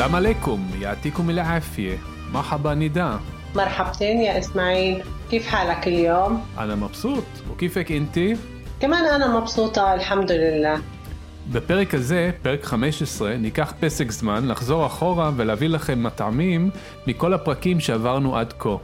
סלאם 0.00 0.14
עליכום, 0.14 0.70
יעתיקום 0.78 1.30
אל-עפיה. 1.30 1.94
מרחבא 2.32 2.74
נידה. 2.74 3.16
مرحبتين 3.54 4.20
يا 4.20 4.38
إسماعيل 4.38 5.02
كيف 5.30 5.46
حالك 5.46 5.86
اليوم؟ 5.86 6.40
أنا 6.58 6.74
مبسوط, 6.74 7.24
וכיפק 7.50 7.90
אינתי? 7.90 8.36
كمان 8.80 9.04
أنا 9.04 9.40
مبسوطة 9.40 9.94
الحمد 9.94 10.32
لله 10.32 10.80
בפרק 11.52 11.94
הזה, 11.94 12.30
פרק 12.42 12.64
15, 12.64 13.36
ניקח 13.36 13.72
פסק 13.80 14.10
זמן 14.10 14.48
לחזור 14.48 14.86
אחורה 14.86 15.30
ולהביא 15.36 15.68
לכם 15.68 16.02
מטעמים 16.02 16.70
מכל 17.06 17.34
הפרקים 17.34 17.80
שעברנו 17.80 18.36
עד 18.36 18.52
כה. 18.58 18.76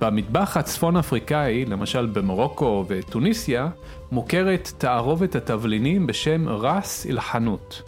במטבח 0.00 0.56
הצפון 0.56 0.96
אפריקאי, 0.96 1.64
למשל 1.64 2.06
במרוקו 2.06 2.84
וטוניסיה, 2.88 3.68
מוכרת 4.12 4.72
תערובת 4.78 5.34
התבלינים 5.36 6.06
בשם 6.06 6.48
רס 6.48 7.06
אל-חנות. 7.06 7.82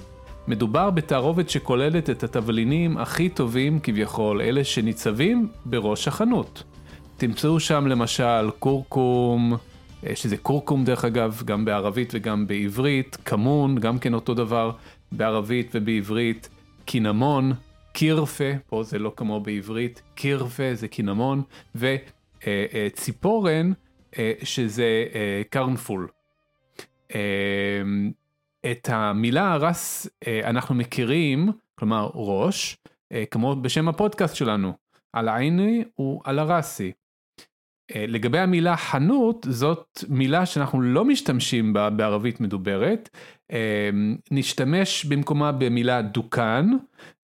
מדובר 0.48 0.90
בתערובת 0.90 1.50
שכוללת 1.50 2.10
את 2.10 2.24
התבלינים 2.24 2.98
הכי 2.98 3.30
טובים 3.30 3.80
כביכול, 3.80 4.42
אלה 4.42 4.64
שניצבים 4.64 5.48
בראש 5.66 6.08
החנות. 6.08 6.64
תמצאו 7.18 7.60
שם 7.60 7.88
למשל 7.88 8.50
קורקום, 8.60 9.54
אה, 10.06 10.16
שזה 10.16 10.38
קורקום 10.38 10.84
דרך 10.84 11.06
אגב, 11.06 11.42
גם 11.46 11.66
בערבית 11.66 12.12
וגם 12.16 12.48
בעברית, 12.48 13.18
כמון, 13.26 13.80
גם 13.80 14.00
כן 14.00 14.14
אותו 14.14 14.34
דבר 14.34 14.72
בערבית 15.12 15.72
ובעברית, 15.74 16.50
קינמון, 16.86 17.54
קירפה, 17.94 18.52
פה 18.68 18.84
זה 18.84 19.00
לא 19.00 19.14
כמו 19.16 19.40
בעברית, 19.40 20.02
קירפה 20.16 20.74
זה 20.74 20.88
קינמון, 20.88 21.42
וציפורן, 21.76 23.72
אה, 24.18 24.34
שזה 24.44 25.06
אה, 25.16 25.42
קרנפול. 25.50 26.08
את 28.72 28.90
המילה 28.92 29.54
הרס 29.54 30.08
אנחנו 30.44 30.76
מכירים, 30.76 31.50
כלומר 31.76 32.10
ראש, 32.14 32.78
כמו 33.32 33.56
בשם 33.56 33.88
הפודקאסט 33.88 34.36
שלנו, 34.36 34.74
על 35.14 35.28
העיני 35.28 35.84
ועל 36.00 36.40
הרסי. 36.40 36.92
לגבי 37.96 38.40
המילה 38.40 38.78
חנות, 38.78 39.48
זאת 39.50 40.04
מילה 40.10 40.46
שאנחנו 40.46 40.82
לא 40.82 41.06
משתמשים 41.06 41.74
בה 41.74 41.90
בערבית 41.90 42.42
מדוברת, 42.42 43.10
נשתמש 44.32 45.06
במקומה 45.06 45.52
במילה 45.52 46.02
דוכן, 46.02 46.66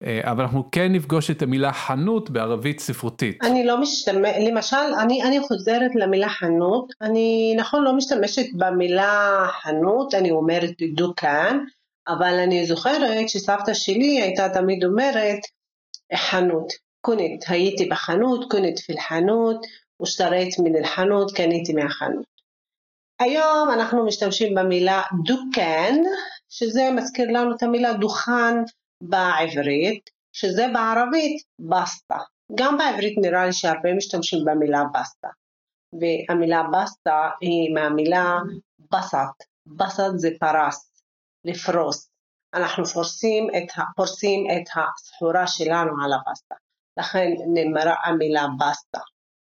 אבל 0.03 0.43
אנחנו 0.43 0.71
כן 0.71 0.93
נפגוש 0.93 1.31
את 1.31 1.41
המילה 1.41 1.73
חנות 1.73 2.29
בערבית 2.29 2.79
ספרותית. 2.79 3.43
אני 3.43 3.65
לא 3.65 3.81
משתמשת, 3.81 4.33
למשל, 4.47 4.75
אני, 5.01 5.23
אני 5.23 5.39
חוזרת 5.39 5.91
למילה 5.95 6.29
חנות, 6.29 6.93
אני 7.01 7.55
נכון 7.57 7.83
לא 7.83 7.93
משתמשת 7.93 8.45
במילה 8.57 9.45
חנות, 9.61 10.13
אני 10.13 10.31
אומרת 10.31 10.71
דוכן, 10.95 11.57
אבל 12.07 12.39
אני 12.43 12.65
זוכרת 12.65 13.29
שסבתא 13.29 13.73
שלי 13.73 14.21
הייתה 14.21 14.49
תמיד 14.49 14.83
אומרת 14.83 15.39
חנות, 16.15 16.73
קונית, 17.01 17.45
הייתי 17.47 17.85
בחנות, 17.85 18.51
קונית 18.51 18.79
פיל 18.79 18.99
חנות, 18.99 19.65
ושתרית 20.01 20.59
מן 20.59 20.75
אל-חנות, 20.75 21.31
קניתי 21.31 21.73
מהחנות. 21.73 22.30
היום 23.21 23.69
אנחנו 23.73 24.05
משתמשים 24.05 24.55
במילה 24.55 25.01
דוכן, 25.23 25.95
שזה 26.49 26.81
מזכיר 26.95 27.27
לנו 27.31 27.55
את 27.55 27.63
המילה 27.63 27.93
דוכן 27.93 28.55
בעברית, 29.01 30.09
שזה 30.33 30.67
בערבית 30.73 31.43
بسطة. 31.59 32.17
גם 32.55 32.77
בעברית 32.77 33.17
נראה 33.21 33.45
לי 33.45 33.53
שהרבה 33.53 33.93
משתמשים 33.93 34.39
במילה 34.45 34.83
בסטה. 34.93 35.27
והמילה 35.93 36.63
בסטה 36.73 37.29
היא 37.41 37.73
מהמילה 37.73 38.39
بسط. 38.91 39.43
بسط 39.67 40.11
זה 40.15 40.29
פרס, 40.39 41.03
לפרוס. 41.45 42.09
אנחנו 42.53 42.85
פורסים 42.85 43.47
את, 43.49 43.71
פורסים 43.95 44.45
את 44.51 44.69
הסחורה 44.75 45.47
שלנו 45.47 45.91
על 46.03 46.13
הבסטה. 46.13 46.55
לכן 46.99 47.27
נאמרה 47.53 47.95
המילה 48.05 48.45
בסטה. 48.59 48.99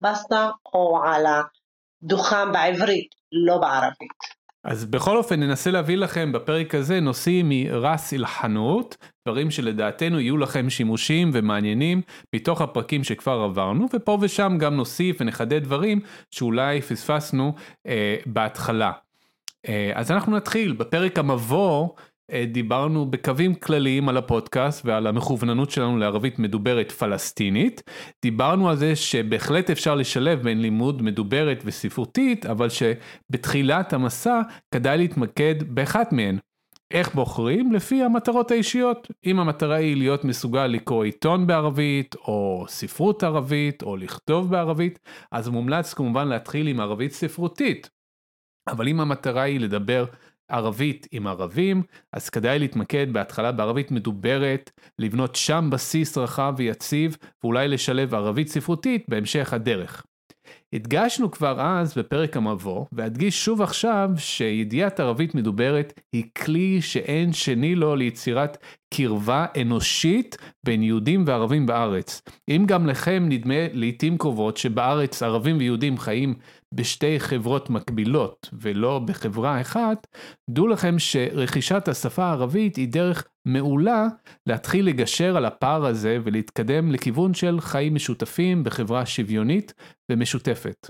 בסטה 0.01 0.49
או 0.73 1.03
על 1.03 1.25
הדוכן 1.25 2.51
בעברית, 2.51 3.15
לא 3.35 3.57
בערבית. 3.57 4.45
אז 4.63 4.85
בכל 4.85 5.17
אופן 5.17 5.39
ננסה 5.39 5.71
להביא 5.71 5.97
לכם 5.97 6.31
בפרק 6.31 6.75
הזה 6.75 6.99
נושאים 6.99 7.49
מרס 7.49 8.13
אל-חנות, 8.13 8.97
דברים 9.27 9.51
שלדעתנו 9.51 10.19
יהיו 10.19 10.37
לכם 10.37 10.69
שימושים 10.69 11.31
ומעניינים 11.33 12.01
מתוך 12.35 12.61
הפרקים 12.61 13.03
שכבר 13.03 13.41
עברנו, 13.41 13.87
ופה 13.93 14.17
ושם 14.21 14.57
גם 14.59 14.75
נוסיף 14.75 15.17
ונחדד 15.19 15.63
דברים 15.63 15.99
שאולי 16.31 16.81
פספסנו 16.81 17.53
אה, 17.87 18.15
בהתחלה. 18.25 18.91
אה, 19.67 19.91
אז 19.95 20.11
אנחנו 20.11 20.35
נתחיל 20.35 20.73
בפרק 20.73 21.19
המבוא. 21.19 21.89
אה, 22.31 22.45
דיברנו 22.45 23.05
בקווים 23.05 23.55
כלליים 23.55 24.09
על 24.09 24.17
הפודקאסט 24.17 24.85
ועל 24.85 25.07
המכווננות 25.07 25.71
שלנו 25.71 25.97
לערבית 25.97 26.39
מדוברת 26.39 26.91
פלסטינית. 26.91 27.83
דיברנו 28.21 28.69
על 28.69 28.75
זה 28.75 28.95
שבהחלט 28.95 29.69
אפשר 29.69 29.95
לשלב 29.95 30.41
בין 30.43 30.61
לימוד 30.61 31.01
מדוברת 31.01 31.61
וספרותית, 31.65 32.45
אבל 32.45 32.67
שבתחילת 32.69 33.93
המסע 33.93 34.41
כדאי 34.71 34.97
להתמקד 34.97 35.55
באחת 35.67 36.13
מהן. 36.13 36.37
איך 36.91 37.15
בוחרים? 37.15 37.73
לפי 37.73 38.03
המטרות 38.03 38.51
האישיות. 38.51 39.07
אם 39.25 39.39
המטרה 39.39 39.75
היא 39.75 39.97
להיות 39.97 40.25
מסוגל 40.25 40.67
לקרוא 40.67 41.03
עיתון 41.03 41.47
בערבית, 41.47 42.15
או 42.15 42.65
ספרות 42.67 43.23
ערבית, 43.23 43.83
או 43.83 43.97
לכתוב 43.97 44.51
בערבית, 44.51 44.99
אז 45.31 45.49
מומלץ 45.49 45.93
כמובן 45.93 46.27
להתחיל 46.27 46.67
עם 46.67 46.79
ערבית 46.79 47.11
ספרותית. 47.11 47.89
אבל 48.67 48.87
אם 48.87 48.99
המטרה 48.99 49.41
היא 49.41 49.59
לדבר 49.59 50.05
ערבית 50.49 51.07
עם 51.11 51.27
ערבים, 51.27 51.83
אז 52.13 52.29
כדאי 52.29 52.59
להתמקד 52.59 53.13
בהתחלה 53.13 53.51
בערבית 53.51 53.91
מדוברת, 53.91 54.71
לבנות 54.99 55.35
שם 55.35 55.69
בסיס 55.71 56.17
רחב 56.17 56.53
ויציב, 56.57 57.17
ואולי 57.43 57.67
לשלב 57.67 58.15
ערבית 58.15 58.47
ספרותית 58.47 59.05
בהמשך 59.07 59.53
הדרך. 59.53 60.05
הדגשנו 60.73 61.31
כבר 61.31 61.61
אז 61.61 61.97
בפרק 61.97 62.37
המבוא, 62.37 62.85
ואדגיש 62.91 63.45
שוב 63.45 63.61
עכשיו 63.61 64.09
שידיעת 64.17 64.99
ערבית 64.99 65.35
מדוברת 65.35 65.99
היא 66.13 66.23
כלי 66.43 66.81
שאין 66.81 67.33
שני 67.33 67.75
לו 67.75 67.95
ליצירת 67.95 68.57
קרבה 68.93 69.45
אנושית 69.61 70.37
בין 70.65 70.83
יהודים 70.83 71.23
וערבים 71.27 71.65
בארץ. 71.65 72.21
אם 72.49 72.63
גם 72.67 72.87
לכם 72.87 73.25
נדמה 73.29 73.67
לעיתים 73.73 74.17
קרובות 74.17 74.57
שבארץ 74.57 75.23
ערבים 75.23 75.57
ויהודים 75.57 75.97
חיים 75.97 76.33
בשתי 76.73 77.19
חברות 77.19 77.69
מקבילות 77.69 78.49
ולא 78.53 78.99
בחברה 78.99 79.61
אחת, 79.61 80.07
דעו 80.49 80.67
לכם 80.67 80.99
שרכישת 80.99 81.87
השפה 81.87 82.23
הערבית 82.25 82.75
היא 82.75 82.87
דרך 82.87 83.27
מעולה 83.45 84.07
להתחיל 84.45 84.87
לגשר 84.87 85.37
על 85.37 85.45
הפער 85.45 85.85
הזה 85.85 86.17
ולהתקדם 86.23 86.91
לכיוון 86.91 87.33
של 87.33 87.61
חיים 87.61 87.95
משותפים 87.95 88.63
בחברה 88.63 89.05
שוויונית 89.05 89.73
ומשותפת. 90.11 90.89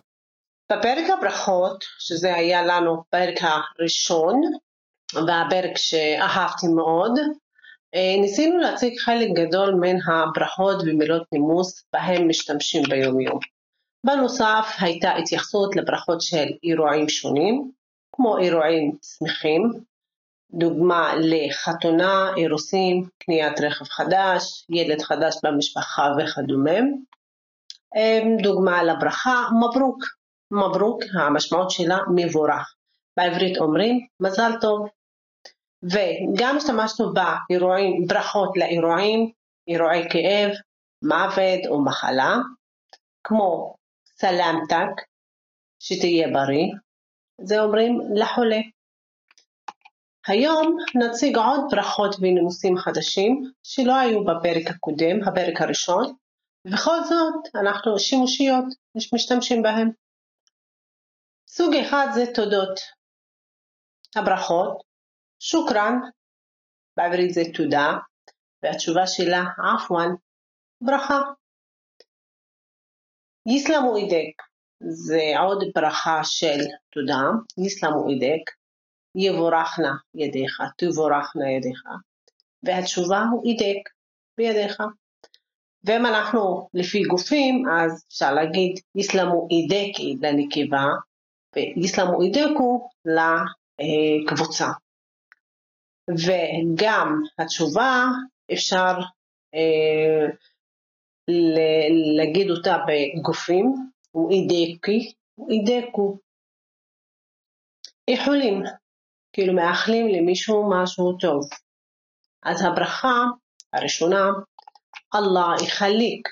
בפרק 0.72 1.10
הברכות, 1.10 1.84
שזה 2.00 2.36
היה 2.36 2.66
לנו 2.66 3.04
פרק 3.10 3.36
הראשון, 3.42 4.42
והפרק 5.13 5.78
שאהבתי 5.78 6.68
מאוד, 6.68 7.12
אה, 7.96 8.22
ניסינו 8.22 8.58
להציג 8.58 9.00
חלק 9.00 9.28
גדול 9.36 9.75
מן 9.75 9.96
הברכות 10.08 10.75
ומילות 10.86 11.24
נימוס 11.31 11.86
בהם 11.94 12.30
משתמשים 12.30 12.84
ביום 12.90 13.19
יום. 13.19 13.40
בנוסף 14.06 14.75
הייתה 14.80 15.16
התייחסות 15.16 15.75
לברכות 15.75 16.22
של 16.22 16.46
אירועים 16.63 17.10
שונים, 17.10 17.72
כמו 18.12 18.38
אירועים 18.38 18.92
שמחים, 19.01 19.72
דוגמה 20.56 21.13
לחתונה, 21.16 22.34
אירוסין, 22.38 23.04
קניית 23.24 23.62
רכב 23.62 23.86
חדש, 23.86 24.66
ילד 24.69 25.02
חדש 25.02 25.36
במשפחה 25.44 26.12
וכדומה. 26.18 26.80
אמ, 27.96 28.38
דוגמה 28.42 28.84
לברכה, 28.84 29.48
מברוק. 29.60 30.04
מברוק, 30.52 31.02
המשמעות 31.13 31.72
שלה 31.72 31.98
מבורך. 32.16 32.75
בעברית 33.18 33.57
אומרים 33.57 34.07
מזל 34.19 34.52
טוב. 34.62 34.88
וגם 35.84 36.58
השתמשנו 36.58 37.13
באירועים, 37.13 38.08
ברכות 38.08 38.58
לאירועים, 38.58 39.31
אירועי 39.68 40.10
כאב, 40.10 40.51
מוות 41.04 41.60
או 41.68 41.86
מחלה, 41.86 42.36
כמו 43.24 43.75
סלמתק, 44.06 45.01
שתהיה 45.80 46.28
בריא, 46.28 46.74
זה 47.42 47.63
אומרים 47.63 48.00
לחולה, 48.16 48.60
היום 50.27 50.77
נציג 50.95 51.38
עוד 51.38 51.60
ברכות 51.72 52.16
ונימוסים 52.22 52.77
חדשים 52.77 53.51
שלא 53.63 53.95
היו 53.95 54.24
בפרק 54.24 54.68
הקודם, 54.75 55.27
הפרק 55.27 55.62
הראשון, 55.62 56.16
ובכל 56.68 57.04
זאת 57.04 57.56
אנחנו 57.56 58.00
שימושיות, 58.00 58.66
משתמשים 59.13 59.62
בהם. 59.62 59.89
סוג 61.48 61.75
אחד 61.75 62.07
זה 62.13 62.24
תודות. 62.36 62.80
הברכות, 64.16 64.83
שוכרן, 65.39 66.00
בעברית 66.98 67.33
זה 67.33 67.42
תודה, 67.54 67.98
והתשובה 68.63 69.07
שלה 69.07 69.44
עפואן, 69.75 70.10
ברכה. 70.81 71.22
יסלמו 73.48 73.98
אידק 73.98 74.42
זה 74.80 75.22
עוד 75.39 75.63
ברכה 75.75 76.19
של 76.24 76.60
תודה, 76.89 77.22
יסלמו 77.66 78.10
אידק, 78.10 78.51
יבורכנה 79.15 79.95
ידיך, 80.15 80.62
תבורכנה 80.77 81.51
ידיך, 81.51 81.83
והתשובה 82.63 83.23
הוא 83.31 83.44
אידק 83.45 83.89
בידיך. 84.38 84.83
ואם 85.83 86.06
אנחנו 86.06 86.69
לפי 86.73 87.03
גופים, 87.03 87.63
אז 87.69 88.06
אפשר 88.07 88.33
להגיד 88.33 88.79
יסלמו 88.95 89.47
אידקי 89.51 90.15
לנקבה, 90.21 90.85
ויסלמו 91.56 92.21
אידקו 92.21 92.89
לקבוצה. 93.06 94.67
וגם 96.09 97.21
התשובה 97.39 98.06
אפשר 98.53 98.94
אה, 99.56 100.27
להגיד 102.17 102.50
אותה 102.50 102.77
בגופים, 102.88 103.73
הוא 104.12 104.31
אידקי, 104.31 105.13
הוא 105.35 105.50
אידקו. 105.51 106.17
איחולים, 108.07 108.63
כאילו 109.36 109.54
מאחלים 109.54 110.08
למישהו 110.08 110.70
משהו 110.70 111.18
טוב. 111.18 111.50
אז 112.44 112.62
הברכה 112.66 113.24
הראשונה, 113.74 114.30
אללה 115.16 115.56
יחליק, 115.66 116.30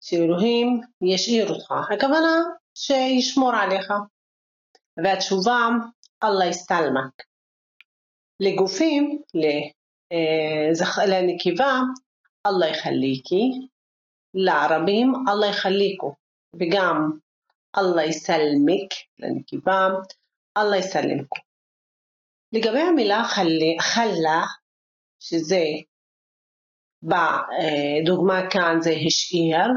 שאלוהים 0.00 0.80
ישאיר 1.02 1.52
אותך, 1.52 1.70
הכוונה 1.94 2.36
שישמור 2.74 3.52
עליך. 3.54 3.92
והתשובה, 5.04 5.68
אללה 6.24 6.46
יסתלמק. 6.46 7.22
לגופים, 8.40 9.22
אה, 10.12 11.06
לנקבה, 11.06 11.80
אללה 12.46 12.68
יחליקי, 12.68 13.50
לערבים, 14.34 15.12
אללה 15.28 15.46
יחליקו, 15.46 16.14
וגם 16.56 17.10
אללה 17.78 18.04
יסלמק, 18.04 18.90
לנקבה, 19.18 19.88
אללה 20.56 20.76
יסלמקו. 20.76 21.49
לגבי 22.52 22.80
המילה 22.80 23.22
חלה, 23.80 24.42
שזה 25.20 25.64
בדוגמה 27.02 28.50
כאן 28.50 28.76
זה 28.80 28.90
השאיר, 29.06 29.68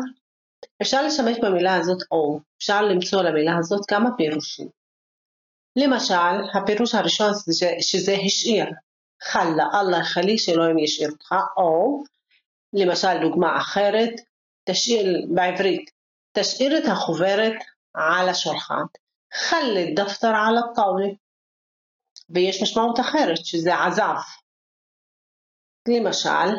אפשר 0.82 1.02
להשתמש 1.02 1.38
במילה 1.42 1.76
הזאת 1.76 1.98
או, 2.12 2.40
אפשר 2.58 2.82
למצוא 2.82 3.22
למילה 3.22 3.58
הזאת 3.58 3.86
כמה 3.88 4.10
פירושים. 4.18 4.68
למשל, 5.76 6.58
הפירוש 6.58 6.96
הראשון 6.96 7.34
זה 7.34 7.68
שזה 7.80 8.16
השאיר, 8.26 8.66
חלה, 9.22 9.66
אללה 9.74 10.04
חלי 10.04 10.38
שאלוהים 10.38 10.78
ישאיר 10.78 11.10
אותך, 11.12 11.36
או 11.58 12.04
למשל 12.74 13.22
דוגמה 13.22 13.58
אחרת, 13.58 14.14
תשאיר 14.70 15.26
בעברית, 15.36 15.92
תשאיר 16.32 16.78
את 16.78 16.84
החוברת 16.92 17.54
על 17.94 18.30
השולחן, 18.30 18.84
חלי 19.34 19.94
דפתר 19.94 20.34
על 20.48 20.58
הטאולה, 20.58 21.08
ויש 22.34 22.64
משמעות 22.64 23.00
אחרת 23.00 23.46
שזה 23.46 23.76
עזב. 23.76 24.16
למשל, 25.88 26.50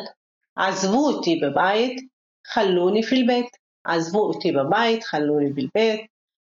עזבו 0.55 1.07
אותי 1.07 1.39
בבית, 1.43 2.01
חלוני 2.47 3.03
פיל 3.03 3.27
בית, 3.27 3.57
עזבו 3.83 4.19
אותי 4.19 4.51
בבית, 4.51 5.03
חלוני 5.03 5.53
פיל 5.53 5.69
בית, 5.73 6.05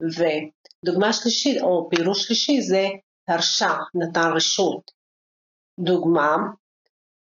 ודוגמה 0.03 1.13
שלישית 1.13 1.63
או 1.63 1.89
פירוש 1.91 2.25
שלישי 2.27 2.61
זה 2.61 2.89
הרשה, 3.29 3.79
נתן 3.95 4.31
רשות. 4.35 4.91
דוגמה, 5.81 6.37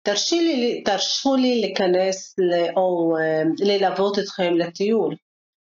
תרשי 0.03 0.41
לי, 0.41 0.83
תרשו 0.83 1.35
לי 1.35 1.61
להיכנס 1.61 2.35
או 2.75 3.17
אה, 3.17 3.43
ללוות 3.57 4.19
אתכם 4.19 4.53
לטיול. 4.53 5.15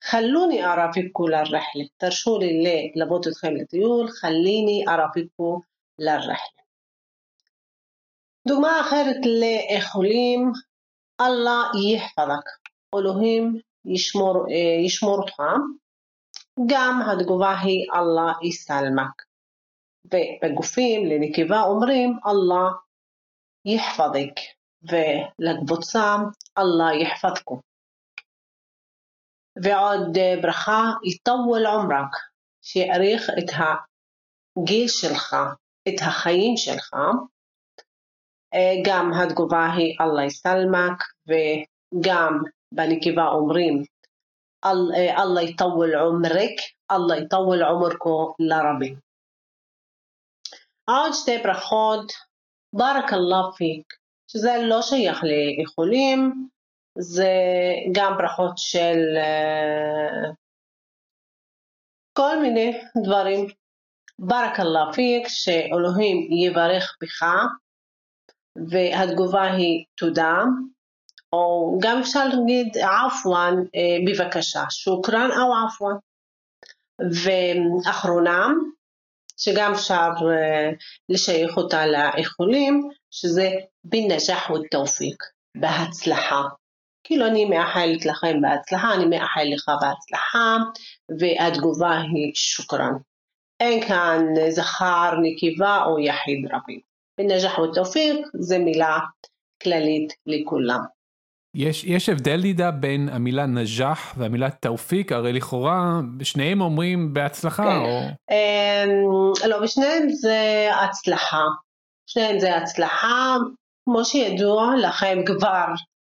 חלוני 0.05 0.65
ארפיקו 0.65 1.29
לרחלה. 1.29 1.85
תרשו 1.97 2.39
לי 2.39 2.65
ללוות 2.95 3.29
אתכם 3.29 3.57
לטיול, 3.57 4.09
חליני 4.09 4.85
ארפיקו 4.89 5.61
לרחלה. 5.99 6.63
דוגמה 8.49 8.81
אחרת 8.81 9.17
לאיחולים, 9.41 10.53
אללה 11.21 11.63
יחפדק. 11.95 12.47
אלוהים 12.95 13.59
ישמור, 13.85 14.47
אה, 14.51 14.85
ישמור 14.87 15.19
אותך. 15.19 15.43
גם 16.67 17.01
התגובה 17.07 17.59
היא 17.61 17.87
אללה 17.95 18.33
יסלמק. 18.43 19.23
ובגופים 20.05 21.07
לנקבה 21.07 21.63
אומרים 21.63 22.19
אללה 22.27 22.71
יחפדק, 23.65 24.35
ולקבוצה 24.83 26.17
אללה 26.59 27.03
יחפדקו. 27.03 27.61
ועוד 29.63 30.19
ברכה, 30.43 30.83
יטול 31.05 31.67
עומרק, 31.67 32.17
שיאריך 32.63 33.31
את 33.39 33.51
הגיל 34.59 34.89
שלך, 34.89 35.37
את 35.89 36.01
החיים 36.01 36.57
שלך. 36.57 36.95
גם 38.87 39.11
התגובה 39.13 39.73
היא 39.77 39.97
אללה 40.01 40.25
יסלמק, 40.25 41.03
וגם 41.29 42.39
בנקבה 42.75 43.27
אומרים 43.27 43.83
אללה 44.65 45.43
יטול 45.43 45.95
עומרק, 45.95 46.57
אללה 46.91 47.25
יטול 47.25 47.63
עומרקו 47.63 48.35
לרבים. 48.39 48.97
עוד 50.89 51.13
שתי 51.13 51.39
ברכות, 51.39 52.13
ברק 52.73 53.13
אללה 53.13 53.53
פיק, 53.57 53.95
שזה 54.31 54.53
לא 54.63 54.83
שייך 54.83 55.21
לאיחולים, 55.25 56.49
זה 56.99 57.33
גם 57.95 58.17
ברכות 58.19 58.53
של 58.57 58.99
uh, 59.17 60.35
כל 62.13 62.43
מיני 62.43 62.81
דברים. 63.05 63.47
ברק 64.25 64.61
אללה 64.61 64.93
פיק, 64.95 65.29
שאלוהים 65.29 66.29
יברך 66.33 66.97
בך, 67.03 67.23
והתגובה 68.71 69.43
היא 69.43 69.85
תודה, 69.97 70.39
או 71.33 71.79
גם 71.83 71.99
אפשר 72.01 72.25
להגיד 72.29 72.77
עפואן 72.79 73.55
uh, 73.55 73.71
בבקשה, 74.07 74.65
שוכרן 74.71 75.31
או 75.31 75.67
עפואן. 75.67 75.95
ואחרונה, 77.23 78.49
שגם 79.37 79.73
אפשר 79.73 80.11
uh, 80.19 80.75
לשייך 81.09 81.57
אותה 81.57 81.87
לאיחולים, 81.87 82.89
שזה 83.11 83.51
בנג'ח 83.85 84.51
ותאופיק, 84.51 85.23
בהצלחה. 85.57 86.43
כאילו 87.05 87.27
אני 87.27 87.45
מאחלת 87.45 88.07
לכם 88.07 88.41
בהצלחה, 88.41 88.95
אני 88.95 89.05
מאחל 89.05 89.45
לך 89.55 89.69
בהצלחה, 89.81 90.57
והתגובה 91.21 92.01
היא 92.01 92.33
שוכרן. 92.35 92.93
אין 93.63 93.89
כאן 93.89 94.27
זכר, 94.51 95.13
נקבה 95.23 95.85
או 95.85 95.99
יחיד 95.99 96.47
רבים. 96.53 96.81
בנג'ח 97.19 97.59
ותאופיק 97.59 98.27
זה 98.35 98.59
מילה 98.59 98.99
כללית 99.63 100.13
לכולם. 100.27 100.81
יש, 101.57 101.85
יש 101.85 102.09
הבדל 102.09 102.37
לידה 102.37 102.71
בין 102.71 103.09
המילה 103.09 103.47
נג'ח 103.47 104.15
והמילה 104.17 104.51
תאופיק, 104.51 105.13
הרי 105.13 105.33
לכאורה 105.33 106.01
שניהם 106.23 106.61
אומרים 106.61 107.15
בהצלחה 107.15 107.63
כן. 107.63 107.77
או... 107.77 108.01
אמ, 108.31 109.49
לא, 109.49 109.61
בשניהם 109.63 110.09
זה 110.09 110.69
הצלחה. 110.81 111.45
שניהם 112.07 112.41
זה 112.41 112.57
הצלחה, 112.57 113.37
כמו 113.85 114.05
שידוע 114.05 114.75
לכם 114.77 115.19
כבר, 115.27 115.67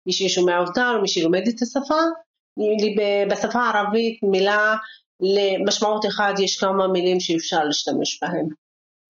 מי 0.07 0.13
ששומע 0.13 0.59
אותנו, 0.59 1.01
מי 1.01 1.07
שלומד 1.07 1.41
את 1.47 1.61
השפה, 1.61 2.01
בשפה 3.31 3.59
הערבית 3.59 4.19
מילה 4.23 4.75
למשמעות 5.21 6.05
אחד 6.05 6.33
יש 6.39 6.57
כמה 6.57 6.87
מילים 6.87 7.19
שאפשר 7.19 7.63
להשתמש 7.63 8.19
בהן. 8.21 8.47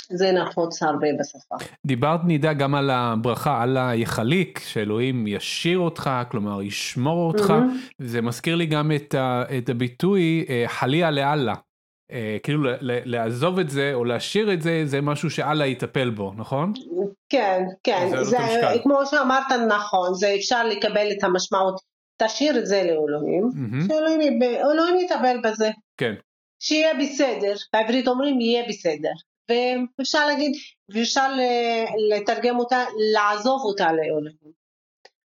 זה 0.10 0.32
נפוץ 0.32 0.84
הרבה 0.84 1.08
בשפה. 1.20 1.56
דיברת 1.86 2.20
נידה 2.24 2.54
גם 2.54 2.76
על 2.76 2.90
הברכה 2.90 3.62
על 3.62 3.78
היחליק, 3.78 4.60
שאלוהים 4.60 5.28
ישיר 5.28 5.80
אותך, 5.80 6.10
כלומר 6.32 6.62
ישמור 6.62 7.28
אותך, 7.28 7.50
mm-hmm. 7.50 8.04
זה 8.06 8.22
מזכיר 8.22 8.56
לי 8.56 8.66
גם 8.66 8.92
את, 8.96 9.14
ה, 9.14 9.44
את 9.58 9.70
הביטוי 9.70 10.46
אה, 10.50 10.64
חליה 10.68 11.12
לאללה. 11.12 11.54
אה, 12.12 12.38
כאילו 12.44 12.64
לעזוב 12.82 13.60
את 13.60 13.70
זה 13.70 13.92
או 13.94 14.06
להשאיר 14.06 14.54
את 14.54 14.62
זה, 14.62 14.82
זה 14.86 15.02
משהו 15.02 15.30
שאללה 15.30 15.66
יטפל 15.66 16.10
בו, 16.10 16.34
נכון? 16.38 16.74
כן, 17.30 17.64
כן, 17.84 18.10
זה, 18.10 18.24
זה 18.24 18.38
כמו 18.84 19.06
שאמרת 19.06 19.52
נכון, 19.68 20.14
זה 20.14 20.36
אפשר 20.36 20.68
לקבל 20.68 21.08
את 21.12 21.24
המשמעות, 21.24 21.82
תשאיר 22.26 22.60
את 22.60 22.66
זה 22.66 22.84
לאלוהים, 22.84 23.44
mm-hmm. 23.44 23.88
שאלוהים 23.88 25.00
יטפל 25.00 25.38
בזה. 25.44 25.70
כן. 25.98 26.14
שיהיה 26.60 26.94
בסדר, 26.94 27.54
בעברית 27.74 28.08
אומרים 28.08 28.42
יהיה 28.42 28.64
בסדר. 28.70 29.12
ואפשר 29.50 30.26
להגיד, 30.26 30.52
ואפשר 30.90 31.32
לתרגם 32.10 32.60
אותה, 32.60 32.86
לעזוב 33.14 33.62
אותה 33.62 33.92
לאלוהים. 33.92 34.64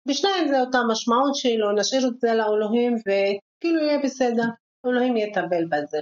בשניים 0.08 0.48
זה 0.48 0.60
אותה 0.62 0.80
משמעות 0.92 1.36
שלו, 1.36 1.72
נשאיר 1.72 2.08
את 2.08 2.20
זה 2.20 2.34
לאלוהים 2.34 2.96
וכאילו 2.96 3.80
יהיה 3.80 4.00
בסדר, 4.04 4.44
אלוהים 4.86 5.18
יטפל 5.18 5.66
בזה. 5.70 5.98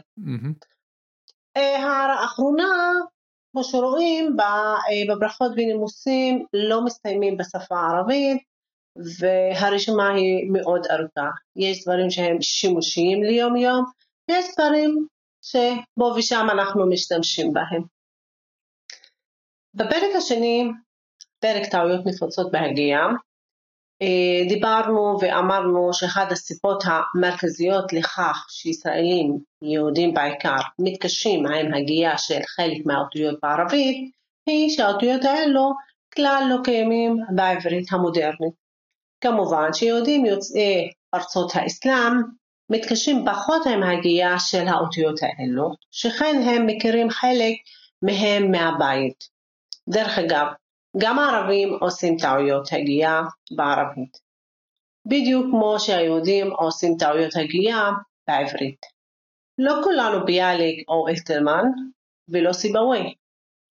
הערה 1.55 2.05
אה, 2.05 2.21
האחרונה, 2.21 2.91
כמו 3.51 3.63
שרואים, 3.63 4.37
אה, 4.39 5.15
בברכות 5.15 5.51
ונימוסים 5.51 6.45
לא 6.53 6.85
מסתיימים 6.85 7.37
בשפה 7.37 7.75
הערבית, 7.79 8.37
והרשימה 8.95 10.09
היא 10.09 10.51
מאוד 10.51 10.85
ארוכה. 10.85 11.29
יש 11.55 11.83
דברים 11.83 12.09
שהם 12.09 12.41
שימושיים 12.41 13.23
ליום 13.23 13.55
יום, 13.55 13.85
ויש 14.29 14.45
דברים 14.57 15.07
שפה 15.41 16.13
ושם 16.17 16.47
אנחנו 16.51 16.89
משתמשים 16.89 17.53
בהם. 17.53 17.83
בפרק 19.73 20.15
השני, 20.17 20.71
פרק 21.39 21.65
טעויות 21.71 22.05
נפוצות 22.05 22.51
בהגייה, 22.51 23.07
אה, 24.01 24.47
דיברנו 24.49 25.17
ואמרנו 25.21 25.93
שאחת 25.93 26.31
הסיבות 26.31 26.83
המרכזיות 26.85 27.93
לכך 27.93 28.45
שישראלים, 28.49 29.37
יהודים 29.61 30.13
בעיקר, 30.13 30.55
מתקשים 30.79 31.45
עם 31.45 31.73
הגייה 31.73 32.17
של 32.17 32.39
חלק 32.55 32.85
מהאותיות 32.85 33.39
בערבית, 33.43 34.11
היא 34.45 34.69
שהאותיות 34.69 35.25
האלו 35.25 35.71
כלל 36.15 36.43
לא 36.49 36.55
קיימים 36.63 37.17
בעברית 37.35 37.93
המודרנית. 37.93 38.60
כמובן 39.21 39.73
שיהודים 39.73 40.25
יוצאי 40.25 40.89
ארצות 41.13 41.51
האסלאם 41.55 42.13
מתקשים 42.69 43.25
פחות 43.25 43.61
עם 43.65 43.83
הגייה 43.83 44.39
של 44.39 44.67
האותיות 44.67 45.19
האלו, 45.21 45.71
שכן 45.91 46.41
הם 46.45 46.65
מכירים 46.67 47.09
חלק 47.09 47.55
מהם 48.01 48.51
מהבית. 48.51 49.23
דרך 49.89 50.17
אגב, 50.17 50.45
גם 50.97 51.19
הערבים 51.19 51.77
עושים 51.81 52.17
טעויות 52.17 52.67
הגייה 52.71 53.21
בערבית, 53.55 54.17
בדיוק 55.05 55.45
כמו 55.51 55.79
שהיהודים 55.79 56.51
עושים 56.51 56.95
טעויות 56.99 57.35
הגייה 57.35 57.89
בעברית. 58.27 58.85
לא 59.57 59.73
כולנו 59.83 60.25
ביאליק 60.25 60.89
או 60.89 61.07
אלתרמן 61.07 61.63
ולא 62.29 62.53
סיבווי. 62.53 63.13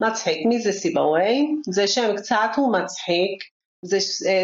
מצחיק, 0.02 0.46
מי 0.46 0.60
זה 0.60 0.72
סיבווי? 0.72 1.56
זה 1.66 1.88
שם 1.88 2.16
קצת 2.18 2.50
הוא 2.56 2.74
מצחיק, 2.74 3.44
זה, 3.82 3.98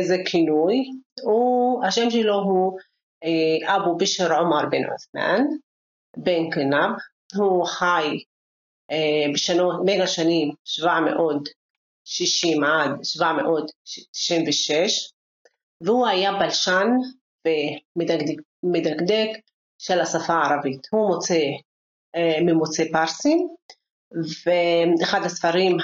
זה 0.08 0.18
כינוי, 0.26 0.76
הוא, 1.24 1.86
השם 1.86 2.10
שלו 2.10 2.36
הוא 2.36 2.80
אה, 3.24 3.76
אבו 3.76 3.98
בשר 3.98 4.40
עומר 4.40 4.66
בן 4.70 4.84
עות'מן, 4.84 5.44
בן 6.18 6.50
קנב, 6.50 6.92
הוא 7.36 7.66
חי 7.66 8.24
אה, 8.92 9.26
בשנו, 9.34 9.86
בין 9.86 10.02
השנים 10.02 10.52
700 10.66 11.50
60 12.06 12.64
עד 12.64 12.92
796, 13.04 15.12
והוא 15.82 16.08
היה 16.08 16.32
בלשן 16.32 16.88
ומדקדק 18.66 19.30
של 19.78 20.00
השפה 20.00 20.34
הערבית. 20.34 20.88
הוא 20.92 21.08
מוצא 21.08 21.40
אה, 22.16 22.38
ממוצא 22.42 22.84
פרסי, 22.92 23.38
ואחד 24.46 25.26
הספרים 25.26 25.78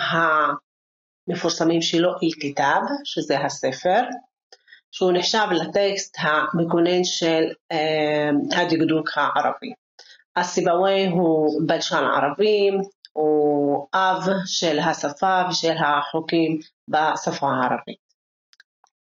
המפורסמים 1.30 1.82
שלו, 1.82 2.10
אל-כיתב, 2.10 2.82
שזה 3.04 3.40
הספר, 3.40 4.02
שהוא 4.92 5.12
נחשב 5.14 5.48
לטקסט 5.52 6.18
המגונן 6.20 7.04
של 7.04 7.44
אה, 7.72 8.30
הדקדוק 8.62 9.10
הערבי. 9.16 9.74
הסיבווי 10.36 11.08
הוא 11.08 11.62
בלשן 11.68 12.04
ערבי, 12.04 12.70
הוא 13.14 13.88
אב 13.94 14.24
של 14.46 14.80
השפה 14.80 15.42
ושל 15.50 15.76
החוקים 15.78 16.60
בשפה 16.88 17.48
הערבית. 17.48 18.10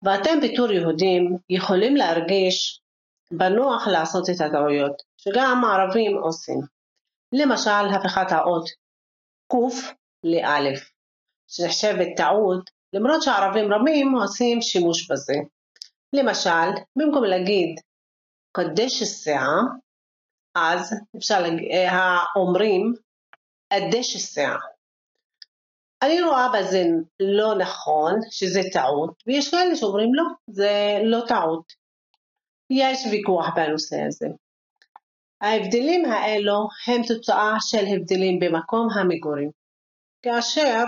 ואתם 0.03 0.39
בתור 0.43 0.71
יהודים 0.71 1.37
יכולים 1.49 1.95
להרגיש 1.95 2.81
בנוח 3.31 3.87
לעשות 3.87 4.29
את 4.29 4.41
הטעויות 4.41 5.01
שגם 5.17 5.65
הערבים 5.65 6.17
עושים. 6.17 6.61
למשל 7.33 7.95
הפיכת 7.95 8.31
האות 8.31 8.69
ק' 9.51 9.55
לאלף, 10.23 10.91
שנחשבת 11.51 12.07
טעות 12.17 12.69
למרות 12.93 13.23
שערבים 13.23 13.73
רבים 13.73 14.15
עושים 14.15 14.61
שימוש 14.61 15.11
בזה. 15.11 15.33
למשל, 16.13 16.69
במקום 16.95 17.23
להגיד 17.23 17.79
קדש 18.51 19.01
השיער, 19.01 19.59
אז 20.55 20.93
אפשר 21.17 21.41
להגיד, 21.41 21.69
האומרים 21.89 22.93
הדשא 23.71 24.19
שיער. 24.19 24.57
אני 26.01 26.21
רואה 26.21 26.47
בזה 26.53 26.83
לא 27.19 27.57
נכון, 27.57 28.13
שזה 28.29 28.61
טעות, 28.73 29.23
ויש 29.27 29.51
כאלה 29.51 29.75
שאומרים 29.75 30.13
לא, 30.13 30.23
זה 30.47 30.99
לא 31.03 31.19
טעות. 31.27 31.73
יש 32.69 32.99
ויכוח 33.11 33.45
בנושא 33.55 34.01
הזה. 34.07 34.27
ההבדלים 35.41 36.05
האלו 36.05 36.67
הם 36.87 37.01
תוצאה 37.07 37.53
של 37.59 37.85
הבדלים 37.95 38.39
במקום 38.39 38.87
המגורים. 38.95 39.49
כאשר 40.21 40.85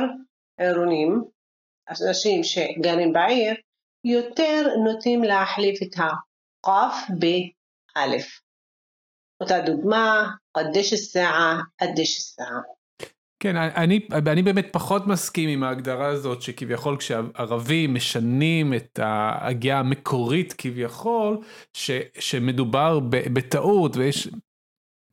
עירונים, 0.58 1.24
אנשים 1.90 2.44
שגרים 2.44 3.14
בעיר, 3.14 3.54
יותר 4.04 4.68
נוטים 4.84 5.24
להחליף 5.24 5.80
את 5.84 5.96
הקוף 5.96 6.96
באלף. 7.20 8.40
אותה 9.42 9.62
דוגמה, 9.62 10.30
קדש 10.58 10.94
השעה, 10.94 11.62
קדש 11.78 12.18
השעה. 12.18 12.60
כן, 13.40 13.56
אני, 13.56 14.00
אני 14.32 14.44
באמת 14.44 14.68
פחות 14.72 15.08
מסכים 15.08 15.50
עם 15.50 15.64
ההגדרה 15.64 16.08
הזאת 16.08 16.42
שכביכול 16.42 16.98
כשערבים 16.98 17.94
משנים 17.94 18.74
את 18.74 19.00
ההגייה 19.00 19.80
המקורית 19.80 20.54
כביכול, 20.58 21.38
ש, 21.74 21.92
שמדובר 22.20 23.00
ב, 23.00 23.16
בטעות 23.34 23.96
ויש 23.96 24.28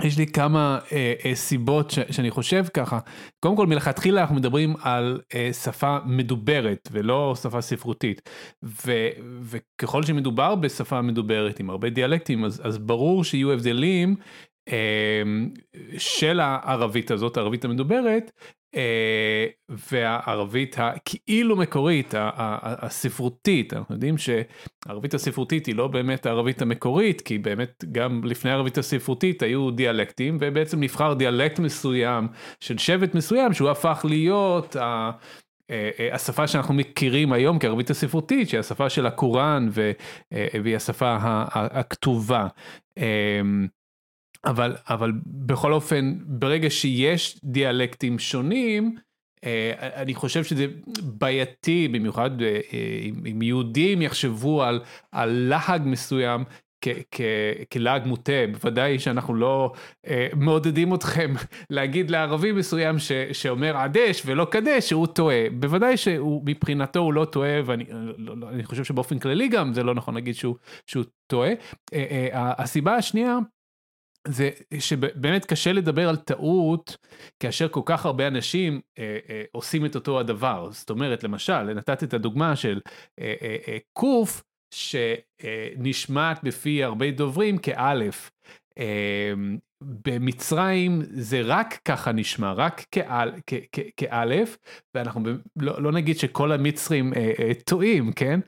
יש 0.05 0.19
לי 0.19 0.27
כמה 0.27 0.79
אה, 0.93 1.15
אה, 1.25 1.35
סיבות 1.35 1.91
ש, 1.91 1.99
שאני 2.11 2.31
חושב 2.31 2.65
ככה. 2.75 2.99
קודם 3.41 3.57
כל 3.57 3.67
מלכתחילה 3.67 4.21
אנחנו 4.21 4.35
מדברים 4.35 4.75
על 4.83 5.21
אה, 5.35 5.53
שפה 5.53 5.99
מדוברת 6.07 6.89
ולא 6.93 7.35
שפה 7.43 7.61
ספרותית. 7.61 8.31
ו, 8.65 9.09
וככל 9.43 10.03
שמדובר 10.03 10.55
בשפה 10.55 11.03
מדוברת 11.03 11.61
עם 11.61 11.71
הרבה 11.71 11.91
דיאלקטים 11.91 12.45
אז, 12.45 12.61
אז 12.65 12.79
ברור 12.79 13.25
שיהיו 13.25 13.53
הבדלים 13.53 14.17
אמ, 14.69 15.51
של 15.99 16.41
הערבית 16.41 17.11
הזאת, 17.11 17.37
הערבית 17.37 17.65
המדוברת, 17.65 18.31
אה, 18.31 18.60
והערבית 19.69 20.77
הכאילו 20.79 21.57
מקורית, 21.57 22.15
הספרותית, 22.17 23.73
אנחנו 23.73 23.95
יודעים 23.95 24.15
שהערבית 24.19 25.15
הספרותית 25.15 25.67
היא 25.67 25.75
לא 25.75 25.89
באמת 25.89 26.27
הערבית 26.27 26.63
המקורית, 26.63 27.21
כי 27.21 27.39
באמת 27.39 27.85
גם 27.93 28.21
לפני 28.25 28.51
הערבית 28.51 28.79
הספרותית 28.79 29.43
היו 29.43 29.71
דיאלקטים, 29.71 30.39
ובעצם 30.41 30.81
נבחר 30.81 31.15
דיאלקט 31.15 31.59
מסוים 31.59 32.29
של 32.61 32.79
שבט 32.79 33.15
מסוים 33.15 33.53
שהוא 33.53 33.71
הפך 33.71 34.05
להיות. 34.09 34.77
אה, 34.77 35.11
אה, 35.71 36.15
השפה 36.15 36.47
שאנחנו 36.47 36.75
מכירים 36.75 37.33
היום 37.33 37.59
כערבית 37.59 37.91
הספרותית, 37.91 38.49
שהיא 38.49 38.61
השפה 38.61 38.91
של 38.91 39.07
הקוראן 39.07 39.69
והיא 40.63 40.77
השפה 40.77 41.17
הכתובה. 41.55 42.47
אבל, 44.45 44.77
אבל 44.89 45.13
בכל 45.27 45.73
אופן, 45.73 46.19
ברגע 46.25 46.71
שיש 46.71 47.41
דיאלקטים 47.45 48.19
שונים, 48.19 48.97
אה, 49.45 49.73
אני 50.03 50.15
חושב 50.15 50.45
שזה 50.45 50.67
בעייתי, 51.03 51.89
במיוחד 51.89 52.43
אה, 52.43 52.61
אם 53.31 53.43
יהודים 53.43 54.03
יחשבו 54.03 54.63
על, 54.63 54.81
על 55.13 55.31
להג 55.31 55.83
מסוים 55.85 56.45
כלעג 57.71 58.07
מוטה, 58.07 58.33
בוודאי 58.53 58.99
שאנחנו 58.99 59.35
לא 59.35 59.73
אה, 60.07 60.29
מעודדים 60.37 60.95
אתכם 60.95 61.35
להגיד 61.71 62.11
לערבי 62.11 62.53
מסוים 62.53 62.99
ש, 62.99 63.13
שאומר 63.33 63.77
עדש 63.77 64.23
ולא 64.27 64.45
קדש 64.45 64.89
שהוא 64.89 65.07
טועה, 65.07 65.51
בוודאי 65.53 65.97
שהוא 65.97 66.43
מבחינתו 66.47 67.01
הוא 67.01 67.13
לא 67.13 67.25
טועה 67.25 67.61
ואני 67.65 67.85
לא, 68.19 68.37
לא, 68.37 68.49
אני 68.49 68.65
חושב 68.65 68.85
שבאופן 68.85 69.19
כללי 69.19 69.49
גם 69.49 69.73
זה 69.73 69.83
לא 69.83 69.95
נכון 69.95 70.15
להגיד 70.15 70.35
שהוא, 70.35 70.57
שהוא 70.87 71.05
טועה. 71.27 71.51
אה, 71.93 72.29
אה, 72.33 72.53
הסיבה 72.59 72.95
השנייה 72.95 73.39
זה 74.29 74.51
שבאמת 74.79 75.45
קשה 75.45 75.73
לדבר 75.73 76.09
על 76.09 76.17
טעות 76.17 76.97
כאשר 77.41 77.69
כל 77.69 77.81
כך 77.85 78.07
הרבה 78.07 78.27
אנשים 78.27 78.81
אה, 78.99 79.19
אה, 79.29 79.43
עושים 79.53 79.87
את 79.87 79.95
אותו 79.95 80.21
הדבר. 80.21 80.69
זאת 80.73 80.91
אומרת, 80.91 81.25
למשל, 81.25 81.63
נתת 81.63 82.03
את 82.03 82.15
הדוגמה 82.15 82.57
של 82.57 82.81
אה, 83.21 83.35
אה, 83.43 83.57
אה, 83.69 83.79
קוף 83.93 84.43
שנשמעת 84.75 86.45
בפי 86.45 86.85
הרבה 86.85 87.11
דוברים 87.11 87.59
כאלף. 87.59 88.31
אה, 88.79 89.33
במצרים 89.83 91.03
זה 91.11 91.41
רק 91.45 91.79
ככה 91.85 92.13
נשמע, 92.13 92.53
רק 92.53 92.85
כאל, 92.91 93.33
כ, 93.47 93.55
כ, 93.73 93.79
כאלף, 93.97 94.59
ואנחנו 94.95 95.21
לא, 95.57 95.83
לא 95.83 95.93
נגיד 95.93 96.19
שכל 96.19 96.53
המצרים 96.53 97.15
אה, 97.15 97.33
אה, 97.39 97.53
טועים, 97.65 98.13
כן? 98.13 98.41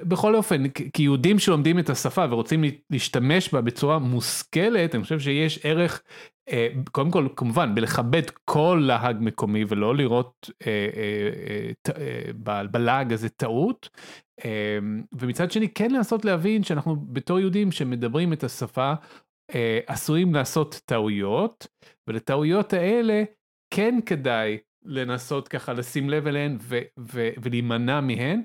ובכל 0.00 0.34
אופן, 0.34 0.68
כיהודים 0.92 1.38
שלומדים 1.38 1.78
את 1.78 1.90
השפה 1.90 2.26
ורוצים 2.30 2.64
להשתמש 2.90 3.54
בה 3.54 3.60
בצורה 3.60 3.98
מושכלת, 3.98 4.94
אני 4.94 5.02
חושב 5.02 5.20
שיש 5.20 5.66
ערך 5.66 6.02
אה, 6.48 6.68
קודם 6.92 7.10
כל, 7.10 7.28
כמובן, 7.36 7.74
בלכבד 7.74 8.30
כל 8.44 8.82
להג 8.86 9.16
מקומי 9.20 9.64
ולא 9.68 9.96
לראות 9.96 10.50
בלהג 12.70 13.12
הזה 13.12 13.28
טעות. 13.28 13.88
ומצד 15.18 15.50
שני, 15.50 15.68
כן 15.68 15.90
לנסות 15.90 16.24
להבין 16.24 16.62
שאנחנו 16.62 16.96
בתור 16.96 17.40
יהודים 17.40 17.72
שמדברים 17.72 18.32
את 18.32 18.44
השפה, 18.44 18.92
עשויים 19.86 20.34
לעשות 20.34 20.80
טעויות, 20.84 21.66
ולטעויות 22.06 22.72
האלה 22.72 23.22
כן 23.74 23.98
כדאי 24.06 24.58
לנסות 24.84 25.48
ככה 25.48 25.72
לשים 25.72 26.10
לב 26.10 26.26
אליהן 26.26 26.58
ולהימנע 27.42 28.00
מהן, 28.00 28.42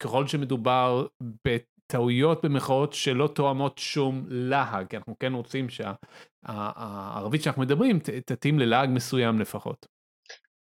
ככל 0.00 0.26
שמדובר 0.26 1.06
טעויות 1.92 2.44
במחאות 2.44 2.92
שלא 2.92 3.28
תואמות 3.34 3.78
שום 3.78 4.24
להג, 4.28 4.86
כי 4.86 4.96
אנחנו 4.96 5.14
כן 5.18 5.32
רוצים 5.32 5.66
שהערבית 5.68 7.42
שאנחנו 7.42 7.62
מדברים 7.62 7.98
תתאים 8.26 8.58
ללהג 8.58 8.88
מסוים 8.92 9.40
לפחות. 9.40 9.86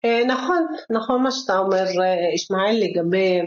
אה, 0.06 0.22
נכון, 0.28 0.66
נכון 0.90 1.24
מה 1.24 1.32
שאתה 1.32 1.58
אומר, 1.58 1.84
אה, 2.02 2.34
ישמעאל, 2.34 2.76
לגבי 2.84 3.40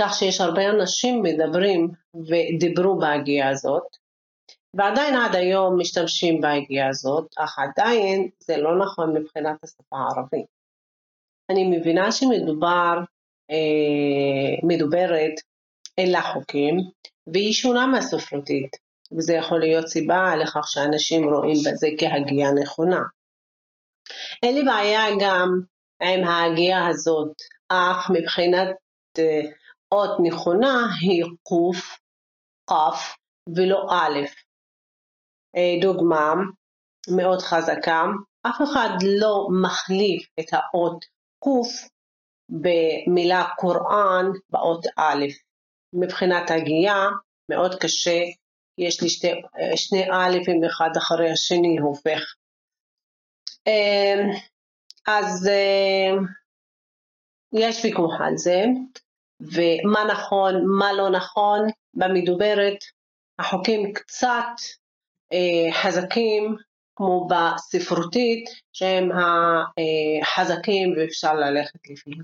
כך 0.00 0.14
שיש 0.14 0.40
הרבה 0.40 0.70
אנשים 0.70 1.22
מדברים 1.22 1.88
ודיברו 2.14 2.98
בהגיעה 2.98 3.48
הזאת, 3.48 3.82
ועדיין 4.76 5.14
עד 5.16 5.34
היום 5.34 5.80
משתמשים 5.80 6.40
בהגיעה 6.40 6.88
הזאת, 6.88 7.26
אך 7.38 7.58
עדיין 7.58 8.28
זה 8.38 8.56
לא 8.56 8.78
נכון 8.78 9.16
מבחינת 9.16 9.64
השפה 9.64 9.96
הערבית. 9.96 10.46
אני 11.50 11.78
מבינה 11.78 12.12
שמדובר, 12.12 12.98
אה, 13.50 14.66
מדוברת 14.68 15.32
אין 15.98 16.12
לה 16.12 16.22
חוקים, 16.22 16.76
והיא 17.26 17.52
שונה 17.52 17.86
מהספרותית, 17.86 18.76
וזה 19.12 19.34
יכול 19.34 19.60
להיות 19.60 19.88
סיבה 19.88 20.36
לכך 20.36 20.68
שאנשים 20.68 21.24
רואים 21.24 21.56
בזה 21.66 21.88
כהגייה 21.98 22.52
נכונה. 22.62 23.02
אין 24.42 24.54
לי 24.54 24.62
בעיה 24.62 25.02
גם 25.20 25.48
עם 26.02 26.24
ההגייה 26.24 26.86
הזאת, 26.86 27.32
אך 27.68 28.10
מבחינת 28.10 28.68
אה, 29.18 29.40
אות 29.92 30.10
נכונה 30.22 30.86
היא 31.00 31.24
קוף, 31.42 31.98
קף 32.70 33.16
ולא 33.56 33.86
א'. 33.90 34.18
אה, 35.56 35.80
דוגמה 35.80 36.34
מאוד 37.16 37.38
חזקה, 37.42 38.04
אף 38.42 38.56
אחד 38.62 38.88
לא 39.02 39.48
מחליף 39.62 40.28
את 40.40 40.46
האות 40.52 41.04
קוף 41.38 41.68
במילה 42.48 43.44
קוראן 43.56 44.26
באות 44.50 44.86
א'. 44.96 45.24
מבחינת 45.92 46.50
הגייה 46.50 47.06
מאוד 47.48 47.74
קשה, 47.80 48.20
יש 48.78 49.02
לי 49.02 49.08
שתי, 49.08 49.30
שני 49.76 50.10
אלפים 50.10 50.64
אחד 50.64 50.90
אחרי 50.98 51.30
השני 51.30 51.78
הופך. 51.78 52.34
אמ, 53.66 54.30
אז 55.06 55.48
יש 57.52 57.84
ויכוח 57.84 58.20
על 58.20 58.36
זה, 58.36 58.64
ומה 59.40 60.04
נכון, 60.12 60.54
מה 60.78 60.92
לא 60.92 61.10
נכון, 61.10 61.68
במדוברת 61.94 62.78
החוקים 63.38 63.92
קצת 63.92 64.28
אה, 64.28 64.81
חזקים 65.72 66.56
כמו 66.96 67.28
בספרותית 67.28 68.44
שהם 68.72 69.08
החזקים 70.22 70.94
ואפשר 70.96 71.34
ללכת 71.34 71.78
לפיהם. 71.90 72.22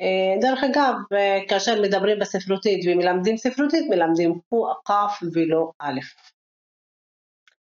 אה, 0.00 0.40
דרך 0.40 0.64
אגב, 0.64 0.94
אה, 1.12 1.38
כאשר 1.48 1.82
מדברים 1.82 2.18
בספרותית 2.18 2.80
ומלמדים 2.86 3.36
ספרותית, 3.36 3.90
מלמדים 3.90 4.40
כף 4.84 5.18
ולא 5.32 5.70
א'. 5.78 6.00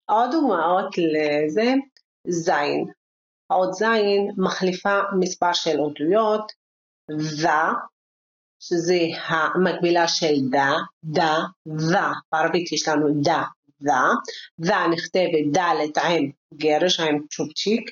עוד 0.06 0.32
דוגמאות 0.32 0.95
לזה, 0.97 1.74
זין. 2.28 2.86
האות 3.50 3.74
זין 3.74 4.32
מחליפה 4.38 5.00
מספר 5.19 5.54
של 5.54 5.80
אותיות, 5.80 6.52
ו, 7.12 7.47
שזה 8.60 9.00
המקבילה 9.28 10.08
של 10.08 10.36
דה, 10.52 10.71
דה, 11.04 11.38
ו, 11.67 11.93
בערבית 12.32 12.71
יש 12.71 12.88
לנו 12.88 13.21
דה, 13.24 13.43
ו, 13.83 13.88
ו 14.59 14.88
נכתבת 14.92 15.53
דלת 15.53 15.99
עם 15.99 16.31
גרש, 16.55 17.01
עם 17.01 17.18
צ'ופצ'יק, 17.31 17.90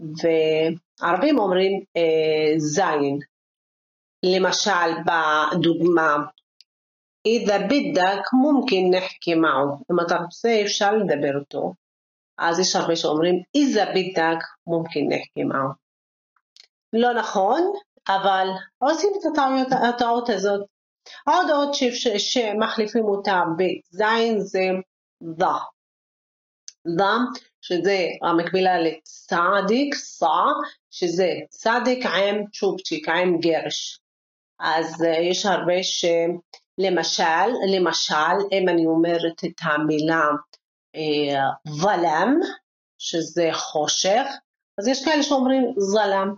וערבים 0.00 1.38
אומרים 1.38 1.84
אה, 1.96 2.58
זין, 2.58 3.18
למשל 4.22 4.90
בדוגמה 5.06 6.16
إذا 7.26 7.58
بدك 7.58 8.24
ممكن 8.42 8.90
نحكي 8.96 9.34
معه 9.34 9.80
אם 9.92 10.00
אתה 10.06 10.16
רוצה 10.16 10.62
אפשר 10.62 10.92
לדבר 10.96 11.38
אותו 11.38 11.74
אז 12.38 12.58
יש 12.58 12.76
הרבה 12.76 12.96
שאומרים 12.96 13.42
إذا 13.54 13.84
بدك 13.94 14.44
ممكن 14.66 15.00
نحكي 15.08 15.44
معه 15.44 15.74
לא 16.92 17.14
נכון 17.14 17.72
אבל 18.08 18.46
עושים 18.78 19.10
את 19.20 19.24
הטעות, 19.26 19.94
הטעות 19.94 20.28
הזאת 20.28 20.66
עוד 21.26 21.50
עוד 21.50 21.70
שמחליפים 22.18 23.04
אותה 23.04 23.42
בזין 23.56 24.40
זה 24.40 24.60
דה 25.21 25.57
דה 26.97 27.17
שזה 27.61 28.07
המקבילה 28.21 28.77
לצדיק, 28.79 29.95
סע, 29.95 30.43
שזה 30.91 31.29
צדיק 31.49 32.05
עם 32.05 32.45
צ'ופצ'יק, 32.53 33.09
עם 33.09 33.39
גרש. 33.39 33.99
אז 34.59 35.03
אה, 35.03 35.21
יש 35.21 35.45
הרבה 35.45 35.73
שלמשל, 35.83 37.49
למשל, 37.75 38.35
אם 38.51 38.69
אני 38.69 38.85
אומרת 38.85 39.43
את 39.45 39.61
המילה 39.61 40.25
אה, 40.95 41.45
שזה 42.97 43.49
חושך, 43.53 44.25
אז 44.79 44.87
יש 44.87 45.05
כאלה 45.05 45.23
שאומרים 45.23 45.73
זלם. 45.77 46.35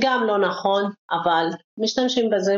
גם 0.00 0.24
לא 0.26 0.38
נכון, 0.38 0.92
אבל 1.10 1.46
משתמשים 1.78 2.30
בזה. 2.30 2.56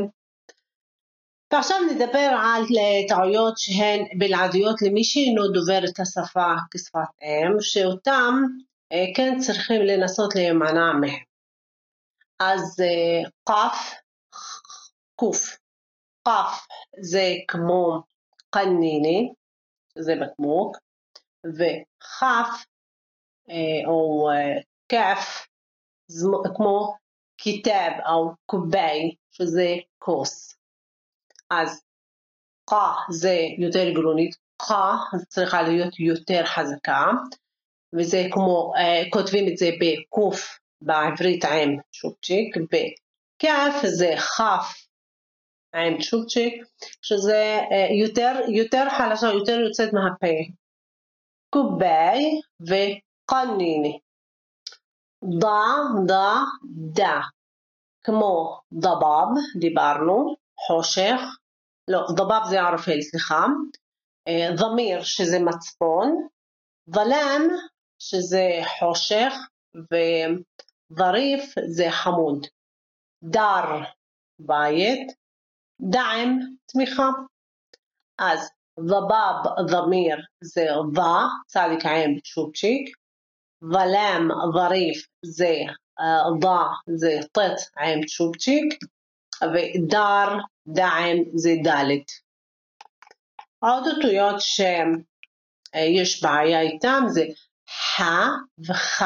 ועכשיו 1.53 1.77
נדבר 1.91 2.31
על 2.43 2.65
טעויות 3.09 3.59
שהן 3.59 4.19
בלעדיות 4.19 4.83
למי 4.83 5.05
שאינו 5.05 5.49
דובר 5.49 5.79
את 5.85 6.01
השפה 6.01 6.55
כשפת 6.71 6.99
אם, 7.23 7.61
שאותם 7.61 8.35
אה, 8.93 9.05
כן 9.17 9.39
צריכים 9.39 9.83
לנסות 9.83 10.35
להימנע 10.35 10.93
מהם. 10.93 11.23
אז 12.41 12.77
קף 13.45 13.95
קוף. 15.15 15.59
קף 16.29 16.67
זה 17.01 17.35
כמו 17.49 18.03
קניני, 18.51 19.33
זה 19.99 20.15
בקמוק, 20.23 20.77
וכף 21.47 22.65
אה, 23.51 23.89
או 23.89 24.31
כף 24.89 25.47
אה, 26.11 26.55
כמו 26.57 26.95
כיתב 27.39 27.91
או 28.09 28.31
קובי, 28.47 29.15
שזה 29.31 29.75
כוס. 29.99 30.62
אז 31.61 31.83
qa 32.71 33.11
זה 33.11 33.39
יותר 33.59 33.91
גרונית, 33.91 34.37
qa 34.63 35.17
צריכה 35.29 35.63
להיות 35.63 36.01
יותר 36.01 36.47
חזקה, 36.47 37.07
וזה 37.93 38.27
כמו, 38.31 38.73
uh, 38.77 39.11
כותבים 39.11 39.53
את 39.53 39.59
זה 39.59 39.71
בקוף 39.81 40.59
בעברית 40.83 41.45
עם 41.45 41.77
שופצ'יק, 41.93 42.57
בכף 42.57 43.87
זה 43.87 44.15
כף 44.37 44.83
עם 45.75 45.99
צ'ופצ'יק, 46.03 46.65
שזה 47.03 47.61
אה, 47.73 47.89
יותר, 48.01 48.33
יותר 48.49 48.85
חלשה, 48.99 49.27
יותר 49.27 49.61
יוצאת 49.61 49.93
מהפה. 49.93 50.37
קוביי 51.51 52.41
וקניני. 52.61 53.99
דה, 55.41 55.65
דה, 56.07 56.39
דה. 56.93 57.21
כמו 58.05 58.61
דבב, 58.73 59.29
דיברנו, 59.61 60.35
חושך, 60.67 61.21
לא, 61.89 62.07
דבב 62.17 62.41
זה 62.51 62.61
ערפל, 62.61 63.01
סליחה, 63.01 63.47
אה, 64.29 64.49
דמיר 64.57 65.03
שזה 65.03 65.39
מצפון, 65.39 66.29
ולן 66.89 67.43
שזה 67.99 68.49
חושך, 68.79 69.33
וזריף, 69.75 71.55
זה 71.67 71.87
חמוד, 71.91 72.47
דר 73.23 73.65
בית, 74.39 75.13
דעם 75.81 76.39
תמיכה. 76.67 77.09
אז 78.19 78.51
דבב, 78.81 79.67
ضمير 79.71 80.17
זה 80.41 80.67
ו, 80.97 81.01
צדיק 81.47 81.87
עם 81.87 82.17
بتشوبشيك 82.17 82.97
ظلام 83.65 84.29
זריף, 84.53 85.07
זה 85.25 85.55
אה, 86.01 86.33
ו, 86.33 86.47
זה 86.97 87.19
ט' 87.33 87.39
עם 87.79 88.01
بتشوبشيك 88.01 88.79
ודר 89.55 90.39
דעם 90.67 91.17
זה 91.35 91.51
דלת. 91.65 92.11
עוד 93.59 93.85
אותיות 93.89 94.41
שיש 94.41 96.23
בעיה 96.23 96.61
איתם 96.61 97.03
זה 97.09 97.25
ח 97.69 98.01
וח, 98.69 99.03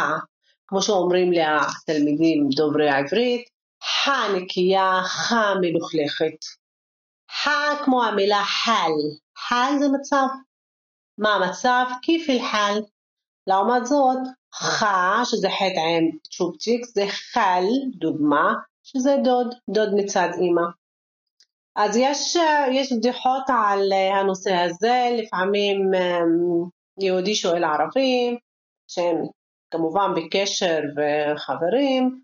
כמו 0.67 0.83
שאומרים 0.83 1.33
לתלמידים 1.33 2.49
דוברי 2.57 2.91
עברית, 2.91 3.49
ח 3.85 4.09
נקייה, 4.09 5.03
ח 5.03 5.33
מלוכלכת. 5.61 6.39
ح 7.31 7.49
כמו 7.85 8.05
המילה 8.05 8.45
חל, 8.45 8.93
חל 9.39 9.73
זה 9.79 9.87
מצב. 10.01 10.27
מה 11.19 11.35
המצב? 11.35 11.87
כיף 12.03 12.31
אל-חל. 12.31 12.81
לעומת 13.47 13.87
זאת, 13.87 14.19
חה, 14.55 15.21
שזה 15.25 15.49
חטא 15.51 15.81
עם 15.81 16.19
צ'ופצ'יק, 16.31 16.87
זה 16.87 17.07
חל, 17.09 17.65
דוגמה, 17.99 18.55
שזה 18.87 19.17
דוד, 19.25 19.55
דוד 19.71 19.95
מצד 19.95 20.29
אימא. 20.41 20.67
אז 21.77 21.97
יש, 21.97 22.37
יש 22.73 22.93
בדיחות 22.93 23.43
על 23.49 23.93
הנושא 23.93 24.55
הזה, 24.55 25.09
לפעמים 25.19 25.95
אמ, 25.95 26.69
יהודי 27.01 27.35
שואל 27.35 27.65
ערבים, 27.65 28.37
שהם 28.89 29.17
כמובן 29.71 30.11
בקשר 30.17 30.81
וחברים, 30.97 32.21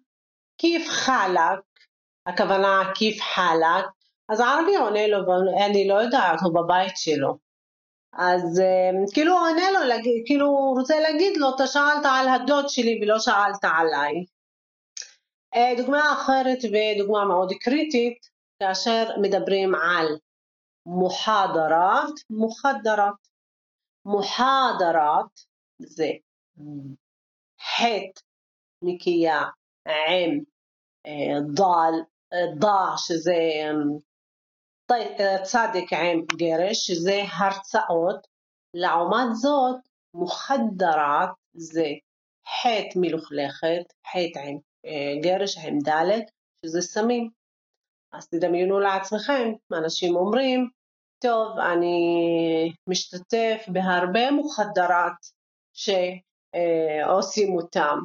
כיף 0.58 0.88
חלק, 0.88 1.60
הכוונה 2.26 2.82
כיף 2.94 3.22
חלק, 3.34 3.84
אז 4.28 4.40
הערבי 4.40 4.76
עונה 4.76 5.06
לו, 5.06 5.18
אני 5.66 5.88
לא 5.88 5.94
יודעת, 5.94 6.40
הוא 6.42 6.54
בבית 6.54 6.96
שלו. 6.96 7.38
אז 8.12 8.60
אמ, 8.60 9.04
כאילו 9.14 9.32
הוא 9.32 9.48
עונה 9.48 9.70
לו, 9.70 9.94
כאילו 10.26 10.46
הוא 10.46 10.78
רוצה 10.78 11.00
להגיד 11.00 11.36
לו, 11.36 11.54
אתה 11.54 11.66
שאלת 11.66 12.04
על 12.04 12.28
הדוד 12.28 12.68
שלי 12.68 13.00
ולא 13.02 13.18
שאלת 13.18 13.64
עליי. 13.64 14.12
אה, 15.54 15.74
דוגמה 15.76 16.12
אחרת 16.12 16.58
ודוגמה 16.64 17.24
מאוד 17.24 17.52
קריטית, 17.60 18.28
כאשר 18.62 19.08
מדברים 19.22 19.74
על 19.74 20.06
מוחדרת, 20.86 22.14
מוחדרת. 22.30 23.14
מוחדרת 24.04 25.40
זה 25.78 26.08
חטא 27.60 28.20
נקייה 28.82 29.42
עם 29.86 30.40
אה, 31.06 31.40
דל, 31.54 31.94
אה, 32.32 32.54
דה 32.58 32.94
שזה 32.96 33.32
צדיק 35.42 35.92
עם 35.92 36.24
גרש, 36.36 36.86
שזה 36.86 37.22
הרצאות, 37.32 38.26
לעומת 38.74 39.34
זאת 39.34 39.76
מוחדרת 40.14 41.28
זה 41.54 41.86
חטא 42.62 42.98
מלוכלכת, 42.98 43.92
חטא 44.12 44.38
עם 44.38 44.56
אה, 44.56 44.71
גרש 45.22 45.58
ד', 45.58 46.20
שזה 46.66 46.80
סמים. 46.80 47.30
אז 48.12 48.28
תדמיינו 48.28 48.80
לעצמכם, 48.80 49.52
אנשים 49.72 50.16
אומרים, 50.16 50.68
טוב, 51.22 51.58
אני 51.58 52.72
משתתף 52.88 53.64
בהרבה 53.68 54.30
מוחדרת 54.30 55.12
שעושים 55.74 57.56
אותם. 57.56 57.98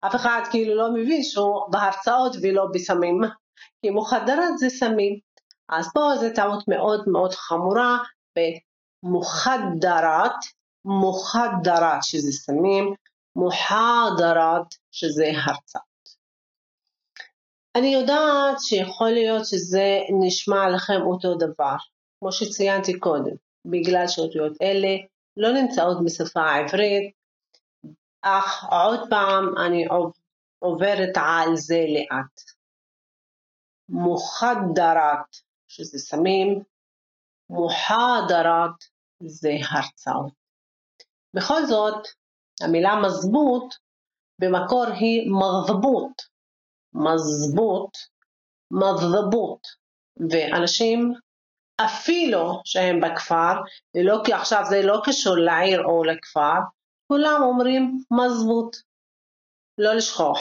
אף 0.00 0.14
אחד 0.14 0.40
כאילו 0.50 0.74
לא 0.74 0.92
מבין 0.94 1.22
שהוא 1.22 1.70
בהרצאות 1.70 2.36
ולא 2.42 2.66
בסמים, 2.74 3.20
כי 3.82 3.90
מוחדרת 3.90 4.58
זה 4.58 4.68
סמים. 4.68 5.18
אז 5.68 5.92
פה 5.94 6.00
זו 6.20 6.26
טעות 6.34 6.68
מאוד 6.68 7.04
מאוד 7.06 7.32
חמורה 7.32 7.98
במוחדרת, 9.04 10.36
מוחדרת 10.84 12.02
שזה 12.02 12.32
סמים, 12.32 12.94
מוחדרת 13.38 14.74
שזה 14.92 15.24
הרצאות. 15.44 15.82
אני 17.76 17.86
יודעת 17.86 18.56
שיכול 18.60 19.10
להיות 19.10 19.46
שזה 19.46 19.98
נשמע 20.20 20.68
לכם 20.68 21.00
אותו 21.06 21.34
דבר, 21.34 21.76
כמו 22.20 22.32
שציינתי 22.32 22.98
קודם, 22.98 23.36
בגלל 23.64 24.08
שאותיות 24.08 24.52
אלה 24.62 24.96
לא 25.36 25.52
נמצאות 25.52 26.04
בשפה 26.04 26.40
העברית, 26.40 27.12
אך 28.22 28.64
עוד 28.70 29.00
פעם 29.10 29.44
אני 29.66 29.86
עוברת 30.58 31.16
על 31.16 31.56
זה 31.56 31.84
לאט. 31.94 32.40
מוחדרת, 33.88 35.36
שזה 35.68 35.98
סמים, 35.98 36.62
מוחדרת 37.50 38.76
זה 39.20 39.50
הרצאות. 39.70 40.32
בכל 41.34 41.66
זאת, 41.66 42.06
המילה 42.62 43.00
מזבוט 43.06 43.74
במקור 44.40 44.84
היא 44.86 45.30
מזבוט, 45.30 46.22
מזבוט, 46.94 47.90
מזבוט, 48.70 49.66
ואנשים 50.30 51.12
אפילו 51.76 52.60
שהם 52.64 53.00
בכפר, 53.00 53.54
ולא 53.96 54.22
כי 54.24 54.32
עכשיו 54.32 54.62
זה 54.68 54.82
לא 54.82 55.00
קשור 55.04 55.36
לעיר 55.36 55.84
או 55.84 56.04
לכפר, 56.04 56.58
כולם 57.08 57.40
אומרים 57.42 58.04
מזבוט. 58.10 58.76
לא 59.78 59.94
לשכוח, 59.94 60.38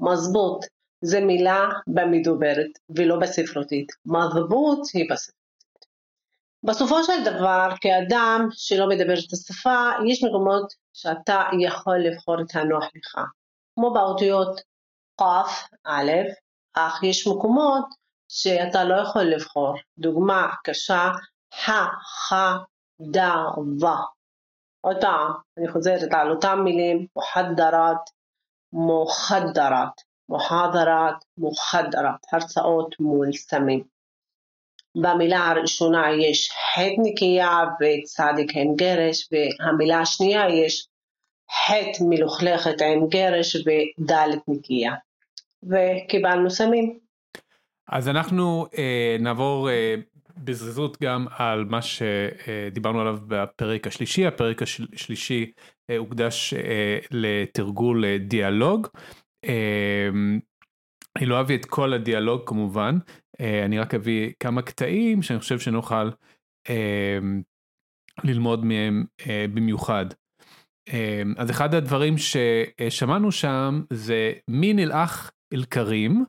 מזבוט 0.00 0.64
זה 1.04 1.20
מילה 1.20 1.68
במדוברת 1.86 2.70
ולא 2.96 3.16
בספרותית. 3.20 3.92
מזבוט 4.06 4.80
היא 4.94 5.10
בספרותית. 5.10 5.45
בסופו 6.62 7.04
של 7.04 7.24
דבר, 7.24 7.68
כאדם 7.80 8.48
שלא 8.52 8.88
מדבר 8.88 9.12
את 9.12 9.32
השפה, 9.32 9.90
יש 10.06 10.24
מקומות 10.24 10.72
שאתה 10.92 11.42
יכול 11.60 11.98
לבחור 11.98 12.40
את 12.40 12.54
הנוח 12.54 12.84
לך, 12.84 13.24
כמו 13.74 13.94
באותיות 13.94 14.60
ק, 15.20 15.22
א', 15.84 16.10
אך 16.74 17.02
יש 17.02 17.26
מקומות 17.26 17.84
שאתה 18.28 18.84
לא 18.84 18.94
יכול 18.94 19.22
לבחור. 19.22 19.74
דוגמה 19.98 20.52
קשה, 20.64 21.10
ח, 21.54 21.70
ח, 22.28 22.32
ד, 23.10 23.16
ו. 23.82 23.86
עוד 24.80 24.96
פעם, 25.00 25.32
אני 25.58 25.68
חוזרת 25.68 26.12
על 26.12 26.30
אותם 26.30 26.60
מילים, 26.64 27.06
מוחדרת, 27.16 28.10
מוחדרת, 28.72 29.92
מוחדרת, 30.28 31.14
מוחדרת, 31.38 32.20
הרצאות 32.32 33.00
מול 33.00 33.32
סמים. 33.32 33.95
במילה 35.02 35.48
הראשונה 35.48 36.04
יש 36.12 36.50
חטא 36.50 37.00
נקייה 37.02 37.60
וצדיק 37.80 38.56
עם 38.56 38.76
גרש, 38.76 39.28
והמילה 39.32 40.00
השנייה 40.00 40.44
יש 40.48 40.86
חטא 41.66 42.04
מלוכלכת 42.08 42.82
עם 42.82 43.08
גרש 43.08 43.56
ודלת 43.56 44.38
נקייה. 44.48 44.92
וקיבלנו 45.62 46.50
סמים. 46.50 46.98
אז 47.88 48.08
אנחנו 48.08 48.66
אה, 48.78 49.16
נעבור 49.20 49.70
אה, 49.70 49.94
בזריזות 50.36 51.02
גם 51.02 51.26
על 51.36 51.64
מה 51.64 51.80
שדיברנו 51.82 53.00
עליו 53.00 53.18
בפרק 53.26 53.86
השלישי, 53.86 54.26
הפרק 54.26 54.62
השלישי 54.62 55.52
אה, 55.90 55.96
הוקדש 55.96 56.54
אה, 56.54 56.98
לתרגול 57.10 58.04
אה, 58.04 58.18
דיאלוג. 58.18 58.86
אה, 59.44 60.08
אני 61.16 61.26
לא 61.26 61.40
אביא 61.40 61.58
את 61.58 61.64
כל 61.64 61.92
הדיאלוג 61.92 62.40
כמובן, 62.46 62.98
אה, 63.04 63.25
אני 63.40 63.78
רק 63.78 63.94
אביא 63.94 64.32
כמה 64.40 64.62
קטעים 64.62 65.22
שאני 65.22 65.38
חושב 65.38 65.58
שנוכל 65.58 66.10
אה, 66.68 67.18
ללמוד 68.24 68.64
מהם 68.64 69.04
אה, 69.26 69.46
במיוחד. 69.54 70.06
אה, 70.88 71.22
אז 71.36 71.50
אחד 71.50 71.74
הדברים 71.74 72.14
ששמענו 72.18 73.32
שם 73.32 73.82
זה 73.92 74.32
מי 74.48 74.72
נלאך 74.72 75.30
אל 75.52 75.64
כרים. 75.64 76.24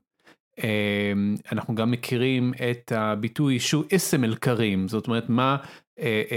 אמ, 0.63 1.35
אנחנו 1.51 1.75
גם 1.75 1.91
מכירים 1.91 2.53
את 2.71 2.91
הביטוי 2.91 3.59
שהוא 3.59 3.83
אסם 3.95 4.23
אל 4.23 4.35
כרים, 4.35 4.87
זאת 4.87 5.07
אומרת 5.07 5.29
מה 5.29 5.51
אה, 5.53 5.63
אה, 5.63 5.86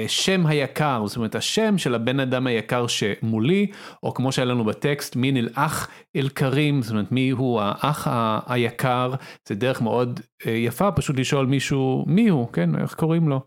שם 0.06 0.46
היקר, 0.46 1.06
זאת 1.06 1.16
אומרת 1.16 1.34
השם 1.34 1.78
של 1.78 1.94
הבן 1.94 2.20
אדם 2.20 2.46
היקר 2.46 2.86
שמולי, 2.86 3.66
או 4.02 4.14
כמו 4.14 4.32
שהיה 4.32 4.46
לנו 4.46 4.64
בטקסט, 4.64 5.16
מין 5.16 5.36
אל 5.36 5.48
אח 5.54 5.88
אל 6.16 6.28
כרים, 6.28 6.82
זאת 6.82 6.90
אומרת 6.90 7.12
מי 7.12 7.30
הוא 7.30 7.60
האח 7.62 8.08
היקר, 8.46 9.14
זה 9.48 9.54
דרך 9.54 9.82
מאוד 9.82 10.20
אה, 10.46 10.52
יפה 10.52 10.92
פשוט 10.92 11.18
לשאול 11.18 11.46
מישהו 11.46 12.04
מי 12.06 12.28
הוא, 12.28 12.52
כן, 12.52 12.76
איך 12.82 12.94
קוראים 12.94 13.28
לו. 13.28 13.40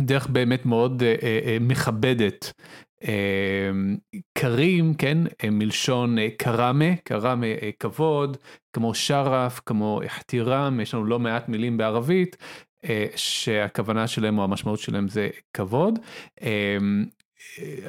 דרך 0.00 0.26
באמת 0.26 0.66
מאוד 0.66 1.02
מכבדת 1.60 2.52
קרים, 4.38 4.94
כן, 4.94 5.18
מלשון 5.50 6.16
קראמה, 6.36 6.96
קראמה 7.04 7.46
כבוד, 7.78 8.36
כמו 8.72 8.94
שרף, 8.94 9.60
כמו 9.66 10.00
החתירם, 10.04 10.80
יש 10.80 10.94
לנו 10.94 11.04
לא 11.04 11.18
מעט 11.18 11.48
מילים 11.48 11.76
בערבית, 11.76 12.36
שהכוונה 13.16 14.06
שלהם 14.06 14.38
או 14.38 14.44
המשמעות 14.44 14.78
שלהם 14.78 15.08
זה 15.08 15.28
כבוד. 15.54 15.98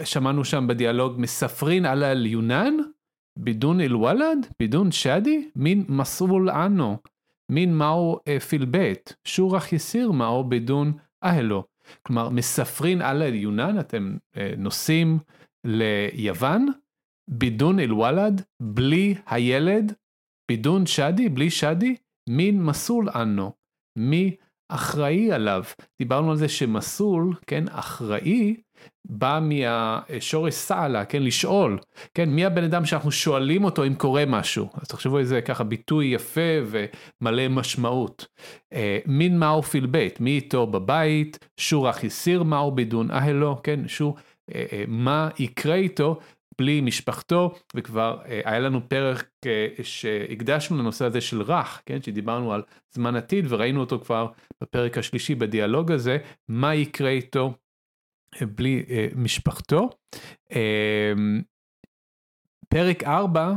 שמענו 0.03 0.45
שם 0.45 0.67
בדיאלוג 0.67 1.13
מספרין 1.17 1.85
על 1.85 2.03
אל-יונן, 2.03 2.77
בידון 3.39 3.81
אל-וולד, 3.81 4.47
בידון 4.59 4.91
שדי, 4.91 5.49
מין 5.55 5.85
מסול 5.89 6.49
אנו, 6.49 6.97
מין 7.49 7.73
מהו 7.73 8.19
פיל 8.49 8.65
בית, 8.65 9.15
שורח 9.23 9.73
יסיר 9.73 10.11
מהו 10.11 10.43
בידון 10.43 10.93
אהלו. 11.23 11.63
כלומר, 12.03 12.29
מספרין 12.29 13.01
על 13.01 13.21
היונן, 13.21 13.79
אתם 13.79 14.17
אה, 14.37 14.53
נוסעים 14.57 15.19
ליוון, 15.63 16.67
בידון 17.29 17.79
אל-וולד, 17.79 18.41
בלי 18.61 19.15
הילד, 19.25 19.93
בידון 20.51 20.85
שדי, 20.85 21.29
בלי 21.29 21.49
שדי, 21.49 21.95
מין 22.29 22.63
מסול 22.63 23.09
אנו, 23.09 23.51
מי 23.97 24.35
אחראי 24.75 25.31
עליו. 25.31 25.63
דיברנו 25.99 26.31
על 26.31 26.37
זה 26.37 26.47
שמסול, 26.47 27.33
כן, 27.47 27.63
אחראי, 27.71 28.55
בא 29.05 29.39
מהשורש 29.41 30.53
סעלה, 30.53 31.05
כן, 31.05 31.23
לשאול, 31.23 31.79
כן, 32.13 32.29
מי 32.29 32.45
הבן 32.45 32.63
אדם 32.63 32.85
שאנחנו 32.85 33.11
שואלים 33.11 33.63
אותו 33.63 33.83
אם 33.85 33.95
קורה 33.95 34.25
משהו. 34.25 34.69
אז 34.81 34.87
תחשבו 34.87 35.19
איזה 35.19 35.41
ככה 35.41 35.63
ביטוי 35.63 36.05
יפה 36.05 36.41
ומלא 36.65 37.47
משמעות. 37.47 38.25
אה, 38.73 38.99
מין 39.05 39.39
מהו 39.39 39.63
פיל 39.63 39.85
בית, 39.85 40.21
מי 40.21 40.31
איתו 40.31 40.67
בבית, 40.67 41.39
שור 41.57 41.89
אחי 41.89 42.09
סיר 42.09 42.43
מהו 42.43 42.71
בידון 42.71 43.11
אהלו, 43.11 43.61
כן, 43.63 43.87
שהוא 43.87 44.13
מה 44.87 45.29
יקרה 45.39 45.75
איתו 45.75 46.19
בלי 46.57 46.81
משפחתו, 46.81 47.55
וכבר 47.75 48.21
היה 48.25 48.59
לנו 48.59 48.89
פרק 48.89 49.29
שהקדשנו 49.83 50.77
לנושא 50.77 51.05
הזה 51.05 51.21
של 51.21 51.41
רך, 51.41 51.81
כן, 51.85 52.01
שדיברנו 52.01 52.53
על 52.53 52.63
זמן 52.91 53.15
עתיד 53.15 53.45
וראינו 53.49 53.79
אותו 53.79 53.99
כבר 53.99 54.27
בפרק 54.61 54.97
השלישי 54.97 55.35
בדיאלוג 55.35 55.91
הזה, 55.91 56.17
מה 56.49 56.75
יקרה 56.75 57.09
איתו 57.09 57.53
בלי 58.41 58.85
משפחתו. 59.15 59.89
פרק 62.69 63.03
4 63.03 63.41
אה, 63.41 63.53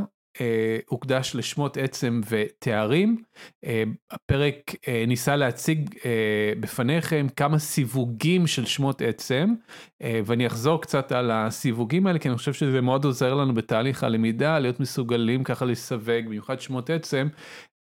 הוקדש 0.87 1.35
לשמות 1.35 1.77
עצם 1.77 2.21
ותארים. 2.29 3.23
אה, 3.65 3.83
הפרק 4.11 4.75
אה, 4.87 5.03
ניסה 5.07 5.35
להציג 5.35 5.95
אה, 6.05 6.53
בפניכם 6.59 7.27
כמה 7.35 7.59
סיווגים 7.59 8.47
של 8.47 8.65
שמות 8.65 9.01
עצם, 9.01 9.53
אה, 10.01 10.21
ואני 10.25 10.47
אחזור 10.47 10.81
קצת 10.81 11.11
על 11.11 11.31
הסיווגים 11.31 12.07
האלה, 12.07 12.19
כי 12.19 12.29
אני 12.29 12.37
חושב 12.37 12.53
שזה 12.53 12.81
מאוד 12.81 13.05
עוזר 13.05 13.33
לנו 13.33 13.53
בתהליך 13.53 14.03
הלמידה, 14.03 14.59
להיות 14.59 14.79
מסוגלים 14.79 15.43
ככה 15.43 15.65
לסווג, 15.65 16.25
במיוחד 16.25 16.61
שמות 16.61 16.89
עצם, 16.89 17.27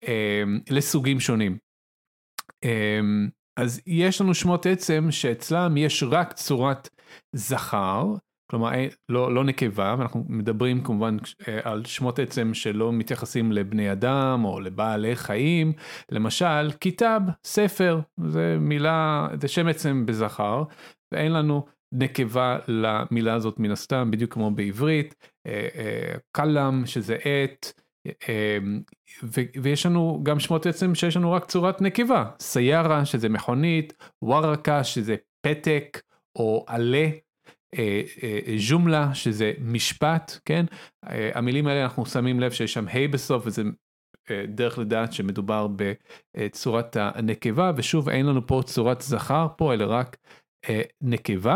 אה, 0.08 0.44
לסוגים 0.70 1.20
שונים. 1.20 1.58
אה, 2.63 3.00
אז 3.58 3.82
יש 3.88 4.22
לנו 4.22 4.34
שמות 4.34 4.65
עצם 4.65 5.08
שאצלם 5.12 5.78
יש 5.78 6.04
רק 6.04 6.34
צורת 6.34 6.89
זכר, 7.34 8.06
כלומר 8.47 8.73
אה, 8.73 8.88
לא, 9.10 9.34
לא 9.34 9.43
נקבה 9.43 9.95
ואנחנו 9.97 10.25
מדברים 10.29 10.84
כמובן 10.84 11.17
אה, 11.47 11.60
על 11.63 11.86
שמות 11.86 12.19
עצם 12.19 12.53
שלא 12.53 12.93
מתייחסים 12.93 13.51
לבני 13.51 13.91
אדם 13.91 14.41
או 14.45 14.60
לבעלי 14.60 15.15
חיים. 15.15 15.73
למשל 16.12 16.71
כיתב 16.81 17.21
ספר 17.43 17.99
זה 18.25 18.58
מילה 18.60 19.27
זה 19.41 19.47
שם 19.47 19.67
עצם 19.67 20.05
בזכר 20.05 20.63
ואין 21.12 21.31
לנו 21.31 21.65
נקבה 21.91 22.58
למילה 22.67 23.34
הזאת 23.34 23.60
מן 23.60 23.71
הסתם 23.71 24.12
בדיוק 24.12 24.34
כמו 24.34 24.51
בעברית 24.51 25.15
קלאם 26.31 26.81
אה, 26.81 26.88
שזה 26.88 27.15
עט 27.15 27.71
ויש 29.63 29.86
לנו 29.86 30.19
גם 30.23 30.39
שמות 30.39 30.65
עצם 30.65 30.95
שיש 30.95 31.17
לנו 31.17 31.31
רק 31.31 31.45
צורת 31.45 31.81
נקבה. 31.81 32.25
סיירה 32.39 33.05
שזה 33.05 33.29
מכונית 33.29 33.93
ווארקה 34.21 34.84
שזה 34.84 35.15
פתק 35.45 36.01
או 36.36 36.65
עלה 36.67 37.08
ז'ומלה 38.58 39.13
שזה 39.13 39.54
משפט, 39.62 40.39
כן? 40.45 40.65
המילים 41.34 41.67
האלה 41.67 41.84
אנחנו 41.84 42.06
שמים 42.06 42.39
לב 42.39 42.51
שיש 42.51 42.73
שם 42.73 42.88
ה' 42.88 43.08
בסוף 43.08 43.43
וזה 43.45 43.63
דרך 44.47 44.80
לדעת 44.80 45.13
שמדובר 45.13 45.67
בצורת 46.38 46.97
הנקבה 46.99 47.71
ושוב 47.78 48.10
אין 48.10 48.25
לנו 48.25 48.47
פה 48.47 48.62
צורת 48.65 49.01
זכר 49.01 49.47
פה 49.58 49.73
אלא 49.73 49.86
רק 49.89 50.17
נקבה. 51.01 51.56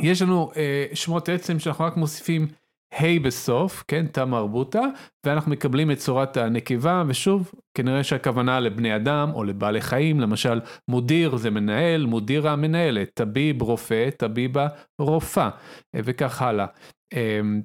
יש 0.00 0.22
לנו 0.22 0.50
שמות 0.94 1.28
עצם 1.28 1.58
שאנחנו 1.58 1.84
רק 1.84 1.96
מוסיפים 1.96 2.46
ה' 2.92 3.18
בסוף, 3.22 3.84
כן, 3.88 4.06
תא 4.06 4.24
מרבוטה, 4.24 4.82
ואנחנו 5.26 5.50
מקבלים 5.50 5.90
את 5.90 5.98
צורת 5.98 6.36
הנקבה, 6.36 7.02
ושוב, 7.08 7.52
כנראה 7.74 8.04
שהכוונה 8.04 8.60
לבני 8.60 8.96
אדם 8.96 9.30
או 9.34 9.44
לבעלי 9.44 9.80
חיים, 9.80 10.20
למשל 10.20 10.60
מודיר 10.88 11.36
זה 11.36 11.50
מנהל, 11.50 12.06
מודירה 12.06 12.56
מנהלת, 12.56 13.10
טביב 13.14 13.62
רופא, 13.62 14.10
טביבה 14.10 14.68
רופאה, 14.98 15.50
וכך 15.96 16.42
הלאה. 16.42 16.66
אמ, 17.12 17.62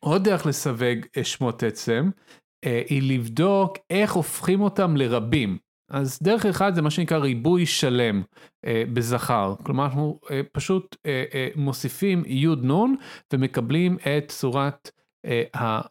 עוד 0.00 0.24
דרך 0.24 0.46
לסווג 0.46 0.98
שמות 1.22 1.62
עצם, 1.62 2.10
אה, 2.64 2.82
היא 2.88 3.18
לבדוק 3.18 3.78
איך 3.90 4.12
הופכים 4.12 4.60
אותם 4.60 4.96
לרבים. 4.96 5.58
אז 5.90 6.18
דרך 6.22 6.46
אחד 6.46 6.74
זה 6.74 6.82
מה 6.82 6.90
שנקרא 6.90 7.18
ריבוי 7.18 7.66
שלם 7.66 8.22
אה, 8.66 8.82
בזכר, 8.92 9.54
כלומר 9.62 9.84
אנחנו 9.84 10.20
אה, 10.30 10.40
פשוט 10.52 10.96
אה, 11.06 11.24
אה, 11.34 11.48
מוסיפים 11.56 12.22
יוד 12.26 12.64
נון 12.64 12.96
ומקבלים 13.32 13.96
את 13.96 14.28
צורת 14.28 14.90
אה, 15.26 15.42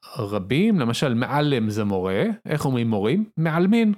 הרבים, 0.03 0.79
למשל 0.79 1.13
מעלם 1.13 1.69
זה 1.69 1.83
מורה, 1.83 2.23
איך 2.45 2.65
אומרים 2.65 2.89
מורים? 2.89 3.25
מעלמין, 3.37 3.93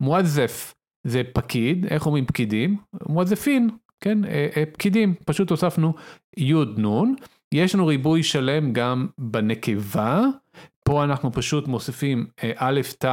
מואזף 0.00 0.74
זה 1.04 1.22
פקיד, 1.32 1.86
איך 1.86 2.06
אומרים 2.06 2.26
פקידים? 2.26 2.76
מואזפין, 3.08 3.70
כן, 4.00 4.24
אה, 4.24 4.48
אה, 4.56 4.64
פקידים, 4.72 5.14
פשוט 5.26 5.50
הוספנו 5.50 5.94
יוד 6.36 6.78
נון, 6.78 7.14
יש 7.54 7.74
לנו 7.74 7.86
ריבוי 7.86 8.22
שלם 8.22 8.72
גם 8.72 9.06
בנקבה, 9.18 10.22
פה 10.84 11.04
אנחנו 11.04 11.32
פשוט 11.32 11.68
מוסיפים 11.68 12.26
אה, 12.42 12.52
א' 12.56 12.80
ת' 12.98 13.04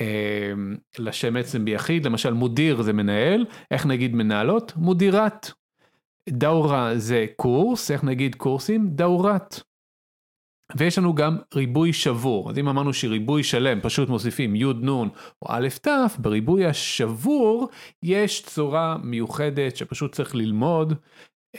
אמ, 0.00 0.76
לשם 0.98 1.36
עצם 1.36 1.64
ביחיד, 1.64 2.06
למשל 2.06 2.32
מודיר 2.32 2.82
זה 2.82 2.92
מנהל, 2.92 3.46
איך 3.70 3.86
נגיד 3.86 4.14
מנהלות? 4.14 4.72
מודירת. 4.76 5.50
דאורה 6.28 6.98
זה 6.98 7.26
קורס, 7.36 7.90
איך 7.90 8.04
נגיד 8.04 8.34
קורסים? 8.34 8.88
דאורת. 8.90 9.60
ויש 10.76 10.98
לנו 10.98 11.14
גם 11.14 11.36
ריבוי 11.54 11.92
שבור, 11.92 12.50
אז 12.50 12.58
אם 12.58 12.68
אמרנו 12.68 12.92
שריבוי 12.92 13.42
שלם 13.42 13.80
פשוט 13.80 14.08
מוסיפים 14.08 14.56
י' 14.56 14.64
נ' 14.64 14.88
או 14.88 15.08
א' 15.48 15.68
ת', 15.82 15.88
בריבוי 16.18 16.66
השבור 16.66 17.68
יש 18.02 18.42
צורה 18.42 18.96
מיוחדת 19.02 19.76
שפשוט 19.76 20.12
צריך 20.12 20.34
ללמוד 20.34 20.92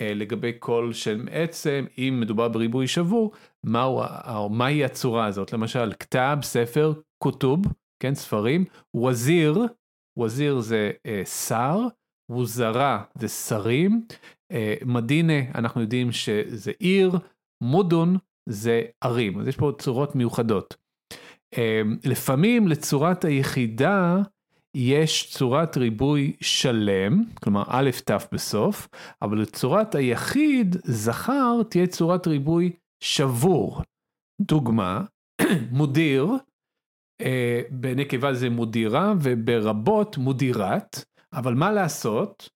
אה, 0.01 0.13
לגבי 0.13 0.51
כל 0.59 0.93
שם 0.93 1.25
עצם, 1.31 1.85
אם 1.97 2.17
מדובר 2.21 2.47
בריבוי 2.47 2.87
שבור, 2.87 3.31
מהו, 3.63 4.01
מהי 4.49 4.85
הצורה 4.85 5.25
הזאת, 5.25 5.53
למשל 5.53 5.93
כתב, 5.99 6.37
ספר, 6.41 6.93
כותוב, 7.17 7.61
כן, 7.99 8.15
ספרים, 8.15 8.65
וזיר, 9.05 9.65
וזיר 10.19 10.59
זה 10.59 10.91
אה, 11.05 11.25
שר, 11.25 11.77
וזרה 12.31 13.03
זה 13.15 13.27
שרים, 13.27 14.05
אה, 14.51 14.75
מדינה 14.85 15.39
אנחנו 15.55 15.81
יודעים 15.81 16.11
שזה 16.11 16.71
עיר, 16.79 17.11
מודון 17.63 18.17
זה 18.49 18.81
ערים, 19.01 19.39
אז 19.39 19.47
יש 19.47 19.57
פה 19.57 19.71
צורות 19.79 20.15
מיוחדות. 20.15 20.75
אה, 21.57 21.81
לפעמים 22.05 22.67
לצורת 22.67 23.25
היחידה 23.25 24.21
יש 24.75 25.31
צורת 25.33 25.77
ריבוי 25.77 26.35
שלם, 26.41 27.23
כלומר 27.43 27.63
א' 27.67 27.89
ת' 28.05 28.33
בסוף, 28.33 28.87
אבל 29.21 29.41
לצורת 29.41 29.95
היחיד, 29.95 30.75
זכר, 30.83 31.63
תהיה 31.69 31.87
צורת 31.87 32.27
ריבוי 32.27 32.71
שבור. 33.03 33.81
דוגמה, 34.41 35.03
מודיר, 35.71 36.27
בנקבה 37.69 38.33
זה 38.33 38.49
מודירה 38.49 39.13
וברבות 39.21 40.17
מודירת, 40.17 41.03
אבל 41.33 41.53
מה 41.53 41.71
לעשות, 41.71 42.49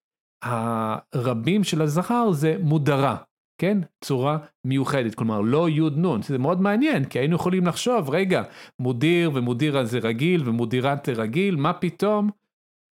הרבים 0.43 1.63
של 1.63 1.81
הזכר 1.81 2.31
זה 2.31 2.55
מודרה, 2.59 3.17
כן? 3.57 3.77
צורה 4.03 4.37
מיוחדת, 4.65 5.15
כלומר 5.15 5.41
לא 5.41 5.69
י' 5.69 5.81
נ', 5.81 6.21
זה 6.21 6.37
מאוד 6.37 6.61
מעניין, 6.61 7.05
כי 7.05 7.19
היינו 7.19 7.35
יכולים 7.35 7.67
לחשוב, 7.67 8.09
רגע, 8.09 8.43
מודיר 8.79 9.31
ומודירה 9.33 9.85
זה 9.85 9.99
רגיל 9.99 10.49
ומודירת 10.49 11.05
זה 11.05 11.11
רגיל, 11.11 11.55
מה 11.55 11.73
פתאום? 11.73 12.29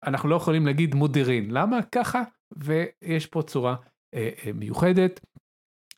אנחנו 0.07 0.29
לא 0.29 0.37
יכולים 0.37 0.67
להגיד 0.67 0.95
מודירין, 0.95 1.51
למה 1.51 1.83
ככה? 1.83 2.23
ויש 2.57 3.27
פה 3.27 3.43
צורה 3.43 3.77
אה, 4.15 4.31
אה, 4.47 4.53
מיוחדת. 4.55 5.21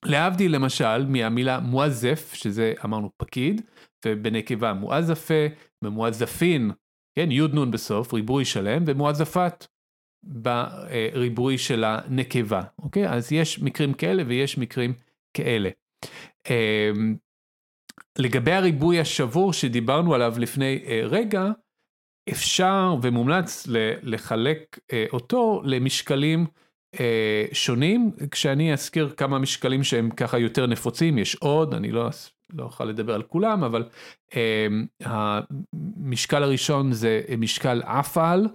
להבדיל 0.05 0.55
למשל 0.55 1.07
מהמילה 1.07 1.61
מואזף, 1.61 2.35
שזה 2.35 2.75
אמרנו 2.85 3.11
פקיד, 3.17 3.63
ובנקבה 4.07 4.73
מואזפה, 4.73 5.47
ומואזפין, 5.85 6.71
כן, 7.19 7.31
י' 7.31 7.41
נ' 7.41 7.71
בסוף, 7.71 8.15
ריבוי 8.15 8.45
שלם, 8.45 8.85
ומואזפת 8.87 9.67
בריבוי 10.23 11.59
של 11.59 11.85
הנקבה, 11.85 12.63
אוקיי? 12.79 13.09
אז 13.09 13.33
יש 13.33 13.63
מקרים 13.63 13.95
כאלה 13.95 14.23
ויש 14.27 14.59
מקרים 14.59 14.93
כאלה. 15.37 15.71
אמ, 16.51 17.17
לגבי 18.19 18.53
הריבוי 18.53 19.01
השבור 19.01 19.53
שדיברנו 19.53 20.15
עליו 20.15 20.35
לפני 20.39 20.85
אה, 20.87 21.01
רגע, 21.05 21.45
אפשר 22.31 22.95
ומומלץ 23.03 23.67
לחלק 24.03 24.79
אה, 24.93 25.05
אותו 25.13 25.63
למשקלים 25.65 26.41
אה, 26.41 26.66
שונים, 27.53 28.11
כשאני 28.31 28.73
אזכיר 28.73 29.15
כמה 29.17 29.39
משקלים 29.39 29.85
שהם 29.85 30.11
ככה 30.11 30.39
יותר 30.39 30.67
נפוצים, 30.67 31.19
יש 31.19 31.35
עוד, 31.35 31.75
אני 31.75 31.93
לא, 31.93 32.09
לא 32.53 32.65
אוכל 32.65 32.85
לדבר 32.85 33.15
על 33.15 33.23
כולם, 33.23 33.65
אבל 33.65 33.89
אה, 34.37 34.67
המשקל 35.03 36.43
הראשון 36.43 36.93
זה 36.93 37.21
משקל 37.39 37.83
אפל, 37.83 38.47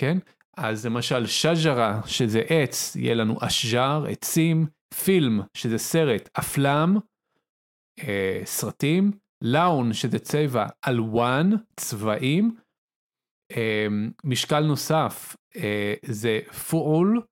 כן? 0.00 0.18
אז 0.56 0.86
למשל 0.86 1.26
שג'רה, 1.26 2.00
שזה 2.06 2.42
עץ, 2.48 2.96
יהיה 2.96 3.14
לנו 3.14 3.36
אשג'ר, 3.40 4.04
עצים, 4.08 4.66
פילם, 5.04 5.40
שזה 5.54 5.78
סרט, 5.78 6.28
אפלם, 6.32 6.96
אה, 7.98 8.42
סרטים, 8.44 9.10
לאון, 9.42 9.92
שזה 9.92 10.18
צבע, 10.18 10.66
אלואן, 10.88 11.50
צבעים, 11.76 12.56
אה, 13.56 13.86
משקל 14.24 14.60
נוסף 14.60 15.36
אה, 15.56 15.94
זה 16.04 16.40
פועול, 16.70 17.16
אה, 17.18 17.22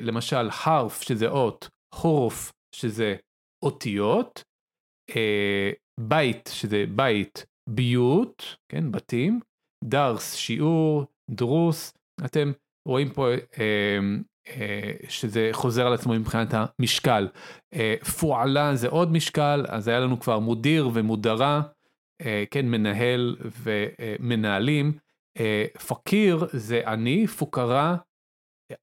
למשל 0.00 0.48
הרף 0.64 1.02
שזה 1.02 1.28
אות, 1.28 1.68
חורף 1.94 2.52
שזה 2.74 3.16
אותיות, 3.64 4.42
אה, 5.16 5.70
בית 6.00 6.50
שזה 6.52 6.84
בית, 6.88 7.46
ביוט, 7.68 8.42
כן, 8.68 8.92
בתים, 8.92 9.40
דרס, 9.84 10.34
שיעור, 10.34 11.04
דרוס, 11.30 11.92
אתם 12.24 12.52
רואים 12.88 13.12
פה 13.12 13.28
אה, 13.58 13.98
שזה 15.08 15.48
חוזר 15.52 15.86
על 15.86 15.94
עצמו 15.94 16.12
מבחינת 16.14 16.48
המשקל. 16.52 17.28
פועלה 18.18 18.76
זה 18.76 18.88
עוד 18.88 19.12
משקל, 19.12 19.64
אז 19.68 19.88
היה 19.88 20.00
לנו 20.00 20.20
כבר 20.20 20.38
מודיר 20.38 20.90
ומודרה, 20.94 21.62
כן, 22.50 22.66
מנהל 22.66 23.36
ומנהלים. 23.40 24.92
פקיר 25.86 26.46
זה 26.52 26.82
עני, 26.86 27.26
פוקרה, 27.26 27.96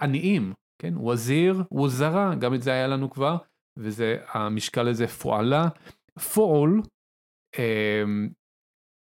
עניים, 0.02 0.54
כן, 0.82 0.98
וזיר, 0.98 1.64
וזרה, 1.84 2.36
גם 2.36 2.54
את 2.54 2.62
זה 2.62 2.72
היה 2.72 2.88
לנו 2.88 3.10
כבר, 3.10 3.38
וזה, 3.78 4.18
המשקל 4.34 4.88
הזה 4.88 5.08
פועלה. 5.08 5.68
פועל, 6.34 6.70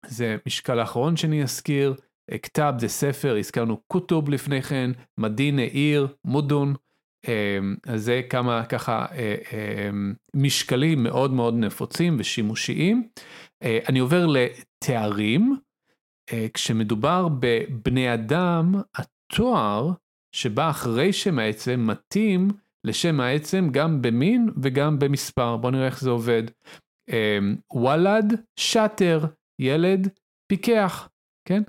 זה 0.06 0.38
משקל 0.46 0.80
האחרון 0.80 1.18
שאני 1.18 1.44
אזכיר, 1.44 1.96
כתב 2.44 2.74
זה 2.78 2.88
ספר, 2.88 3.36
הזכרנו 3.38 3.82
כותוב 3.88 4.30
לפני 4.30 4.62
כן, 4.62 4.92
מדינה 5.18 5.62
עיר, 5.62 6.08
מודון, 6.26 6.74
אז 7.88 8.04
זה 8.04 8.22
כמה 8.30 8.66
ככה 8.66 9.06
משקלים 10.36 11.04
מאוד 11.04 11.32
מאוד 11.32 11.54
נפוצים 11.54 12.16
ושימושיים. 12.20 13.10
אני 13.64 14.00
עובר 14.00 14.26
לתארים, 14.26 15.58
כשמדובר 16.54 17.28
בבני 17.40 18.14
אדם, 18.14 18.76
התואר 18.96 19.92
שבא 20.36 20.70
אחרי 20.70 21.14
שם 21.14 21.40
העצם 21.40 21.88
מתאים 21.88 22.48
לשם 22.84 23.20
העצם 23.20 23.70
גם 23.72 24.02
במין 24.02 24.50
וגם 24.62 25.00
במספר. 25.00 25.58
בואו 25.58 25.72
נראה 25.72 25.86
איך 25.86 26.02
זה 26.02 26.10
עובד. 26.10 26.44
וולד, 27.74 28.42
שטר, 28.60 29.26
ילד, 29.62 30.08
פיקח, 30.52 31.10
כן? 31.48 31.64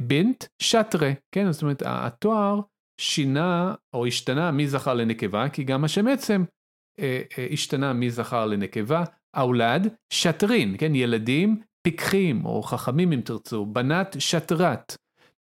בינט, 0.00 0.44
שטרה, 0.62 1.10
כן? 1.34 1.52
זאת 1.52 1.62
אומרת, 1.62 1.82
התואר 1.86 2.60
שינה 3.00 3.74
או 3.94 4.06
השתנה 4.06 4.50
מזכר 4.50 4.94
לנקבה, 4.94 5.48
כי 5.48 5.64
גם 5.64 5.84
השם 5.84 6.06
עצם 6.06 6.44
השתנה 7.52 7.92
מזכר 7.92 8.46
לנקבה. 8.46 9.04
אולד, 9.36 9.94
שטרין, 10.12 10.74
כן? 10.78 10.94
ילדים, 10.94 11.62
פיקחים, 11.82 12.44
או 12.44 12.62
חכמים 12.62 13.12
אם 13.12 13.20
תרצו, 13.20 13.66
בנת 13.66 14.16
שטרת, 14.18 14.96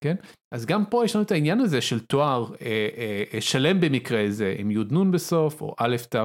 כן? 0.04 0.16
אז 0.54 0.66
גם 0.66 0.86
פה 0.86 1.06
יש 1.06 1.16
לנו 1.16 1.26
את 1.26 1.32
העניין 1.32 1.60
הזה 1.60 1.82
של 1.82 2.00
תואר 2.00 2.56
אה, 2.62 2.88
אה, 3.34 3.42
שלם 3.42 3.82
במקרה 3.82 4.26
זה, 4.30 4.56
עם 4.58 4.72
י"נ 4.72 5.12
בסוף, 5.12 5.62
או 5.62 5.76
א' 5.78 5.96
ת' 6.10 6.16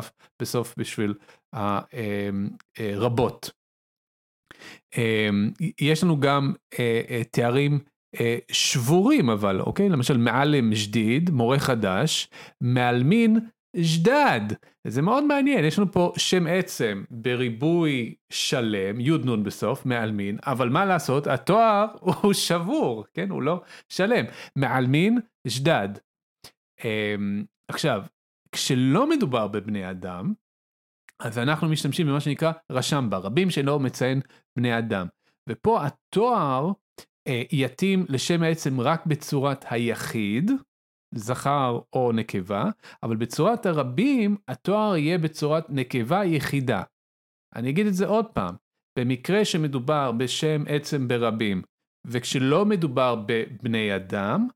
בסוף 0.43 0.75
בשביל 0.79 1.15
הרבות. 1.53 3.51
אה, 4.99 5.03
אה, 5.03 5.29
אה, 5.61 5.67
יש 5.81 6.05
לנו 6.05 6.21
גם 6.21 6.53
אה, 6.79 7.01
אה, 7.11 7.23
תארים 7.31 7.79
אה, 8.21 8.39
שבורים 8.53 9.31
אבל, 9.31 9.61
אוקיי? 9.61 9.89
למשל 9.89 10.17
מעלם 10.17 10.71
ג'דיד, 10.71 11.31
מורה 11.31 11.59
חדש, 11.59 12.29
מעלמין 12.61 13.39
ז'דד. 13.77 14.41
זה 14.87 15.03
מאוד 15.03 15.25
מעניין, 15.25 15.65
יש 15.65 15.79
לנו 15.79 15.93
פה 15.93 16.13
שם 16.17 16.47
עצם 16.47 17.05
בריבוי 17.11 18.15
שלם, 18.31 19.01
י"נ 19.01 19.43
בסוף, 19.43 19.87
מעלמין, 19.87 20.39
אבל 20.47 20.69
מה 20.69 20.85
לעשות, 20.85 21.27
התואר 21.27 21.87
הוא 22.23 22.33
שבור, 22.33 23.05
כן? 23.15 23.31
הוא 23.31 23.43
לא 23.43 23.63
שלם. 23.89 24.25
מעלמין 24.57 25.19
ז'דד. 25.47 25.89
אמ, 26.85 27.45
עכשיו, 27.69 28.03
כשלא 28.53 29.09
מדובר 29.09 29.49
בבני 29.49 29.91
אדם, 29.91 30.33
אז 31.21 31.39
אנחנו 31.39 31.69
משתמשים 31.69 32.07
במה 32.07 32.21
שנקרא 32.21 32.53
רשם 32.71 33.07
ברבים 33.11 33.51
שלא 33.51 33.81
מציין 33.81 34.21
בני 34.57 34.79
אדם. 34.79 35.07
ופה 35.49 35.87
התואר 35.87 36.73
אה, 37.29 37.43
יתאים 37.53 38.05
לשם 38.09 38.43
העצם 38.43 38.81
רק 38.81 39.07
בצורת 39.07 39.65
היחיד, 39.71 40.51
זכר 41.19 41.81
או 41.93 42.13
נקבה, 42.13 42.65
אבל 43.03 43.17
בצורת 43.17 43.67
הרבים 43.67 44.37
התואר 44.49 44.97
יהיה 44.97 45.19
בצורת 45.19 45.65
נקבה 45.69 46.25
יחידה. 46.25 46.83
אני 47.57 47.71
אגיד 47.71 47.87
את 47.87 47.95
זה 47.95 48.07
עוד 48.07 48.27
פעם, 48.27 48.55
במקרה 48.99 49.45
שמדובר 49.45 50.13
בשם 50.13 50.65
עצם 50.69 51.09
ברבים, 51.09 51.63
וכשלא 52.07 52.67
מדובר 52.67 53.23
בבני 53.27 53.97
אדם, 53.97 54.49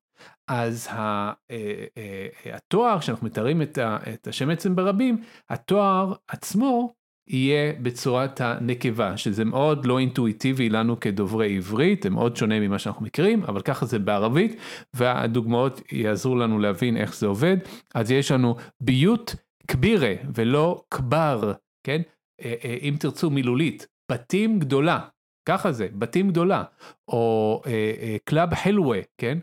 אז 0.49 0.89
אה, 0.89 1.33
אה, 1.51 2.55
התואר, 2.55 2.99
כשאנחנו 3.01 3.27
מתארים 3.27 3.63
את 3.63 4.27
השם 4.27 4.51
עצם 4.51 4.77
ברבים, 4.77 5.23
התואר 5.51 6.15
עצמו 6.29 6.95
יהיה 7.29 7.73
בצורת 7.83 8.41
הנקבה, 8.41 9.17
שזה 9.17 9.45
מאוד 9.45 9.87
לא 9.87 9.99
אינטואיטיבי 9.99 10.69
לנו 10.69 11.01
כדוברי 11.01 11.57
עברית, 11.57 12.03
זה 12.03 12.11
מאוד 12.11 12.37
שונה 12.37 12.61
ממה 12.61 12.79
שאנחנו 12.79 13.07
מכירים, 13.07 13.43
אבל 13.43 13.61
ככה 13.61 13.87
זה 13.87 13.99
בערבית, 13.99 14.61
והדוגמאות 14.95 15.81
יעזרו 15.93 16.37
לנו 16.37 16.59
להבין 16.59 16.97
איך 16.97 17.17
זה 17.17 17.27
עובד. 17.27 17.57
אז 17.95 18.11
יש 18.11 18.31
לנו 18.31 18.57
بيوت 18.81 19.35
كبيرة 19.69 20.15
ולא 20.35 20.85
كبار, 20.91 21.53
כן? 21.87 22.03
אה, 22.45 22.55
אה, 22.65 22.77
אם 22.83 22.95
תרצו 23.01 23.31
מילולית, 23.31 23.87
בתים 24.13 24.59
גדולה, 24.59 25.09
ככה 25.49 25.73
זה, 25.73 25.89
בתים 25.93 26.29
גדולה, 26.29 26.65
או 27.09 27.63
אה, 27.67 28.17
كلاب 28.25 28.55
حلوة, 28.55 29.01
כן? 29.21 29.39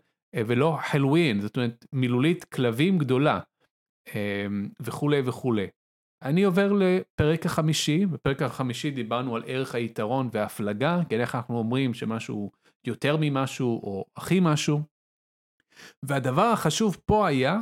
ולא 0.47 0.77
حلوين, 0.81 1.41
זאת 1.41 1.57
אומרת 1.57 1.85
מילולית 1.93 2.43
כלבים 2.43 2.97
גדולה, 2.97 3.39
וכולי 4.79 5.21
וכולי. 5.25 5.67
אני 6.25 6.43
עובר 6.43 6.73
לפרק 6.73 7.45
החמישי, 7.45 8.05
בפרק 8.05 8.41
החמישי 8.41 8.91
דיברנו 8.91 9.35
על 9.35 9.43
ערך 9.47 9.75
היתרון 9.75 10.29
וההפלגה, 10.31 10.99
כן 11.09 11.19
איך 11.19 11.35
אנחנו 11.35 11.57
אומרים 11.57 11.93
שמשהו 11.93 12.51
יותר 12.87 13.17
ממשהו 13.19 13.81
או 13.83 14.05
הכי 14.15 14.39
משהו. 14.41 14.81
והדבר 16.03 16.45
החשוב 16.45 16.97
פה 17.05 17.27
היה, 17.27 17.59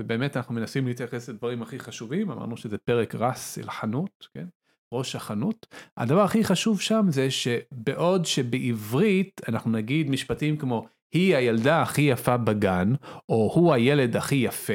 ובאמת 0.00 0.36
אנחנו 0.36 0.54
מנסים 0.54 0.86
להתייחס 0.86 1.28
לדברים 1.28 1.62
הכי 1.62 1.78
חשובים, 1.78 2.30
אמרנו 2.30 2.56
שזה 2.56 2.78
פרק 2.78 3.14
רס 3.14 3.58
אל 3.58 3.70
חנות, 3.70 4.28
כן? 4.34 4.46
ראש 4.94 5.16
החנות. 5.16 5.66
הדבר 5.96 6.20
הכי 6.20 6.44
חשוב 6.44 6.80
שם 6.80 7.06
זה 7.08 7.30
שבעוד 7.30 8.24
שבעברית 8.24 9.40
אנחנו 9.48 9.70
נגיד 9.70 10.10
משפטים 10.10 10.56
כמו 10.56 10.86
היא 11.12 11.36
הילדה 11.36 11.82
הכי 11.82 12.02
יפה 12.02 12.36
בגן, 12.36 12.92
או 13.28 13.52
הוא 13.54 13.74
הילד 13.74 14.16
הכי 14.16 14.36
יפה, 14.36 14.72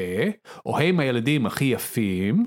או 0.66 0.80
הם 0.80 1.00
הילדים 1.00 1.46
הכי 1.46 1.66
יפים, 1.66 2.46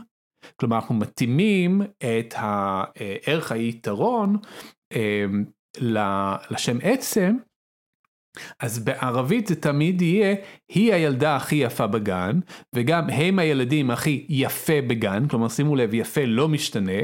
כלומר 0.57 0.77
אנחנו 0.77 0.95
מתאימים 0.95 1.83
את 1.83 2.35
הערך 2.37 3.53
היתרון 3.53 4.37
אמ, 4.93 5.45
לשם 6.51 6.79
עצם, 6.83 7.37
אז 8.61 8.79
בערבית 8.79 9.47
זה 9.47 9.61
תמיד 9.61 10.03
יהיה, 10.03 10.35
היא 10.69 10.95
הילדה 10.95 11.37
הכי 11.37 11.57
יפה 11.57 11.87
בגן, 11.87 12.41
וגם 12.75 13.11
הם 13.11 13.39
הילדים 13.39 13.91
הכי 13.91 14.27
יפה 14.29 14.81
בגן, 14.87 15.29
כלומר 15.29 15.49
שימו 15.49 15.77
לב, 15.77 15.95
יפה 15.95 16.25
לא 16.25 16.49
משתנה, 16.49 17.03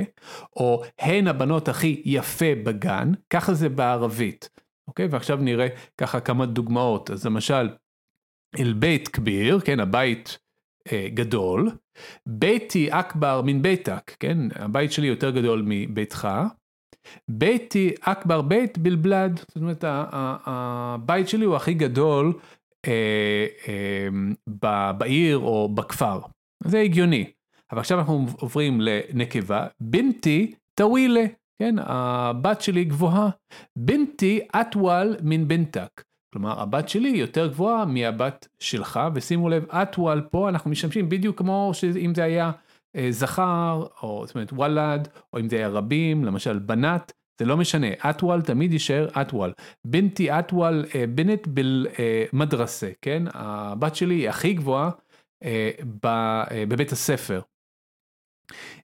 או 0.56 0.82
הן 0.98 1.28
הבנות 1.28 1.68
הכי 1.68 2.02
יפה 2.04 2.54
בגן, 2.64 3.12
ככה 3.30 3.54
זה 3.54 3.68
בערבית. 3.68 4.48
אוקיי? 4.88 5.06
ועכשיו 5.06 5.36
נראה 5.36 5.68
ככה 5.98 6.20
כמה 6.20 6.46
דוגמאות. 6.46 7.10
אז 7.10 7.26
למשל, 7.26 7.68
אל 8.58 8.72
בית 8.72 9.08
כביר, 9.08 9.60
כן, 9.60 9.80
הבית 9.80 10.38
גדול, 11.14 11.70
ביתי 12.28 12.88
אכבר 12.90 13.42
מן 13.44 13.62
ביתק, 13.62 14.16
כן, 14.20 14.38
הבית 14.54 14.92
שלי 14.92 15.06
יותר 15.06 15.30
גדול 15.30 15.62
מביתך, 15.66 16.28
ביתי 17.30 17.94
אכבר 18.00 18.42
בית 18.42 18.78
בלבלד, 18.78 19.38
זאת 19.38 19.56
אומרת 19.56 19.84
הבית 19.86 21.28
שלי 21.28 21.44
הוא 21.44 21.56
הכי 21.56 21.74
גדול 21.74 22.32
אה, 22.86 23.46
אה, 23.68 24.92
בעיר 24.92 25.38
או 25.38 25.68
בכפר, 25.68 26.20
זה 26.64 26.80
הגיוני. 26.80 27.30
אבל 27.72 27.80
עכשיו 27.80 27.98
אנחנו 27.98 28.26
עוברים 28.40 28.80
לנקבה, 28.80 29.66
בינתי 29.80 30.54
טווילה, 30.78 31.24
כן, 31.62 31.74
הבת 31.78 32.60
שלי 32.60 32.84
גבוהה, 32.84 33.30
בינתי 33.78 34.40
אטוואל 34.60 35.16
מן 35.22 35.48
בינתק. 35.48 36.02
כלומר 36.34 36.60
הבת 36.60 36.88
שלי 36.88 37.08
יותר 37.08 37.46
גבוהה 37.46 37.84
מהבת 37.84 38.48
שלך 38.58 39.00
ושימו 39.14 39.48
לב 39.48 39.70
אטוואל 39.70 40.20
פה 40.20 40.48
אנחנו 40.48 40.70
משתמשים 40.70 41.08
בדיוק 41.08 41.38
כמו 41.38 41.70
שאם 41.72 42.12
זה 42.14 42.24
היה 42.24 42.50
אה, 42.96 43.06
זכר 43.10 43.86
או 44.02 44.24
זאת 44.26 44.34
אומרת 44.34 44.52
וולד 44.52 45.08
או 45.32 45.38
אם 45.38 45.48
זה 45.48 45.56
היה 45.56 45.68
רבים 45.68 46.24
למשל 46.24 46.58
בנת 46.58 47.12
זה 47.38 47.44
לא 47.44 47.56
משנה. 47.56 47.86
אטוואל 48.10 48.42
תמיד 48.42 48.72
יישאר 48.72 49.08
אטוואל 49.20 49.52
בנתי 49.84 50.30
אה, 50.30 50.40
בנט 51.14 51.48
במדרסה 52.32 52.90
כן? 53.02 53.22
הבת 53.34 53.96
שלי 53.96 54.14
היא 54.14 54.28
הכי 54.28 54.52
גבוהה 54.52 54.90
אה, 55.44 55.70
בבית 56.68 56.92
הספר. 56.92 57.40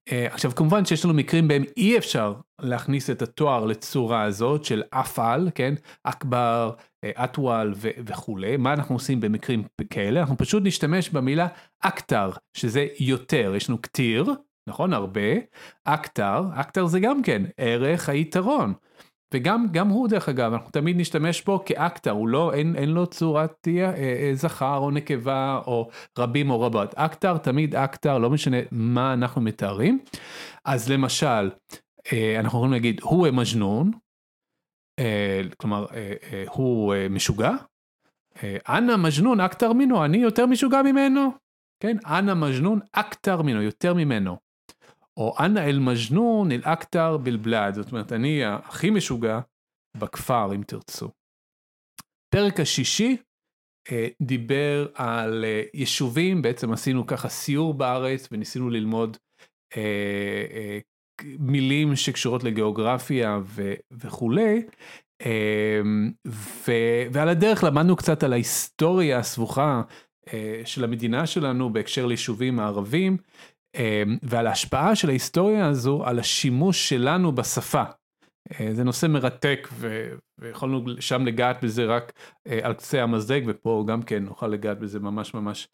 עכשיו 0.08 0.50
כמובן 0.54 0.84
שיש 0.84 1.04
לנו 1.04 1.14
מקרים 1.14 1.48
בהם 1.48 1.64
אי 1.76 1.98
אפשר 1.98 2.34
להכניס 2.60 3.10
את 3.10 3.22
התואר 3.22 3.64
לצורה 3.64 4.22
הזאת 4.22 4.64
של 4.64 4.82
أفعل 4.90 5.50
כן? 5.54 5.74
أكبر 6.04 6.72
أطول 7.04 7.74
וכולי, 7.80 8.56
מה 8.56 8.72
אנחנו 8.72 8.94
עושים 8.94 9.20
במקרים 9.20 9.62
כאלה? 9.90 10.20
אנחנו 10.20 10.36
פשוט 10.36 10.62
נשתמש 10.66 11.10
במילה 11.10 11.48
أكتر, 11.80 12.30
שזה 12.54 12.86
יותר, 13.00 13.52
יש 13.56 13.68
לנו 13.68 13.82
كتير, 13.82 14.34
נכון? 14.66 14.92
הרבה, 14.92 15.30
أكتر, 15.84 16.42
أكتر 16.54 16.86
זה 16.86 17.00
גם 17.00 17.22
כן 17.22 17.42
ערך 17.56 18.08
היתרון. 18.08 18.74
וגם 19.34 19.66
גם 19.72 19.88
הוא 19.88 20.08
דרך 20.08 20.28
אגב, 20.28 20.52
אנחנו 20.52 20.70
תמיד 20.70 20.96
נשתמש 20.96 21.42
בו 21.42 21.64
כ 21.64 21.77
أكتر, 21.77 22.10
הוא 22.10 22.28
לא, 22.28 22.52
אין, 22.54 22.76
אין 22.76 22.88
לו 22.88 23.06
צורת 23.06 23.52
תהיה 23.60 23.94
אה, 23.94 24.30
זכר 24.34 24.76
או 24.76 24.90
נקבה 24.90 25.60
או 25.66 25.88
רבים 26.18 26.50
או 26.50 26.60
רבות. 26.60 26.94
أكتر 26.94 27.36
תמיד 27.36 27.76
أكتر, 27.76 28.18
לא 28.18 28.30
משנה 28.30 28.56
מה 28.70 29.12
אנחנו 29.12 29.40
מתארים. 29.40 29.98
אז 30.64 30.90
למשל, 30.90 31.50
אנחנו 32.38 32.58
יכולים 32.58 32.72
להגיד, 32.72 33.00
הוא 33.02 33.28
מג'נון, 33.30 33.90
כלומר, 35.56 35.86
הוא 36.46 36.94
משוגע. 37.10 37.50
أنا 38.68 38.96
مجنون 38.96 39.40
أكتر 39.40 39.72
منه, 39.72 40.04
אני 40.04 40.18
יותר 40.18 40.46
משוגע 40.46 40.82
ממנו. 40.82 41.30
כן, 41.82 41.96
أنا 42.06 42.34
مجنون 42.34 42.80
أكتر 42.92 43.42
منه, 43.42 43.62
יותר 43.62 43.94
ממנו. 43.94 44.36
או 45.16 45.34
أنا 45.40 45.60
المجنون 45.60 46.52
الأكتر 46.52 47.16
بالبلد, 47.16 47.74
זאת 47.74 47.92
אומרת, 47.92 48.12
אני 48.12 48.44
הכי 48.44 48.90
משוגע 48.90 49.40
בכפר, 49.96 50.54
אם 50.54 50.62
תרצו. 50.62 51.10
פרק 52.34 52.60
השישי 52.60 53.16
אה, 53.92 54.08
דיבר 54.22 54.88
על 54.94 55.44
אה, 55.44 55.62
יישובים, 55.74 56.42
בעצם 56.42 56.72
עשינו 56.72 57.06
ככה 57.06 57.28
סיור 57.28 57.74
בארץ 57.74 58.28
וניסינו 58.32 58.70
ללמוד 58.70 59.16
אה, 59.76 60.44
אה, 60.52 60.78
מילים 61.38 61.96
שקשורות 61.96 62.44
לגיאוגרפיה 62.44 63.38
ו, 63.44 63.74
וכולי. 63.90 64.62
אה, 65.26 65.80
ו, 66.26 66.72
ועל 67.12 67.28
הדרך 67.28 67.64
למדנו 67.64 67.96
קצת 67.96 68.22
על 68.22 68.32
ההיסטוריה 68.32 69.18
הסבוכה 69.18 69.82
אה, 70.32 70.62
של 70.64 70.84
המדינה 70.84 71.26
שלנו 71.26 71.72
בהקשר 71.72 72.06
ליישובים 72.06 72.60
הערבים, 72.60 73.16
אה, 73.76 74.02
ועל 74.22 74.46
ההשפעה 74.46 74.94
של 74.94 75.08
ההיסטוריה 75.08 75.66
הזו 75.66 76.04
על 76.04 76.18
השימוש 76.18 76.88
שלנו 76.88 77.32
בשפה. 77.32 77.82
אה, 78.60 78.68
זה 78.72 78.84
נושא 78.84 79.06
מרתק 79.06 79.68
ויכולנו 80.38 80.84
שם 81.00 81.26
לגעת 81.26 81.64
בזה 81.64 81.84
רק 81.84 82.12
על 82.62 82.74
קצה 82.74 83.02
המזלג 83.02 83.44
ופה 83.46 83.84
גם 83.88 84.02
כן 84.02 84.24
נוכל 84.24 84.48
לגעת 84.48 84.78
בזה 84.78 85.00
ממש 85.00 85.34
ממש 85.34 85.68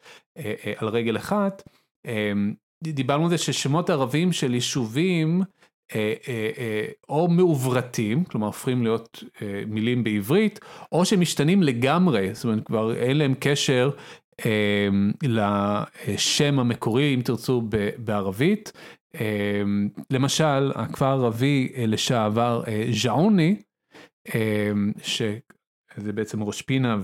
על 0.77 0.87
רגל 0.87 1.17
אחת. 1.17 1.63
דיברנו 2.83 3.23
על 3.23 3.29
זה 3.29 3.37
ששמות 3.37 3.89
ערבים 3.89 4.31
של 4.31 4.53
יישובים 4.53 5.41
או 7.09 7.27
מעוברתים, 7.27 8.23
כלומר 8.23 8.47
הופכים 8.47 8.83
להיות 8.83 9.23
מילים 9.67 10.03
בעברית, 10.03 10.59
או 10.91 11.05
שמשתנים 11.05 11.63
לגמרי, 11.63 12.33
זאת 12.33 12.45
אומרת 12.45 12.65
כבר 12.65 12.95
אין 12.95 13.17
להם 13.17 13.33
קשר 13.39 13.89
אמ, 14.45 15.11
לשם 15.23 16.59
המקורי, 16.59 17.13
אם 17.15 17.21
תרצו, 17.21 17.61
בערבית. 17.97 18.71
אמ, 19.15 19.89
למשל, 20.09 20.71
הכפר 20.75 21.05
הערבי 21.05 21.71
אה, 21.75 21.85
לשעבר 21.85 22.63
אה, 22.67 22.83
ז'עוני, 22.91 23.61
אמ, 24.35 24.91
שזה 25.01 26.13
בעצם 26.13 26.43
ראש 26.43 26.61
פינה 26.61 26.97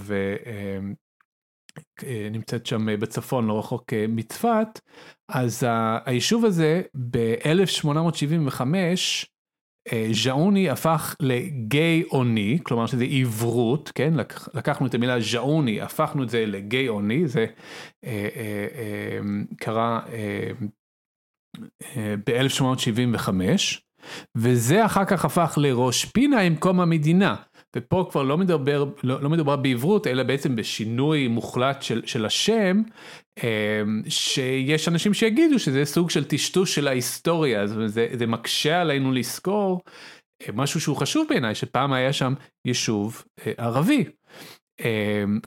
אה, 2.04 2.28
שם 2.64 3.00
בצפון, 3.00 3.48
לא 3.48 3.60
רחוק 3.60 3.94
מצפת, 4.10 4.80
אז 5.30 5.64
היישוב 6.06 6.46
הזה 6.46 6.82
ב-1875, 7.12 8.62
אה, 9.92 10.08
ז'אוני 10.12 10.70
הפך 10.70 11.16
לגיי 11.20 12.04
אוני, 12.04 12.60
כלומר 12.64 12.86
שזה 12.86 13.06
עברות, 13.10 13.92
כן? 13.96 14.14
לקח, 14.14 14.50
לקחנו 14.54 14.88
את 14.88 14.94
המילה 14.94 15.20
ז'אוני, 15.20 15.82
הפכנו 15.82 16.24
את 16.24 16.30
זה 16.30 16.46
לגיי 16.46 16.88
אוני, 16.88 17.28
זה 17.28 17.46
אה, 18.06 18.28
אה, 18.36 18.68
אה, 18.76 19.20
קרה 19.58 20.00
אה, 20.14 20.52
אה, 21.98 22.16
ב-1875, 22.26 23.30
וזה 24.38 24.86
אחר 24.86 25.06
כך 25.06 25.26
הפך 25.26 25.58
לראש 25.62 26.06
פינה 26.06 26.40
עם 26.40 26.56
קום 26.56 26.80
המדינה. 26.80 27.36
ופה 27.76 28.08
כבר 28.12 28.24
לא 28.24 28.38
מדבר, 28.38 28.86
לא, 29.04 29.22
לא 29.22 29.30
מדובר 29.30 29.56
בעברות, 29.56 30.08
אלא 30.08 30.24
בעצם 30.24 30.56
בשינוי 30.56 31.28
מוחלט 31.28 31.82
של, 31.82 32.02
של 32.06 32.26
השם, 32.26 32.82
אמ, 33.44 34.02
שיש 34.08 34.88
אנשים 34.88 35.14
שיגידו 35.14 35.60
שזה 35.60 35.86
סוג 35.86 36.10
של 36.10 36.24
טשטוש 36.24 36.76
של 36.76 36.88
ההיסטוריה, 36.88 37.62
אז 37.62 37.78
זה, 37.86 38.08
זה 38.14 38.28
מקשה 38.28 38.82
עלינו 38.82 39.12
לזכור 39.12 39.82
אה, 40.42 40.54
משהו 40.54 40.82
שהוא 40.82 40.98
חשוב 40.98 41.28
בעיניי, 41.30 41.56
שפעם 41.56 41.94
היה 41.94 42.14
שם 42.14 42.34
יישוב 42.66 43.24
אה, 43.46 43.52
ערבי. 43.58 44.06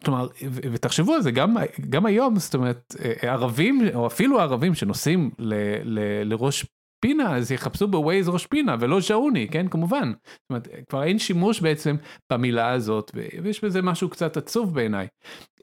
כלומר, 0.04 0.28
ותחשבו 0.72 1.14
על 1.14 1.22
זה, 1.22 1.30
גם, 1.30 1.56
גם 1.90 2.06
היום, 2.06 2.38
זאת 2.38 2.54
אומרת, 2.54 2.94
אה, 3.04 3.32
ערבים, 3.32 3.80
או 3.94 4.06
אפילו 4.06 4.40
ערבים 4.40 4.74
שנוסעים 4.74 5.30
ל, 5.38 5.54
ל, 5.82 6.00
לראש 6.24 6.66
פינה 7.06 7.36
אז 7.36 7.52
יחפשו 7.52 7.88
בווייז 7.88 8.28
ראש 8.28 8.46
פינה 8.46 8.76
ולא 8.80 9.00
ז'אוני 9.00 9.48
כן 9.48 9.68
כמובן. 9.68 10.12
זאת 10.26 10.50
אומרת, 10.50 10.68
כבר 10.88 11.02
אין 11.02 11.18
שימוש 11.18 11.60
בעצם 11.60 11.96
במילה 12.32 12.70
הזאת 12.70 13.10
ויש 13.14 13.64
בזה 13.64 13.82
משהו 13.82 14.08
קצת 14.08 14.36
עצוב 14.36 14.74
בעיניי. 14.74 15.06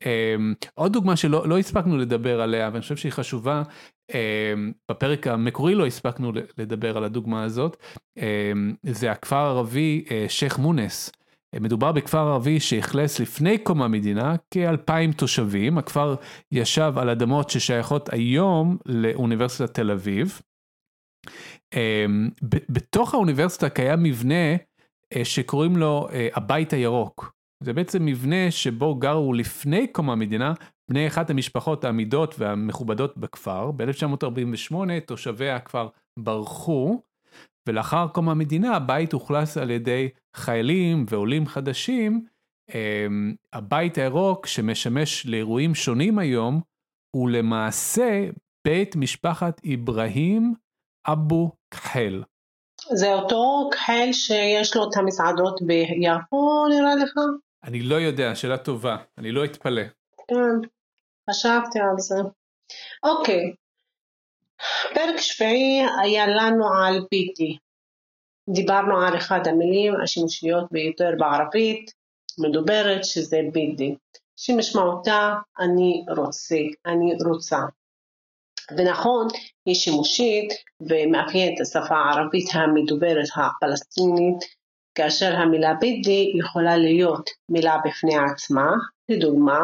אמ, 0.06 0.54
עוד 0.74 0.94
דוגמה 0.94 1.16
שלא 1.16 1.48
לא 1.48 1.58
הספקנו 1.58 1.98
לדבר 1.98 2.42
עליה 2.42 2.70
ואני 2.72 2.82
חושב 2.82 2.96
שהיא 2.96 3.12
חשובה 3.12 3.64
אמ, 4.14 4.72
בפרק 4.92 5.28
המקורי 5.28 5.76
לא 5.76 5.86
הספקנו 5.86 6.32
לדבר 6.58 6.98
על 6.98 7.04
הדוגמה 7.04 7.44
הזאת 7.44 7.78
אמ, 8.18 8.74
זה 8.84 9.12
הכפר 9.12 9.36
הערבי 9.36 10.06
אה, 10.12 10.26
שייח' 10.30 10.60
מונס. 10.60 11.12
מדובר 11.60 11.92
בכפר 11.92 12.18
ערבי 12.18 12.60
שאכלס 12.60 13.20
לפני 13.20 13.58
קום 13.58 13.82
המדינה 13.82 14.36
כאלפיים 14.52 15.12
תושבים, 15.12 15.78
הכפר 15.78 16.16
ישב 16.52 16.94
על 16.96 17.10
אדמות 17.10 17.50
ששייכות 17.50 18.14
היום 18.14 18.78
לאוניברסיטת 18.86 19.74
תל 19.74 19.92
אביב. 19.92 20.42
אמ, 21.74 22.30
בתוך 22.70 23.14
האוניברסיטה 23.14 23.70
קיים 23.70 24.04
מבנה 24.04 24.56
אה, 25.16 25.26
שקוראים 25.26 25.78
לו 25.78 26.08
אה, 26.12 26.28
הבית 26.34 26.74
הירוק. 26.74 27.34
זה 27.64 27.74
בעצם 27.74 28.06
מבנה 28.06 28.52
שבו 28.52 28.96
גרו 28.96 29.34
לפני 29.34 29.88
קום 29.88 30.10
המדינה 30.10 30.54
בני 30.90 31.08
אחת 31.08 31.30
המשפחות 31.30 31.84
העמידות 31.84 32.36
והמכובדות 32.40 33.18
בכפר. 33.18 33.72
ב-1948 33.72 34.76
תושבי 35.06 35.50
הכפר 35.50 35.88
ברחו, 36.20 37.02
ולאחר 37.68 38.08
קום 38.08 38.30
המדינה 38.30 38.76
הבית 38.76 39.14
אוכלס 39.14 39.58
על 39.58 39.70
ידי 39.72 40.10
חיילים 40.36 41.06
ועולים 41.10 41.48
חדשים. 41.48 42.26
אמ, 42.74 43.36
הבית 43.54 43.98
הירוק 43.98 44.48
שמשמש 44.48 45.26
לאירועים 45.26 45.76
שונים 45.76 46.20
היום, 46.20 46.62
הוא 47.16 47.30
למעשה 47.30 48.30
בית 48.66 48.96
משפחת 48.96 49.62
אברהים 49.74 50.54
אבו 51.08 51.52
כחל. 51.72 52.24
זה 52.94 53.14
אותו 53.14 53.70
כחל 53.72 54.10
שיש 54.12 54.76
לו 54.76 54.84
את 54.84 54.98
המסעדות 54.98 55.62
ביפו 55.62 56.68
נראה 56.70 56.96
לך? 56.96 57.14
אני 57.64 57.80
לא 57.82 57.96
יודע, 57.96 58.36
שאלה 58.36 58.58
טובה, 58.58 58.98
אני 59.18 59.32
לא 59.32 59.46
אתפלא. 59.46 59.84
כן, 60.28 60.68
חשבתי 61.30 61.80
על 61.80 61.96
זה. 61.98 62.16
אוקיי, 63.04 63.54
פרק 64.94 65.18
שביעי 65.18 65.86
היה 66.02 66.28
לנו 66.28 66.66
על 66.68 67.06
פיטי. 67.10 67.58
דיברנו 68.50 69.02
על 69.02 69.18
אחד 69.18 69.48
המילים 69.48 69.94
השימושיות 70.04 70.72
ביותר 70.72 71.10
בערבית 71.20 71.92
מדוברת 72.40 73.04
שזה 73.04 73.38
בידי, 73.54 73.96
שמשמעותה 74.36 75.34
אני 75.60 76.06
רוצה, 76.18 76.56
אני 76.86 77.14
רוצה. 77.26 77.58
ונכון, 78.78 79.28
היא 79.66 79.76
שימושית 79.76 80.54
ומאפיינת 80.82 81.54
את 81.56 81.62
השפה 81.62 81.96
הערבית 81.96 82.50
המדוברת 82.54 83.28
הפלסטינית, 83.36 84.38
כאשר 84.96 85.36
המילה 85.36 85.74
בידי 85.74 86.34
יכולה 86.40 86.78
להיות 86.78 87.30
מילה 87.50 87.78
בפני 87.86 88.18
עצמה, 88.18 88.72
לדוגמה, 89.10 89.60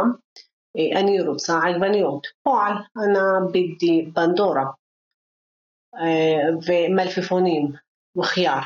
אני 0.96 1.22
רוצה 1.22 1.60
עגבניות, 1.64 2.28
פועל, 2.44 2.74
אנא 2.98 3.52
בידי 3.52 4.02
בנדורה, 4.02 4.66
ומלפפונים, 6.68 7.72
וחייר. 8.18 8.62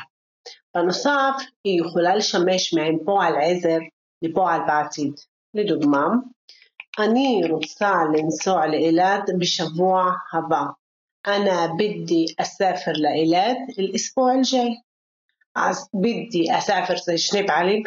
בנוסף, 0.76 1.34
היא 1.64 1.80
יכולה 1.80 2.16
לשמש 2.16 2.74
מעין 2.74 2.98
פועל 3.04 3.34
עזר 3.42 3.78
לפועל 4.22 4.60
בעתיד. 4.66 5.14
לדוגמה, 5.54 6.06
אני 6.99 7.41
רוצה 7.51 7.93
לנסוע 8.13 8.67
לאילת 8.67 9.23
בשבוע 9.39 10.11
הבא. 10.33 10.63
أنا 11.27 11.65
بدي 11.65 12.35
أسافر 12.39 12.91
لإيلات 12.91 13.57
الأسبوع 13.79 14.33
الجاي. 14.33 14.75
אז 15.55 15.89
בידי 15.93 16.57
אספר 16.57 16.97
זה 17.05 17.17
שני 17.17 17.47
פעלים, 17.47 17.83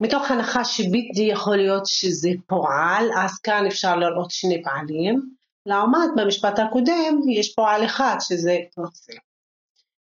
מתוך 0.00 0.30
הנחה 0.30 0.64
שבידי 0.64 1.22
יכול 1.22 1.56
להיות 1.56 1.86
שזה 1.86 2.28
פועל, 2.46 3.10
אז 3.24 3.38
כאן 3.38 3.66
אפשר 3.66 3.96
לראות 3.96 4.30
שני 4.30 4.62
פעלים, 4.62 5.30
לעומת 5.66 6.08
במשפט 6.16 6.58
הקודם 6.58 7.20
יש 7.30 7.54
פועל 7.54 7.84
אחד 7.84 8.16
שזה 8.20 8.56
רוצה. 8.76 9.12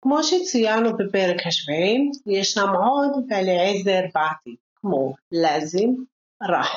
כמו 0.03 0.23
שציינו 0.23 0.97
בפרק 0.97 1.47
השביעי, 1.47 2.11
ישנם 2.27 2.69
עוד 2.69 3.25
פעלי 3.29 3.59
עזר 3.61 4.01
בעתיד, 4.15 4.57
כמו 4.77 5.15
לאזים, 5.33 6.05
רח. 6.43 6.75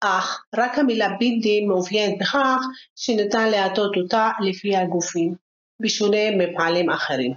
אך 0.00 0.44
רק 0.54 0.78
המילה 0.78 1.08
בידי 1.18 1.66
מאופיינת 1.66 2.18
בכך 2.20 2.58
שניתן 2.96 3.50
להטות 3.50 3.96
אותה 3.96 4.30
לפי 4.40 4.76
הגופים, 4.76 5.34
בשונה 5.80 6.30
מפעלים 6.38 6.90
אחרים. 6.90 7.34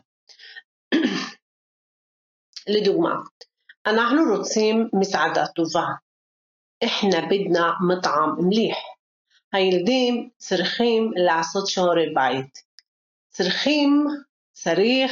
לדוגמה, 2.67 3.15
אנחנו 3.85 4.37
רוצים 4.37 4.89
מסעדה 4.93 5.47
טובה. 5.47 5.85
إحنا 6.83 7.19
بدنا 7.29 7.73
مطعم 7.87 8.35
مليح. 8.39 8.77
הילדים 9.53 10.29
צריכים 10.37 11.11
לעשות 11.15 11.67
שיעורי 11.67 12.13
בית. 12.13 12.63
צריכים, 13.29 14.07
צריך, 14.51 15.11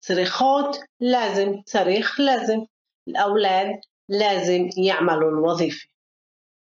צריכות, 0.00 0.76
لازم, 1.00 1.48
צריך, 1.64 2.20
لازم. 2.20 2.58
الأولاد 3.08 3.80
لازم 4.08 4.68
يعملوا 4.84 5.30
الوظيفة. 5.30 5.88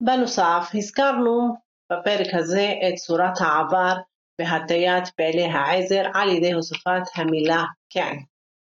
בנוסף, 0.02 0.70
הזכרנו 0.74 1.56
בפרק 1.91 2.34
הזה 2.34 2.74
את 2.88 2.95
צורת 2.95 3.41
העבר 3.41 3.93
והטיית 4.41 5.08
פעלי 5.18 5.45
העזר 5.45 6.04
על 6.14 6.30
ידי 6.30 6.54
הוספת 6.54 7.02
המילה 7.16 7.64
כן, 7.89 8.16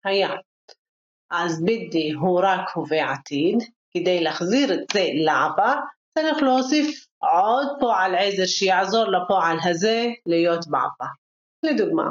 היה. 0.05 0.31
אז 1.31 1.65
בידי 1.65 2.13
הוא 2.13 2.41
רק 2.45 2.71
הווה 2.75 3.13
עתיד, 3.13 3.59
כדי 3.95 4.21
להחזיר 4.21 4.73
את 4.73 4.79
זה 4.93 5.07
לעבר, 5.25 5.75
צריך 6.19 6.43
להוסיף 6.43 7.07
עוד 7.19 7.67
פועל 7.81 8.15
עזר 8.15 8.47
שיעזור 8.47 9.05
לפועל 9.05 9.57
הזה 9.65 10.07
להיות 10.27 10.67
בעבר. 10.67 11.13
לדוגמה, 11.63 12.11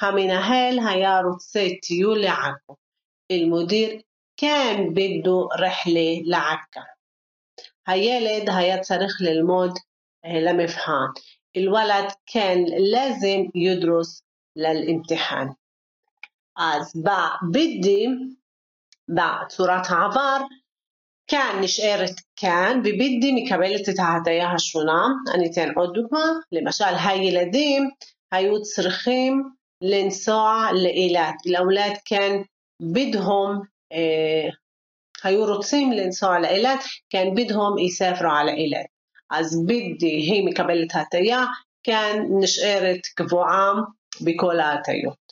המנהל 0.00 0.78
היה 0.88 1.20
רוצה 1.20 1.60
טיול 1.82 2.18
לעכו. 2.18 2.76
אל-מודיר 3.30 4.00
כן 4.36 4.94
בידו 4.94 5.48
רחלה 5.58 6.10
לעכא. 6.24 6.97
הילד 7.87 8.49
היה 8.49 8.79
צריך 8.79 9.17
ללמוד 9.21 9.71
למבחן. 10.25 11.05
الولد 11.57 12.05
كان 12.25 12.65
لازم 12.65 13.39
يدرس 13.55 14.23
للامتحان 14.55 15.47
אז 16.57 16.93
בבדי, 16.95 18.07
בצורת 19.09 19.85
העבר, 19.89 20.37
כאן 21.27 21.59
נשארת 21.61 22.15
כאן, 22.35 22.79
ובדי 22.79 23.31
מקבלת 23.35 23.89
את 23.89 23.99
ההטיה 23.99 24.51
השונה. 24.51 25.07
אני 25.33 25.51
אתן 25.51 25.71
עוד 25.75 25.93
דוגמה, 25.93 26.25
למשל 26.51 26.95
הילדים 27.05 27.89
היו 28.31 28.61
צריכים 28.61 29.43
לנסוע 29.81 30.67
לאילת, 30.73 31.35
לאולד 31.45 31.93
כן 32.05 32.41
בדהום, 32.93 33.61
אה, 33.91 34.49
היו 35.24 35.44
רוצים 35.44 35.92
לנסוע 35.92 36.38
לאילת, 36.38 36.84
כן 37.10 37.26
בדהום 37.36 37.78
יספרו 37.78 38.30
על 38.40 38.48
אילת. 38.48 38.86
אז 39.30 39.66
בידי 39.66 40.06
היא 40.06 40.46
מקבלת 40.46 40.94
הטיה, 40.94 41.44
כאן 41.82 42.16
נשארת 42.40 43.06
קבועה 43.14 43.72
בכל 44.20 44.60
ההטיות. 44.60 45.28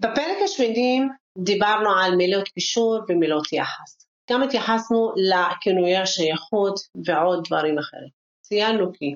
בפרק 0.00 0.36
השמיני 0.44 1.00
דיברנו 1.38 1.90
על 1.90 2.16
מילות 2.16 2.48
קישור 2.48 3.00
ומילות 3.08 3.52
יחס. 3.52 4.06
גם 4.30 4.42
התייחסנו 4.42 5.12
לכינויי 5.16 5.96
השייכות 5.96 6.80
ועוד 7.06 7.44
דברים 7.46 7.78
אחרים. 7.78 8.08
ציינו 8.40 8.92
כי 8.92 9.14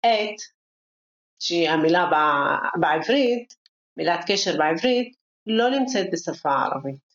את, 0.00 0.36
שהיא 1.38 1.70
המילה 1.70 2.10
בעברית, 2.80 3.54
מילת 3.96 4.20
קשר 4.26 4.56
בעברית, 4.58 5.16
לא 5.46 5.70
נמצאת 5.70 6.06
בשפה 6.12 6.50
הערבית. 6.50 7.07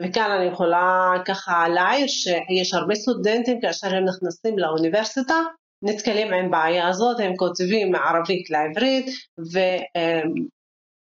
וכאן 0.00 0.30
אני 0.30 0.44
יכולה 0.44 1.12
ככה 1.26 1.68
להעיר 1.68 2.06
שיש 2.06 2.74
הרבה 2.74 2.94
סטודנטים 2.94 3.60
כאשר 3.60 3.86
הם 3.86 4.04
נכנסים 4.04 4.58
לאוניברסיטה, 4.58 5.34
נתקלים 5.82 6.32
עם 6.32 6.50
בעיה 6.50 6.88
הזאת, 6.88 7.20
הם 7.20 7.36
כותבים 7.36 7.92
מערבית 7.92 8.50
לעברית 8.50 9.06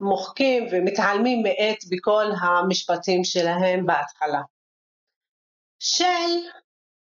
ומוחקים 0.02 0.68
ומתעלמים 0.72 1.44
מעט 1.44 1.78
בכל 1.92 2.26
המשפטים 2.42 3.24
שלהם 3.24 3.86
בהתחלה. 3.86 4.42
של, 5.80 6.32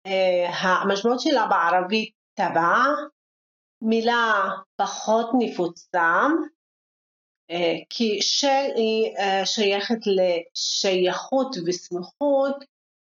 אה, 0.06 0.50
המשמעות 0.50 1.20
שלה 1.20 1.46
בערבית 1.46 2.12
טבע, 2.34 2.84
מילה 3.82 4.50
פחות 4.76 5.30
נפוצה, 5.38 6.26
כי 7.90 8.22
של 8.22 8.66
היא 8.76 9.16
אה, 9.16 9.46
שייכת 9.46 9.98
לשייכות 10.06 11.56
וסמיכות, 11.66 12.64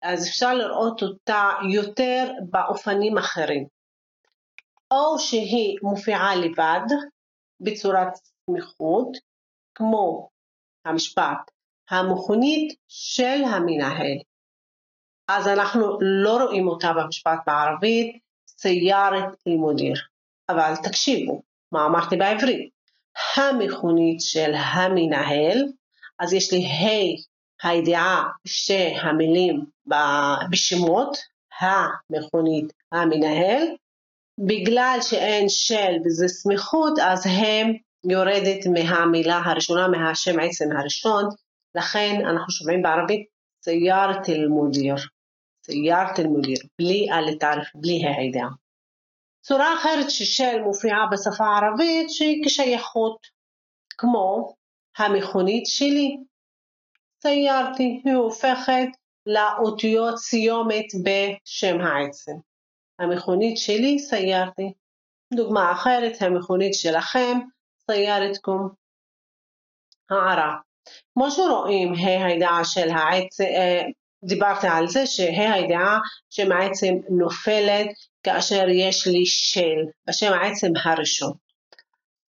אז 0.02 0.28
אפשר 0.28 0.54
לראות 0.54 1.04
אותה 1.04 1.50
יותר 1.74 2.32
באופנים 2.50 3.18
אחרים. 3.18 3.66
או 4.92 5.20
שהיא 5.20 5.78
מופיעה 5.82 6.36
לבד 6.36 6.88
בצורת 7.60 8.08
סמיכות, 8.16 9.18
כמו 9.76 10.30
המשפט, 10.86 11.52
המכונית 11.90 12.76
של 12.88 13.44
המנהל. 13.54 14.18
אז 15.28 15.48
אנחנו 15.48 15.98
לא 16.02 16.44
רואים 16.44 16.68
אותה 16.68 16.94
במשפט 16.94 17.40
בערבית, 17.48 18.20
סיירת 18.48 19.36
אל-מודיר. 19.48 19.96
אבל 20.50 20.74
תקשיבו, 20.84 21.42
מה 21.72 21.86
אמרתי 21.86 22.16
בעברית? 22.16 22.74
המכונית 23.36 24.22
של 24.22 24.53
המנהל, 24.55 25.57
אז 26.20 26.34
יש 26.34 26.53
לי 26.53 26.66
ה' 26.66 27.68
הידיעה 27.68 28.24
שתי 28.47 28.93
המילים 29.01 29.66
בשמות, 30.51 31.18
המכונית 31.59 32.74
המנהל, 32.91 33.63
בגלל 34.38 34.97
שאין 35.01 35.49
של 35.49 35.95
וזה 36.05 36.28
סמיכות, 36.28 36.99
אז 36.99 37.28
הם 37.28 37.74
יורדת 38.11 38.68
מהמילה 38.68 39.41
הראשונה, 39.45 39.88
מהשם 39.88 40.39
עצם 40.39 40.66
הראשון, 40.78 41.24
לכן 41.76 42.22
אנחנו 42.26 42.51
שומעים 42.51 42.82
בערבית 42.82 43.28
סיירת 43.63 44.30
אל-מודיר, 44.30 44.95
סיירת 45.66 46.20
אל-מודיר, 46.20 46.57
בלי 46.80 47.07
אל 47.11 47.36
תערף, 47.38 47.68
בלי 47.76 48.01
הידיעה. 48.07 48.47
צורה 49.48 49.76
אחרת 49.80 50.10
ששל 50.10 50.62
מופיעה 50.64 51.06
בשפה 51.12 51.46
הערבית 51.46 52.10
שהיא 52.10 52.43
כשייכות, 52.46 53.28
כמו 53.98 54.56
המכונית 54.98 55.66
שלי. 55.66 56.18
סיירתי, 57.22 58.02
היא 58.06 58.14
הופכת 58.14 58.88
לאותיות 59.26 60.18
סיומת 60.18 60.86
בשם 61.04 61.82
העצם. 61.82 62.32
המכונית 63.00 63.58
שלי 63.58 64.00
סיירתי. 64.00 64.74
דוגמה 65.34 65.72
אחרת, 65.72 66.22
המכונית 66.22 66.74
שלכם 66.74 67.39
סיירתכם. 67.91 68.52
הערה 70.10 70.56
כמו 71.14 71.32
שרואים, 71.32 71.93
ה' 71.93 72.26
הידיעה 72.26 72.66
של 72.66 72.89
העצם, 72.89 73.43
אה, 73.43 73.82
דיברתי 74.24 74.68
על 74.68 74.88
זה 74.88 75.06
שה' 75.06 75.54
הידיעה 75.54 76.00
שמעצם 76.30 76.93
נופלת 77.10 77.88
כאשר 78.24 78.68
יש 78.68 79.07
לי 79.07 79.26
של, 79.26 79.85
בשם 80.09 80.33
העצם 80.33 80.72
הראשון. 80.85 81.33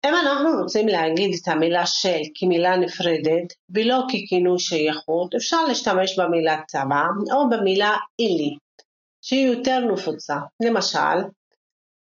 אם 0.06 0.16
אנחנו 0.16 0.50
רוצים 0.62 0.88
להגיד 0.88 1.32
את 1.42 1.48
המילה 1.48 1.86
של 1.86 2.22
כמילה 2.36 2.78
נפרדת 2.78 3.54
ולא 3.70 4.04
ככינוי 4.08 4.60
שייכות, 4.60 5.36
אפשר 5.36 5.66
להשתמש 5.66 6.20
במילה 6.20 6.62
צבא 6.68 7.04
או 7.34 7.50
במילה 7.50 7.98
אילי, 8.20 8.56
שהיא 9.22 9.48
יותר 9.48 9.80
נפוצה. 9.80 10.36
למשל, 10.66 11.18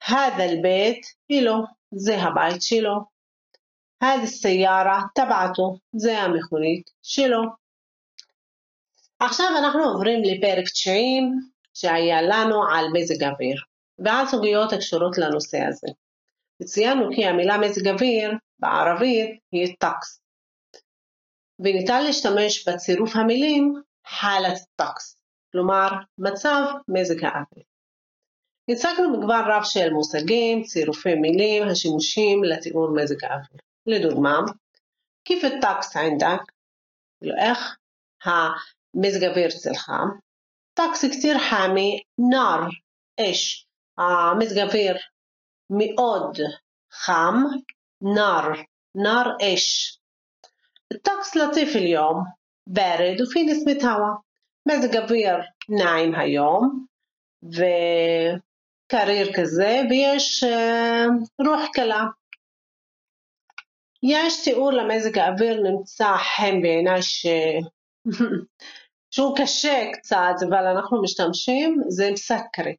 هذا 0.03 0.45
البيت 0.45 1.05
إله, 1.31 1.67
זה 1.91 2.17
הבית 2.21 2.61
שלו. 2.61 2.95
هذه 4.03 4.23
السيارة 4.23 4.97
تبعته, 5.15 5.79
זה 5.95 6.19
המכונית 6.19 6.89
שלו. 7.03 7.41
עכשיו 9.19 9.47
אנחנו 9.57 9.83
עוברים 9.83 10.21
לפרק 10.23 10.69
90, 10.69 11.39
שהיה 11.74 12.22
לנו 12.22 12.62
על 12.72 12.84
מזג 12.92 13.24
אוויר, 13.24 13.56
ועל 13.98 14.26
סוגיות 14.26 14.72
הקשורות 14.72 15.18
לנושא 15.18 15.58
הזה. 15.58 15.86
ציינו 16.64 17.08
כי 17.14 17.26
המילה 17.26 17.58
מזג 17.58 17.88
אוויר 17.88 18.32
בערבית 18.58 19.40
היא 19.52 19.76
טקס, 19.78 20.20
וניתן 21.58 22.04
להשתמש 22.04 22.68
בצירוף 22.68 23.16
המילים 23.16 23.82
חלת 24.06 24.58
טקס, 24.76 25.16
כלומר 25.52 25.88
מצב 26.18 26.62
מזג 26.88 27.24
האוויר. 27.24 27.64
הצגנו 28.68 29.18
מגוון 29.18 29.44
רב 29.46 29.62
של 29.64 29.90
מושגים, 29.92 30.62
צירופי 30.62 31.14
מילים 31.14 31.68
השימושים 31.68 32.44
לתיאור 32.44 32.94
מזג 32.94 33.24
האוויר. 33.24 33.60
לדוגמה, 33.86 34.38
כיף 35.24 35.42
טקס 35.60 35.96
עינדק, 35.96 36.42
כאילו 37.20 37.36
לא 37.36 37.42
איך 37.42 37.76
המזג 38.24 39.24
אוויר 39.24 39.48
אצלך, 39.48 39.92
طقس 40.75 41.05
كتير 41.05 41.37
حامي 41.37 42.01
نار 42.31 42.83
إيش 43.19 43.67
آه 43.99 44.33
مزج 44.33 44.57
أفير 44.57 45.11
מאוד 45.69 46.37
חם 46.91 47.43
نار 48.15 48.65
نار 48.95 49.37
إيش 49.41 49.99
الطقس 50.91 51.37
لطيف 51.37 51.75
اليوم 51.75 52.25
بارد 52.67 53.21
وفي 53.21 53.43
نسمة 53.43 53.91
هواء 53.91 54.21
مزج 54.65 54.95
أفير 54.95 55.53
ناعم 55.69 56.15
היום 56.15 56.87
וקריר 57.43 59.33
כזה 59.35 59.81
ויש 59.89 60.43
רוח 61.45 61.69
קלה. 61.73 62.05
יש 64.03 64.43
תיאור 64.43 64.71
למזג 64.71 65.17
האוויר 65.17 65.61
נמצא 65.63 66.17
חן 66.17 66.61
בעיניי 66.61 67.01
ש... 67.01 67.25
שהוא 69.14 69.36
קשה 69.36 69.84
קצת, 69.92 70.34
אבל 70.48 70.66
אנחנו 70.66 71.02
משתמשים, 71.02 71.82
זה 71.88 72.10
מסקרי. 72.12 72.74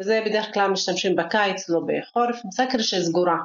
וזה 0.00 0.22
בדרך 0.26 0.54
כלל 0.54 0.70
משתמשים 0.70 1.16
בקיץ, 1.16 1.68
לא 1.68 1.80
בחורף, 1.86 2.44
מסקרי 2.44 2.82
שסגורה. 2.82 3.38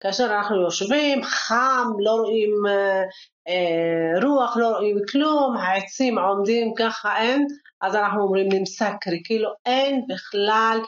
כאשר 0.00 0.24
אנחנו 0.24 0.62
יושבים, 0.62 1.22
חם, 1.24 1.86
לא 1.98 2.10
רואים 2.10 2.50
אה, 2.68 3.02
אה, 3.48 4.20
רוח, 4.22 4.56
לא 4.56 4.68
רואים 4.68 4.96
כלום, 5.12 5.56
העצים 5.56 6.18
עומדים 6.18 6.74
ככה 6.78 7.18
אין, 7.18 7.46
אז 7.80 7.94
אנחנו 7.94 8.22
אומרים 8.22 8.48
נמסקרי, 8.52 9.20
כאילו 9.24 9.50
אין 9.66 10.06
בכלל 10.08 10.78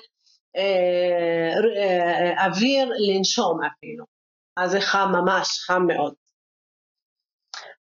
אה, 0.56 1.52
אה, 1.78 2.46
אוויר 2.46 2.90
לנשום 3.08 3.60
אפילו. 3.64 4.04
אז 4.56 4.70
זה 4.70 4.80
חם 4.80 5.12
ממש, 5.12 5.60
חם 5.66 5.86
מאוד. 5.86 6.14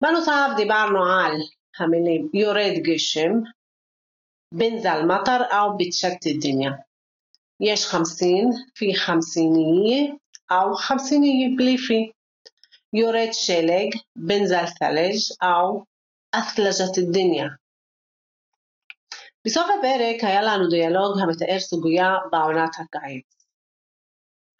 בנוסף 0.00 0.48
דיברנו 0.56 1.04
על 1.04 1.32
המילים 1.78 2.28
יורד 2.34 2.74
גשם, 2.82 3.32
בנזל 4.54 5.02
מטר 5.02 5.40
או 5.52 5.78
בתשת 5.78 6.40
דניה. 6.42 6.70
יש 7.60 7.86
חמסין, 7.86 8.50
פי 8.74 8.94
חמסיניה, 8.94 10.12
או 10.50 10.76
חמסיניה 10.76 11.48
בלי 11.56 11.76
פי. 11.78 12.10
יורד 12.92 13.28
שלג, 13.32 13.90
בנזל 14.16 14.64
תלג' 14.78 15.18
או 15.42 15.84
את'לג'ת 16.34 16.98
דניה. 17.12 17.48
בסוף 19.46 19.66
הפרק 19.78 20.24
היה 20.24 20.42
לנו 20.42 20.68
דיאלוג 20.68 21.18
המתאר 21.22 21.58
סוגיה 21.58 22.14
בעונת 22.30 22.70
הקיץ. 22.78 23.35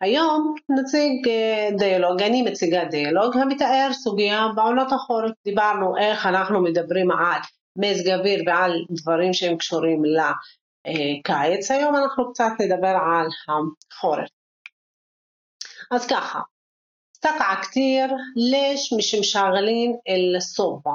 היום 0.00 0.54
נציג 0.68 1.28
אה, 1.28 1.68
דיאלוג, 1.78 2.22
אני 2.22 2.42
מציגה 2.42 2.84
דיאלוג 2.84 3.36
המתאר 3.36 3.88
סוגיה 3.92 4.46
בעונות 4.54 4.92
החורף. 4.92 5.30
דיברנו 5.44 5.96
איך 5.96 6.26
אנחנו 6.26 6.62
מדברים 6.62 7.10
על 7.10 7.40
מזג 7.76 8.10
אוויר 8.10 8.42
ועל 8.46 8.72
דברים 8.90 9.32
שהם 9.32 9.56
קשורים 9.56 10.02
לקיץ, 10.04 11.70
אה, 11.70 11.76
היום 11.76 11.96
אנחנו 11.96 12.32
קצת 12.32 12.52
נדבר 12.60 12.88
על 12.88 13.26
החורף. 13.48 14.28
אז 15.90 16.06
ככה, 16.06 16.40
סטקע 17.16 17.54
כתיר, 17.62 18.06
לש 18.36 18.92
משמשגלין 18.92 19.96
אל 20.08 20.40
סובה. 20.40 20.92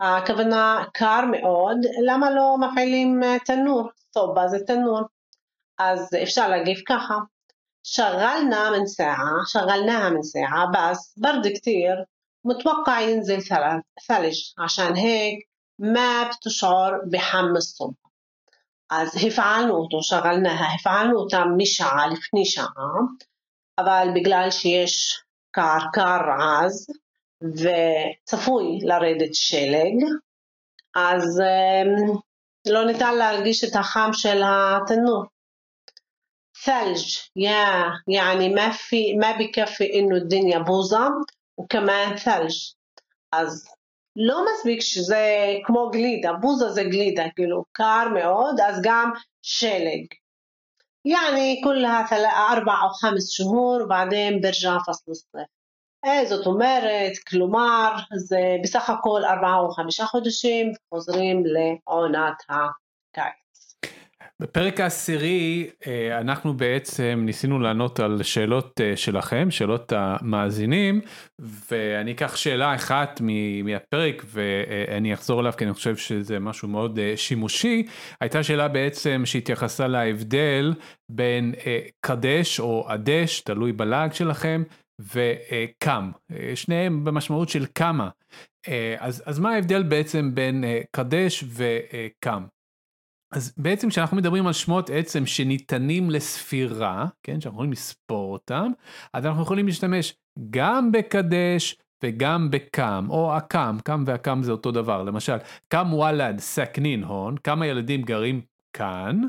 הכוונה 0.00 0.84
קר 0.94 1.20
מאוד, 1.30 1.76
למה 2.06 2.30
לא 2.30 2.56
מפעילים 2.60 3.22
אה, 3.22 3.38
תנור? 3.44 3.88
סובה 4.14 4.48
זה 4.48 4.58
תנור. 4.66 5.00
אז 5.78 6.08
אפשר 6.22 6.48
להגיב 6.48 6.78
ככה, 6.88 7.14
شغلنا 7.83 8.69
من 8.69 8.85
ساعة 8.85 9.43
شغلناها 9.53 10.09
من 10.09 10.21
ساعة 10.21 10.71
بس 10.71 11.13
برد 11.17 11.47
كتير 11.47 12.05
متوقع 12.43 13.01
ينزل 13.01 13.41
ثلج 14.07 14.37
عشان 14.57 14.95
هيك 14.95 15.49
ما 15.79 16.23
بتشعر 16.23 17.01
بحم 17.11 17.55
الصبح 17.55 18.05
אז 18.89 19.25
הפעלנו 19.27 19.75
אותו, 19.75 20.03
שגלנה, 20.03 20.73
הפעלנו 20.75 21.19
אותה 21.19 21.43
משעה 21.57 22.07
לפני 22.07 22.45
שעה, 22.45 22.93
אבל 23.79 24.07
בגלל 24.15 24.51
שיש 24.51 25.23
קר, 25.51 25.77
קר 25.93 26.19
עז 26.41 26.87
וצפוי 27.43 28.79
לרדת 28.81 29.33
שלג, 29.33 30.03
אז 30.95 31.41
לא 32.67 32.85
ניתן 32.85 33.15
להרגיש 33.15 33.63
את 33.63 33.75
החם 33.75 34.09
של 34.13 34.41
התנור. 34.45 35.23
ثلج 36.63 37.17
يا 37.35 37.91
يعني 38.07 38.49
ما 38.49 38.69
في 38.71 39.13
ما 39.13 39.37
بكفي 39.37 39.93
انه 39.93 40.15
الدنيا 40.15 40.59
بوظة 40.59 41.09
وكمان 41.57 42.17
ثلج 42.17 42.55
אז 43.31 43.75
לא 44.15 44.45
מספיק 44.45 44.81
שזה 44.81 45.45
כמו 45.63 45.89
גלידה, 45.89 46.33
בוזה 46.33 46.69
זה 46.69 46.83
גלידה, 46.83 47.23
כאילו 47.35 47.63
קר 47.71 48.07
מאוד, 48.13 48.59
אז 48.59 48.81
גם 48.83 49.11
שלג. 49.41 50.05
يعني 51.05 51.61
كلها 51.63 52.05
أربع 52.51 52.83
أو 52.83 52.89
خمس 52.89 53.31
شهور 53.31 53.81
وبعدين 53.81 54.41
برجع 54.41 54.77
فصل 54.87 55.11
الصيف. 55.11 55.47
זאת 56.29 56.45
אומרת, 56.45 57.17
כלומר, 57.29 57.95
זה 58.15 58.57
בסך 58.63 58.89
הכל 58.89 59.21
ארבעה 59.25 59.59
או 59.59 59.71
חמישה 59.71 60.05
חודשים 60.05 60.71
חוזרים 60.89 61.43
לעונת 61.45 62.35
הקיץ. 62.49 63.38
בפרק 64.40 64.80
העשירי 64.80 65.70
אה, 65.86 66.20
אנחנו 66.20 66.54
בעצם 66.54 67.22
ניסינו 67.26 67.58
לענות 67.58 68.00
על 68.00 68.22
שאלות 68.22 68.80
אה, 68.80 68.96
שלכם, 68.96 69.50
שאלות 69.50 69.92
המאזינים, 69.96 71.00
ואני 71.38 72.12
אקח 72.12 72.36
שאלה 72.36 72.74
אחת 72.74 73.20
מהפרק 73.64 74.24
ואני 74.26 75.14
אחזור 75.14 75.40
אליו 75.40 75.52
כי 75.58 75.64
אני 75.64 75.72
חושב 75.72 75.96
שזה 75.96 76.38
משהו 76.38 76.68
מאוד 76.68 76.98
אה, 76.98 77.12
שימושי. 77.16 77.86
הייתה 78.20 78.42
שאלה 78.42 78.68
בעצם 78.68 79.22
שהתייחסה 79.24 79.88
להבדל 79.88 80.74
בין 81.08 81.54
קדש 82.00 82.60
או 82.60 82.84
עדש, 82.88 83.40
תלוי 83.40 83.72
בלעג 83.72 84.12
שלכם, 84.12 84.62
וקם, 85.00 86.10
שניהם 86.54 87.04
במשמעות 87.04 87.48
של 87.48 87.66
כמה. 87.74 88.08
אז, 88.98 89.22
אז 89.26 89.38
מה 89.38 89.54
ההבדל 89.54 89.82
בעצם 89.82 90.34
בין 90.34 90.64
קדש 90.90 91.44
וקם? 91.56 92.44
אז 93.32 93.54
בעצם 93.56 93.88
כשאנחנו 93.88 94.16
מדברים 94.16 94.46
על 94.46 94.52
שמות 94.52 94.90
עצם 94.90 95.26
שניתנים 95.26 96.10
לספירה, 96.10 97.06
כן, 97.22 97.40
שאנחנו 97.40 97.56
יכולים 97.56 97.72
לספור 97.72 98.32
אותם, 98.32 98.70
אז 99.12 99.26
אנחנו 99.26 99.42
יכולים 99.42 99.66
להשתמש 99.66 100.14
גם 100.50 100.92
בקדש 100.92 101.76
וגם 102.04 102.50
בקם, 102.50 103.06
או 103.10 103.36
הקם, 103.36 103.76
קם 103.84 104.04
והקם 104.06 104.42
זה 104.42 104.52
אותו 104.52 104.70
דבר, 104.70 105.02
למשל, 105.02 105.36
קם 105.68 105.88
וואלד 105.92 106.38
סכנין 106.38 107.04
הון, 107.04 107.36
כמה 107.36 107.66
ילדים 107.66 108.02
גרים 108.02 108.40
כאן, 108.72 109.20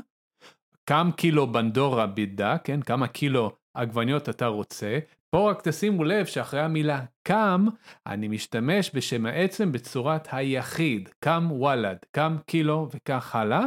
קם 0.84 1.10
קילו 1.16 1.52
בנדורה 1.52 2.06
בידה, 2.06 2.58
כן, 2.58 2.82
כמה 2.82 3.08
קילו 3.08 3.50
עגבניות 3.74 4.28
אתה 4.28 4.46
רוצה, 4.46 4.98
פה 5.34 5.50
רק 5.50 5.62
תשימו 5.68 6.04
לב 6.04 6.26
שאחרי 6.26 6.60
המילה 6.60 7.00
קם, 7.22 7.66
אני 8.06 8.28
משתמש 8.28 8.90
בשם 8.94 9.26
העצם 9.26 9.72
בצורת 9.72 10.28
היחיד, 10.32 11.08
קם 11.20 11.48
וואלד, 11.50 11.96
קם 12.10 12.36
קילו 12.46 12.88
וכך 12.94 13.34
הלאה. 13.36 13.64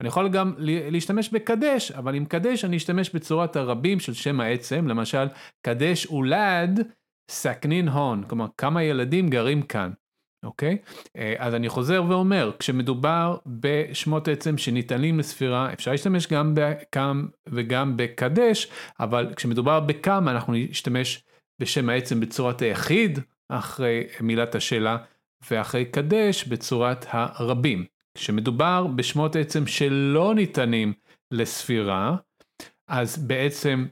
אני 0.00 0.08
יכול 0.08 0.28
גם 0.28 0.54
להשתמש 0.58 1.28
בקדש, 1.28 1.92
אבל 1.92 2.14
עם 2.14 2.24
קדש 2.24 2.64
אני 2.64 2.76
אשתמש 2.76 3.14
בצורת 3.14 3.56
הרבים 3.56 4.00
של 4.00 4.14
שם 4.14 4.40
העצם, 4.40 4.88
למשל, 4.88 5.26
קדש 5.66 6.06
אולד 6.06 6.88
סכנין 7.30 7.88
הון, 7.88 8.22
כלומר 8.28 8.46
כמה 8.58 8.82
ילדים 8.82 9.28
גרים 9.28 9.62
כאן. 9.62 9.90
אוקיי? 10.46 10.78
אה, 11.16 11.34
אז 11.38 11.54
אני 11.54 11.68
חוזר 11.68 12.04
ואומר, 12.08 12.50
כשמדובר 12.58 13.36
בשמות 13.46 14.28
עצם 14.28 14.58
שניתנים 14.58 15.18
לספירה, 15.18 15.72
אפשר 15.72 15.90
להשתמש 15.90 16.26
גם 16.26 16.52
בקם 16.56 17.26
וגם 17.48 17.96
בקדש, 17.96 18.68
אבל 19.00 19.32
כשמדובר 19.36 19.80
בקם 19.80 20.28
אנחנו 20.28 20.52
נשתמש 20.52 21.24
בשם 21.60 21.88
העצם 21.88 22.20
בצורת 22.20 22.62
היחיד, 22.62 23.18
אחרי 23.48 24.04
מילת 24.20 24.54
השאלה, 24.54 24.96
ואחרי 25.50 25.84
קדש 25.84 26.44
בצורת 26.44 27.06
הרבים. 27.10 27.84
כשמדובר 28.14 28.86
בשמות 28.86 29.36
עצם 29.36 29.66
שלא 29.66 30.34
ניתנים 30.34 30.92
לספירה, 31.30 32.16
אז 32.88 33.26
בעצם 33.26 33.86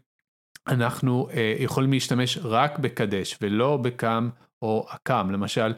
אנחנו 0.66 1.28
אה, 1.30 1.54
יכולים 1.58 1.92
להשתמש 1.92 2.38
רק 2.42 2.78
בקדש 2.78 3.38
ולא 3.40 3.76
בקם 3.76 4.28
או 4.62 4.86
הקם. 4.90 5.30
למשל, 5.30 5.72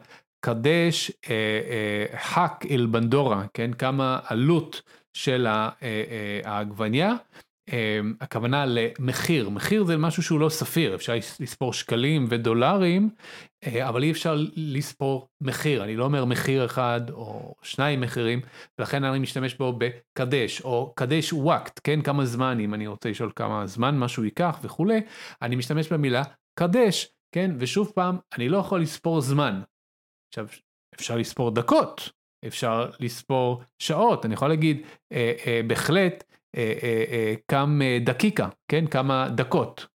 קדש 0.47 1.11
אה, 1.11 1.35
אה, 1.71 2.19
חק 2.19 2.65
אל 2.71 2.87
בנדורה, 2.87 3.45
כן, 3.55 3.73
כמה 3.73 4.19
עלות 4.25 4.83
של 5.13 5.47
אה, 5.47 6.41
העגבניה, 6.45 7.15
הכוונה 8.21 8.65
למחיר, 8.67 9.49
מחיר 9.49 9.85
זה 9.85 9.97
משהו 9.97 10.23
שהוא 10.23 10.41
לא 10.41 10.49
ספיר, 10.49 10.95
אפשר 10.95 11.15
לספור 11.41 11.73
שקלים 11.73 12.27
ודולרים, 12.29 13.11
אבל 13.83 14.03
אי 14.03 14.11
אפשר 14.11 14.37
לספור 14.57 15.29
מחיר, 15.41 15.85
אני 15.85 15.97
לא 15.97 16.05
אומר 16.05 16.25
מחיר 16.25 16.65
אחד 16.65 17.01
או 17.11 17.55
שניים 17.63 18.01
מחירים, 18.01 18.41
ולכן 18.79 19.05
אני 19.05 19.19
משתמש 19.19 19.55
בו 19.55 19.79
בקדש, 19.79 20.61
או 20.61 20.93
קדש 20.97 21.33
וואקט, 21.33 21.81
כן, 21.85 22.03
כמה 22.03 22.25
זמן, 22.25 22.61
אם 22.61 22.75
אני 22.75 22.87
רוצה 22.87 23.11
לשאול 23.11 23.33
כמה 23.37 23.67
זמן 23.67 23.99
משהו 23.99 24.25
ייקח 24.25 24.59
וכולי, 24.63 25.01
אני 25.43 25.57
משתמש 25.57 25.93
במילה 25.93 26.23
קדש, 26.59 27.09
כן, 27.33 27.51
ושוב 27.59 27.93
פעם, 27.95 28.17
אני 28.37 28.49
לא 28.49 28.59
יכול 28.59 28.81
לספור 28.81 29.21
זמן, 29.21 29.61
עכשיו, 30.29 30.47
אפשר 30.95 31.17
לספור 31.17 31.51
דקות, 31.51 32.11
אפשר 32.47 32.91
לספור 33.01 33.63
שעות, 33.79 34.27
אני 34.27 34.35
יכול 34.35 34.49
להגיד 34.49 34.87
אה, 35.13 35.33
אה, 35.47 35.61
בהחלט 35.67 36.25
אה, 36.57 36.75
אה, 36.83 37.05
אה, 37.11 37.35
כמה 37.49 37.85
דקיקה, 38.05 38.49
כן, 38.69 38.87
כמה 38.87 39.29
דקות, 39.29 39.87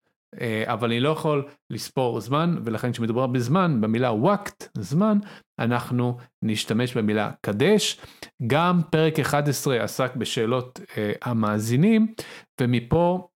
אה, 0.42 0.64
אבל 0.66 0.88
אני 0.88 1.00
לא 1.00 1.10
יכול 1.10 1.48
לספור 1.70 2.20
זמן, 2.20 2.56
ולכן 2.66 2.92
כשמדובר 2.92 3.28
בזמן, 3.28 3.82
במילה 3.82 4.12
וואקט, 4.12 4.78
זמן, 4.78 5.18
אנחנו 5.60 6.18
נשתמש 6.42 6.98
במילה 6.98 7.32
קדש. 7.42 8.00
גם 8.48 8.82
פרק 8.92 9.20
11 9.20 9.84
עסק 9.84 10.16
בשאלות 10.16 10.80
אה, 10.98 11.12
המאזינים, 11.22 12.14
ומפה 12.62 13.28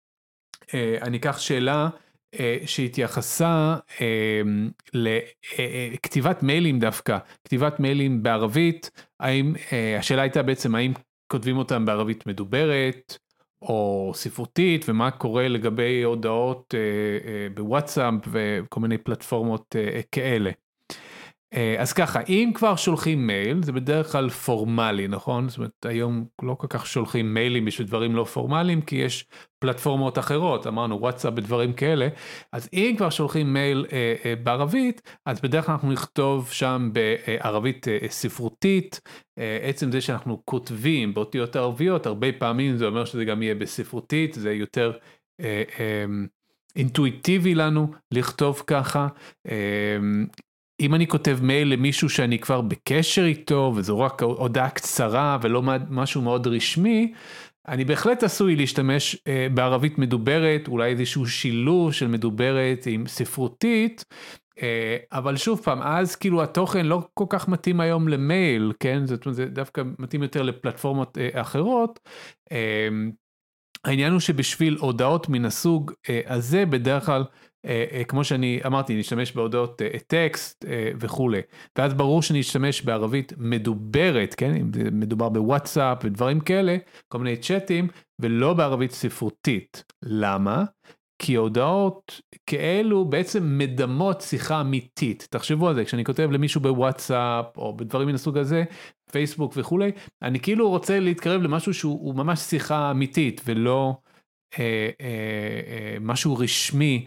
אה, 0.75 0.99
אני 1.03 1.17
אקח 1.17 1.39
שאלה 1.39 1.89
שהתייחסה 2.67 3.77
לכתיבת 4.95 6.43
מיילים 6.43 6.79
דווקא, 6.79 7.19
כתיבת 7.45 7.81
מיילים 7.81 8.23
בערבית, 8.23 8.91
האם, 9.21 9.53
השאלה 9.99 10.23
הייתה 10.23 10.43
בעצם 10.43 10.75
האם 10.75 10.93
כותבים 11.27 11.57
אותם 11.57 11.85
בערבית 11.85 12.27
מדוברת 12.27 13.19
או 13.63 14.13
ספרותית 14.15 14.89
ומה 14.89 15.11
קורה 15.11 15.49
לגבי 15.49 16.03
הודעות 16.03 16.75
בוואטסאפ 17.55 18.15
וכל 18.33 18.81
מיני 18.81 18.99
פלטפורמות 18.99 19.77
כאלה. 20.13 20.51
אה, 21.55 21.75
אז 21.79 21.93
ככה, 21.93 22.21
אם 22.29 22.51
כבר 22.55 22.77
שולחים 22.77 23.27
מייל, 23.27 23.63
זה 23.63 23.73
בדרך 23.73 24.13
כלל 24.13 24.31
פורמלי, 24.31 25.09
נכון? 25.09 25.49
זאת 25.49 25.59
אומרת, 25.59 25.87
היום 25.87 26.25
לא 26.43 26.55
כל 26.55 26.67
כך 26.71 26.87
שולחים 26.87 27.35
מיילים 27.35 27.65
בשביל 27.65 27.87
דברים 27.87 28.17
לא 28.17 28.25
פורמליים, 28.25 28.81
כי 28.81 28.97
יש 28.97 29.25
פלטפורמות 29.59 30.19
אחרות, 30.19 30.67
אמרנו 30.67 31.01
וואטסאפ 31.01 31.33
ודברים 31.37 31.73
כאלה, 31.73 32.09
אז 32.53 32.69
אם 32.73 32.95
כבר 32.97 33.11
שולחים 33.11 33.53
מייל 33.53 33.87
אה, 33.93 34.15
אה, 34.25 34.37
בערבית, 34.37 35.03
אז 35.27 35.41
בדרך 35.41 35.67
כלל 35.67 35.73
אנחנו 35.73 35.93
נכתוב 35.93 36.51
שם 36.51 36.91
בערבית 36.93 37.89
אה, 37.89 37.99
ספרותית, 38.09 39.01
אה, 39.39 39.59
עצם 39.63 39.93
זה 39.93 40.01
שאנחנו 40.01 40.43
כותבים 40.45 41.15
באותיות 41.15 41.57
ערביות, 41.57 42.07
הרבה 42.07 42.33
פעמים 42.39 42.77
זה 42.77 42.87
אומר 42.87 43.05
שזה 43.05 43.25
גם 43.25 43.43
יהיה 43.43 43.55
בספרותית, 43.55 44.35
זה 44.35 44.53
יותר... 44.53 44.93
אה, 45.41 45.63
אה, 45.79 46.05
אינטואיטיבי 46.77 47.55
לנו 47.55 47.93
לכתוב 48.11 48.63
ככה. 48.67 49.09
אם 50.81 50.95
אני 50.95 51.07
כותב 51.07 51.39
מייל 51.43 51.73
למישהו 51.73 52.11
שאני 52.11 52.39
כבר 52.39 52.61
בקשר 52.61 53.25
איתו 53.25 53.73
וזו 53.77 54.01
רק 54.01 54.23
הודעה 54.23 54.71
קצרה 54.71 55.39
ולא 55.43 55.63
משהו 55.91 56.23
מאוד 56.23 56.47
רשמי, 56.47 57.13
אני 57.69 57.85
בהחלט 57.85 58.23
עשוי 58.23 58.57
להשתמש 58.57 59.17
אה, 59.27 59.47
בערבית 59.55 59.99
מדוברת, 59.99 60.69
אולי 60.69 60.91
איזשהו 60.91 61.27
שילוב 61.27 61.93
של 61.93 62.09
מדוברת 62.09 62.87
עם 62.87 63.07
ספרותית, 63.07 64.05
אה, 64.63 64.97
אבל 65.13 65.37
שוב 65.37 65.61
פעם, 65.65 65.83
אז 65.83 66.17
כאילו 66.17 66.43
התוכן 66.43 66.87
לא 66.87 67.09
כל 67.15 67.25
כך 67.29 67.49
מתאים 67.49 67.81
היום 67.81 68.09
למייל, 68.09 68.73
כן? 68.81 69.07
זאת 69.07 69.27
אומרת, 69.27 69.37
זה 69.37 69.47
דווקא 69.47 69.83
מתאים 69.99 70.23
יותר 70.23 70.43
לפלטפורמות 70.43 71.19
אה, 71.19 71.41
אחרות. 71.41 72.01
העניין 73.85 74.13
הוא 74.13 74.21
שבשביל 74.21 74.77
הודעות 74.81 75.29
מן 75.29 75.45
הסוג 75.45 75.93
הזה, 76.27 76.67
בדרך 76.67 77.07
כלל 77.07 77.25
כמו 78.09 78.25
שאני 78.25 78.61
אמרתי, 78.67 78.99
נשתמש 78.99 79.33
בהודעות 79.33 79.83
אה, 79.83 79.99
טקסט 80.07 80.65
וכולי, 81.01 81.41
ואז 81.79 81.95
ברור 81.95 82.23
שנשתמש 82.23 82.83
בערבית 82.83 83.33
מדוברת, 83.37 84.35
כן, 84.35 84.55
אם 84.55 84.71
מדובר 84.93 85.29
בוואטסאפ 85.29 85.99
ודברים 86.05 86.41
כאלה, 86.41 86.77
כל 87.09 87.19
מיני 87.19 87.37
צ'אטים, 87.37 87.89
ולא 88.19 88.55
בערבית 88.55 88.91
ספרותית. 88.93 89.85
למה? 90.03 90.65
כי 91.19 91.35
הודעות 91.35 92.21
כאלו 92.47 93.05
בעצם 93.05 93.59
מדמות 93.59 94.21
שיחה 94.21 94.61
אמיתית. 94.61 95.29
תחשבו 95.31 95.69
על 95.69 95.75
זה, 95.75 95.85
כשאני 95.85 96.05
כותב 96.05 96.29
למישהו 96.33 96.61
בוואטסאפ 96.61 97.47
או 97.57 97.77
בדברים 97.77 98.09
מן 98.09 98.15
הסוג 98.15 98.39
הזה, 98.39 98.65
פייסבוק 99.13 99.53
וכולי, 99.57 99.91
אני 100.23 100.41
כאילו 100.41 100.71
רוצה 100.71 101.01
להתקרב 101.01 101.43
למשהו 101.43 101.75
שהוא 101.75 102.15
ממש 102.15 102.41
שיחה 102.41 102.91
אמיתית 102.91 103.41
ולא 103.45 103.97
אה, 104.59 104.91
אה, 105.01 105.07
אה, 105.67 105.97
משהו 106.01 106.37
רשמי 106.37 107.07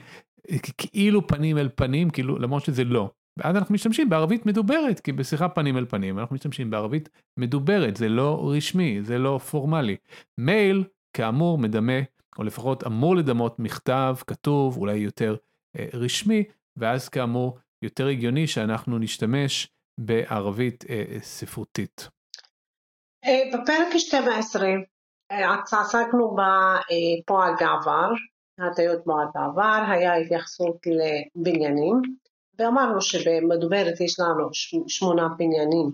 כאילו 0.78 1.28
פנים 1.28 1.58
אל 1.58 1.70
פנים, 1.76 2.10
כאילו, 2.10 2.40
למרות 2.40 2.66
שזה 2.66 2.84
לא. 2.84 3.10
ואז 3.38 3.56
אנחנו 3.56 3.76
משתמשים 3.76 4.10
בערבית 4.10 4.46
מדוברת, 4.46 5.00
כי 5.00 5.12
בשיחה 5.12 5.50
פנים 5.50 5.78
אל 5.78 5.86
פנים 5.86 6.20
אנחנו 6.20 6.36
משתמשים 6.36 6.70
בערבית 6.70 7.10
מדוברת, 7.40 7.98
זה 7.98 8.10
לא 8.10 8.52
רשמי, 8.52 9.00
זה 9.04 9.18
לא 9.18 9.38
פורמלי. 9.38 9.96
מייל, 10.38 10.84
כאמור, 11.14 11.58
מדמה, 11.58 12.00
או 12.38 12.44
לפחות 12.44 12.88
אמור 12.88 13.16
לדמות 13.16 13.60
מכתב 13.60 14.16
כתוב, 14.28 14.78
אולי 14.78 14.98
יותר 14.98 15.36
אה, 15.78 15.88
רשמי, 15.94 16.44
ואז 16.78 17.10
כאמור, 17.10 17.58
יותר 17.82 18.08
הגיוני 18.08 18.48
שאנחנו 18.48 18.98
נשתמש 18.98 19.68
בערבית 20.00 20.86
אה, 20.90 21.04
ספרותית. 21.22 22.10
אה, 23.26 23.44
בפרק 23.54 23.88
12 23.98 24.68
אה, 25.32 25.56
עסקנו 25.72 26.36
בפועל 26.36 27.54
בעבר, 27.60 28.10
הטיות 28.60 29.08
מועד 29.08 29.28
בעבר, 29.34 29.84
היה 29.88 30.16
התייחסות 30.16 30.78
לבניינים, 30.88 32.02
ואמרנו 32.60 33.02
שבמדוברת 33.02 34.02
יש 34.02 34.20
לנו 34.20 34.50
שמונה 34.88 35.28
בניינים 35.38 35.92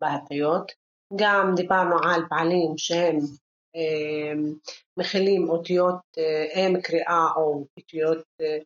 בהטיות, 0.00 0.72
גם 1.16 1.52
דיברנו 1.56 1.96
על 2.02 2.22
בעלים 2.30 2.72
שהם 2.76 3.18
אה, 3.76 4.32
מכילים 4.96 5.50
אותיות 5.50 6.00
אה, 6.18 6.66
אם 6.66 6.80
קריאה 6.80 7.26
או 7.36 7.66
אותיות 7.78 8.24
אה, 8.40 8.58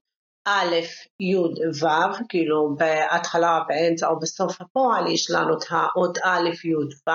א', 0.47 0.75
י', 1.21 1.37
ו', 1.85 2.25
כאילו 2.29 2.77
בהתחלה, 2.79 3.61
באמצע 3.69 4.09
או 4.09 4.19
בסוף 4.19 4.61
הפועל 4.61 5.07
יש 5.07 5.31
לנו 5.31 5.59
את 5.59 5.65
האות 5.71 6.19
א', 6.25 6.49
י', 6.65 6.75
ו', 7.09 7.13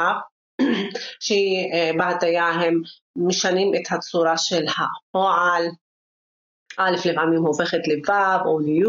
שבהטיה 1.19 2.47
הם 2.47 2.81
משנים 3.15 3.75
את 3.75 3.91
הצורה 3.91 4.37
של 4.37 4.65
הפועל, 4.67 5.65
א' 6.77 6.95
לפעמים 7.05 7.45
הופכת 7.45 7.79
לו' 7.87 8.45
או 8.45 8.59
לי', 8.59 8.83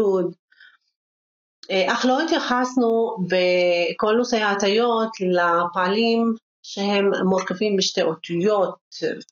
אה, 1.71 1.93
אך 1.93 2.05
לא 2.05 2.21
התייחסנו 2.21 3.17
בכל 3.27 4.15
נושא 4.15 4.37
ההטיות 4.37 5.09
לפעלים 5.19 6.33
שהם 6.63 7.11
מורכבים 7.25 7.77
משתי 7.77 8.01
אותיות, 8.01 8.75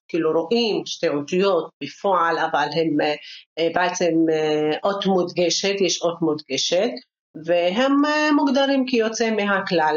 כאילו 0.08 0.32
רואים 0.32 0.86
שתי 0.86 1.08
אותיות 1.08 1.70
בפועל, 1.84 2.38
אבל 2.38 2.68
הם 2.76 3.02
אה, 3.60 3.68
בעצם 3.76 4.14
אה, 4.32 4.78
אות 4.84 5.06
מודגשת, 5.06 5.82
יש 5.82 6.02
אות 6.02 6.22
מודגשת, 6.22 6.90
והם 7.46 8.02
מוגדרים 8.36 8.86
כיוצא 8.88 9.32
מהכלל. 9.32 9.96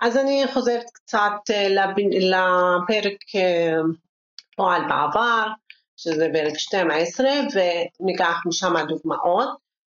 אז 0.00 0.16
אני 0.16 0.44
חוזרת 0.54 0.84
קצת 0.94 1.32
לפרק 2.20 3.18
פועל 4.56 4.82
בעבר, 4.88 5.46
שזה 6.02 6.26
פרק 6.32 6.58
12, 6.58 7.28
וניקח 8.00 8.36
משם 8.46 8.74
דוגמאות. 8.88 9.48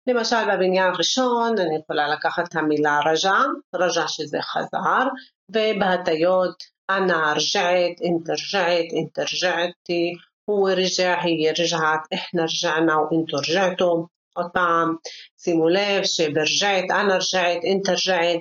למשל 0.07 0.37
בבניין 0.53 0.95
הראשון 0.95 1.59
אני 1.59 1.79
יכולה 1.83 2.09
לקחת 2.09 2.49
את 2.49 2.57
המילה 2.57 3.01
רג'ע, 3.07 3.39
רג'ע 3.75 4.09
שזה 4.09 4.39
חזר, 4.43 5.07
ובהטיות 5.51 6.65
אנא 6.91 7.13
רג'עת, 7.13 8.01
אינת 8.01 8.31
רג'עת, 8.31 8.93
אינת 8.93 9.19
רג'עתי, 9.19 10.15
הוא 10.45 10.71
רג'ע, 10.71 11.21
היא 11.23 11.51
רג'עת, 11.51 12.01
איחנה 12.13 12.43
רג'ענה 12.43 13.01
ואינתו 13.01 13.37
רג'עתו. 13.37 14.07
עוד 14.37 14.47
פעם, 14.53 14.97
שימו 15.39 15.69
לב 15.69 16.05
שברג'עת, 16.05 16.91
אנא 16.91 17.13
רג'עת, 17.13 17.65
אינת 17.65 17.89
רג'עת, 17.89 18.41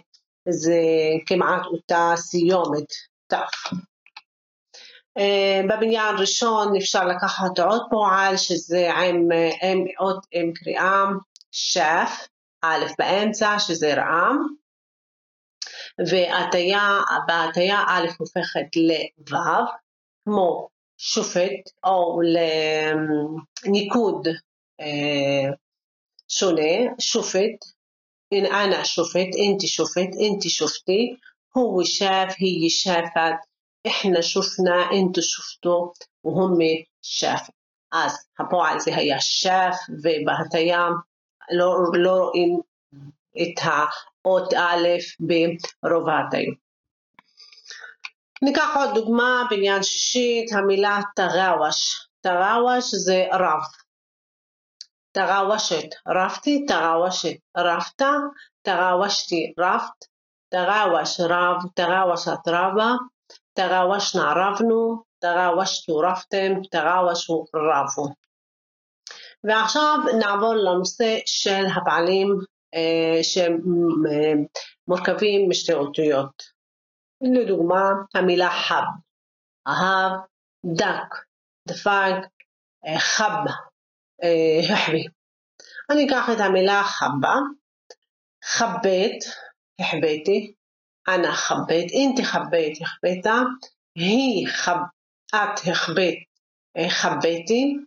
זה 0.49 0.79
כמעט 1.25 1.65
אותה 1.65 2.13
סיומת, 2.15 2.91
ת'. 3.33 3.35
אה, 5.17 5.61
בבניין 5.69 6.15
הראשון 6.15 6.75
אפשר 6.77 7.05
לקחת 7.05 7.59
עוד 7.59 7.81
פועל 7.89 8.37
שזה 8.37 8.93
עם, 8.93 9.31
אה, 9.31 9.49
אם 9.63 9.85
אות 9.99 10.25
אם 10.33 10.51
קריאה 10.55 11.03
שף, 11.51 12.27
א' 12.61 12.85
באמצע 12.99 13.59
שזה 13.59 13.93
רעם, 13.93 14.37
והטיה, 16.09 16.99
בהטיה 17.27 17.83
א' 17.87 18.07
הופכת 18.19 18.75
לו', 19.31 19.65
כמו 20.25 20.69
שופט 20.97 21.69
או 21.83 22.19
לניקוד 23.65 24.27
אה, 24.81 25.51
שונה, 26.27 26.95
שופט, 26.99 27.75
אנא 28.33 28.83
שופט, 28.83 29.35
אינתי 29.35 29.67
שופט, 29.67 30.09
אינתי 30.19 30.49
שופטי, 30.49 31.15
הוא 31.53 31.83
שף, 31.83 32.33
היא 32.37 32.69
שפת, 32.69 33.54
إحنا 33.86 34.20
شفنا 34.20 34.92
أنتوا 34.92 35.22
شفتوا 35.22 35.92
وهم 36.24 36.58
شافوا 37.02 37.54
אז 37.92 38.28
הפועל 38.38 38.80
זה 38.80 38.96
היה 38.96 39.20
שף 39.20 39.76
ובהטיה 39.88 40.88
לא, 41.52 41.74
לא 41.94 42.10
רואים 42.10 42.60
את 43.36 43.62
האות 43.62 44.54
א' 44.54 44.88
ברוב 45.20 46.08
ההטיות. 46.08 46.58
ניקח 48.42 48.76
עוד 48.76 48.94
דוגמה 48.94 49.46
בעניין 49.50 49.82
שישית, 49.82 50.52
המילה 50.52 51.00
תראווש. 51.16 52.06
תראווש 52.20 52.94
זה 52.94 53.26
רב. 53.32 53.62
תראוושת, 55.12 55.88
רבתי, 56.08 56.66
תראוושת, 56.66 57.36
רבת, 57.56 58.02
תראוושתי, 58.62 59.52
רבת, 59.58 60.04
תראווש 60.48 61.20
רב, 61.20 61.56
תראוושת 61.74 62.48
רבה, 62.48 62.92
תראוושנה 63.55 64.33
רבנו, 64.35 65.03
תראוושתו 65.19 65.97
רבתם, 65.97 66.61
תראוושו 66.71 67.45
רבו. 67.55 68.13
ועכשיו 69.43 69.97
נעבור 70.19 70.53
לנושא 70.55 71.17
של 71.25 71.65
הבעלים 71.75 72.27
אה, 72.73 73.19
שמורכבים 74.87 75.49
משתי 75.49 75.73
אותיות. 75.73 76.43
לדוגמה, 77.21 77.89
המילה 78.15 78.49
חב, 78.49 78.83
אהב, 79.67 80.11
דק, 80.65 81.15
דפק, 81.67 82.27
אה, 82.87 82.99
חב, 82.99 83.43
החבי. 84.73 85.05
אני 85.91 86.07
אקח 86.07 86.29
את 86.35 86.39
המילה 86.39 86.83
חבה, 86.83 87.35
חבט, 88.43 89.19
החבאתי, 89.79 90.53
אנא 91.07 91.31
חבט, 91.31 91.89
אינתי 91.91 92.25
חבט, 92.25 92.81
החבאת, 92.81 93.25
היא 93.95 94.47
חב... 94.47 94.77
את 95.35 95.59
החבאת, 95.71 96.15
חבאתי, 96.89 97.77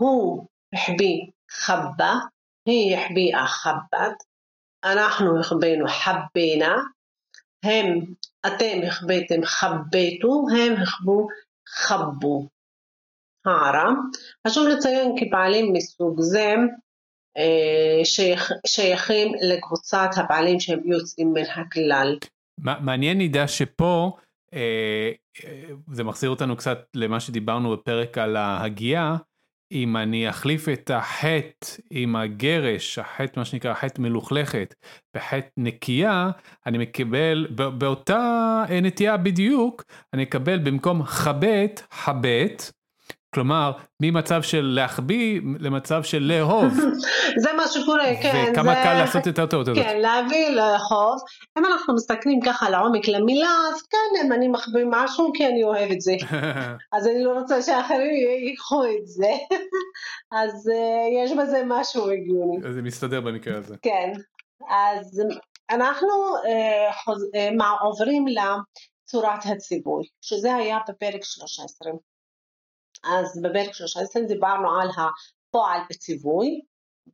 הוא 0.00 0.46
החביא 0.74 1.30
חבה, 1.50 2.14
היא 2.66 2.96
החביאה 2.96 3.46
חבת, 3.46 4.22
אנחנו 4.84 5.40
החבאנו 5.40 5.84
חבינה, 5.88 6.76
הם, 7.62 7.98
אתם 8.46 8.86
החבאתם 8.86 9.44
חבטו, 9.44 10.46
הם 10.56 10.82
החבו 10.82 11.28
חבו. 11.68 12.48
הערה, 13.46 13.88
חשוב 14.46 14.68
לציין 14.68 15.14
כי 15.18 15.30
פעלים 15.30 15.72
מסוג 15.72 16.20
זה 16.20 16.40
אה, 16.40 16.54
שייך, 18.04 18.52
שייכים 18.66 19.32
לקבוצת 19.42 20.10
הפעלים 20.16 20.60
שהם 20.60 20.80
יוצאים 20.84 21.32
מן 21.32 21.42
הכלל. 21.54 22.16
מעניין 22.58 23.18
נידה 23.18 23.48
שפה 23.48 24.16
אה, 24.54 25.10
אה, 25.44 25.62
זה 25.92 26.04
מחזיר 26.04 26.30
אותנו 26.30 26.56
קצת 26.56 26.78
למה 26.94 27.20
שדיברנו 27.20 27.72
בפרק 27.72 28.18
על 28.18 28.36
ההגייה, 28.36 29.16
אם 29.72 29.96
אני 29.96 30.30
אחליף 30.30 30.68
את 30.68 30.90
החטא 30.90 31.66
עם 31.90 32.16
הגרש, 32.16 32.98
החטא 32.98 33.38
מה 33.38 33.44
שנקרא 33.44 33.74
חטא 33.74 34.00
מלוכלכת, 34.00 34.74
בחטא 35.16 35.48
נקייה, 35.56 36.30
אני 36.66 36.78
מקבל, 36.78 37.46
באותה 37.78 38.64
נטייה 38.82 39.16
בדיוק, 39.16 39.84
אני 40.14 40.22
אקבל 40.22 40.58
במקום 40.58 41.02
חבט, 41.02 41.80
חבט, 41.90 42.72
כלומר, 43.38 43.72
ממצב 44.02 44.42
של 44.42 44.72
להחביא 44.74 45.40
למצב 45.58 46.02
של 46.02 46.18
לאהוב. 46.18 46.72
זה 47.42 47.52
מה 47.56 47.68
שקורה, 47.68 48.04
כן. 48.22 48.50
וכמה 48.52 48.74
זה... 48.74 48.80
קל 48.82 48.94
לעשות 48.94 49.28
את 49.28 49.38
הטעות 49.38 49.68
הזאת. 49.68 49.84
כן, 49.84 50.00
להביא, 50.00 50.48
לאהוב. 50.48 51.20
אם 51.58 51.66
אנחנו 51.66 51.94
מסתכלים 51.94 52.40
ככה 52.40 52.70
לעומק 52.70 53.08
למילה, 53.08 53.50
אז 53.72 53.82
כן, 53.82 54.26
אם 54.26 54.32
אני 54.32 54.48
מחביא 54.48 54.84
משהו, 54.90 55.32
כי 55.34 55.46
אני 55.46 55.64
אוהב 55.64 55.90
את 55.90 56.00
זה. 56.00 56.12
אז 56.96 57.06
אני 57.06 57.24
לא 57.24 57.32
רוצה 57.32 57.62
שאחרים 57.62 58.10
ייקחו 58.46 58.84
את 58.84 59.06
זה. 59.06 59.32
אז 60.42 60.70
uh, 60.70 61.24
יש 61.24 61.32
בזה 61.32 61.62
משהו 61.66 62.10
הגיוני. 62.10 62.68
אז 62.68 62.74
זה 62.74 62.82
מסתדר 62.82 63.20
במקרה 63.20 63.58
הזה. 63.58 63.74
כן. 63.82 64.12
אז 64.70 65.22
אנחנו 65.70 66.08
uh, 66.08 66.92
חוז... 67.04 67.22
uh, 67.22 67.80
עוברים 67.80 68.24
לצורת 68.28 69.46
הציווי, 69.46 70.04
שזה 70.20 70.54
היה 70.54 70.78
בפרק 70.88 71.24
13. 71.24 71.92
אז 73.04 73.40
בפרק 73.42 73.74
13 73.74 74.22
דיברנו 74.22 74.80
על 74.80 74.88
הפועל 74.88 75.80
בציווי, 75.90 76.60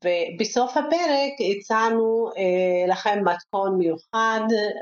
ובסוף 0.05 0.76
הפרק 0.76 1.32
הצענו 1.51 2.30
אה, 2.37 2.93
לכם 2.93 3.18
מתכון 3.24 3.78
מיוחד, 3.78 4.41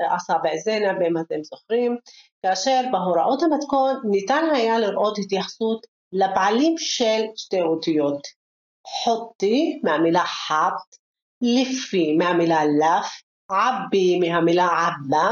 עשה 0.09 0.33
בעזנה, 0.43 0.91
אם 1.07 1.17
אתם 1.17 1.43
זוכרים, 1.43 1.97
כאשר 2.41 2.81
בהוראות 2.91 3.43
המתכון 3.43 3.95
ניתן 4.11 4.45
היה 4.53 4.79
לראות 4.79 5.17
התייחסות 5.17 5.87
לפעלים 6.11 6.75
של 6.77 7.21
שתי 7.35 7.61
אותיות. 7.61 8.27
חוטי 8.87 9.79
מהמילה 9.83 10.23
חט, 10.25 10.95
לפי 11.41 12.13
מהמילה 12.17 12.61
לף, 12.65 13.21
עבי 13.49 14.19
מהמילה 14.19 14.67
עבה, 14.67 15.31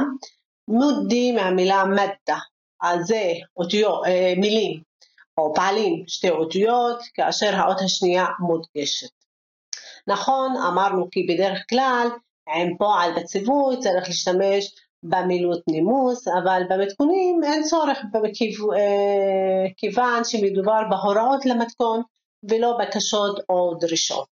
מודי 0.67 1.31
מהמילה 1.31 1.83
מדדה. 1.85 2.39
אז 2.81 3.05
זה 3.05 3.33
אותיות, 3.57 4.05
אה, 4.05 4.33
מילים 4.37 4.90
או 5.37 5.53
פעלים 5.55 6.03
שתי 6.07 6.29
אותיות 6.29 7.01
כאשר 7.13 7.55
האות 7.55 7.81
השנייה 7.81 8.25
מודגשת. 8.39 9.11
נכון, 10.07 10.55
אמרנו 10.67 11.07
כי 11.11 11.27
בדרך 11.29 11.65
כלל 11.69 12.07
עם 12.47 12.77
פועל 12.77 13.11
בציווי 13.15 13.77
צריך 13.79 14.07
להשתמש 14.07 14.75
במילות 15.03 15.61
נימוס, 15.67 16.27
אבל 16.27 16.61
במתכונים 16.69 17.41
אין 17.43 17.63
צורך 17.63 17.97
אה, 18.75 19.69
כיוון 19.77 20.23
שמדובר 20.23 20.81
בהוראות 20.89 21.45
למתכון 21.45 22.01
ולא 22.49 22.77
בקשות 22.79 23.39
או 23.49 23.73
דרישות. 23.79 24.29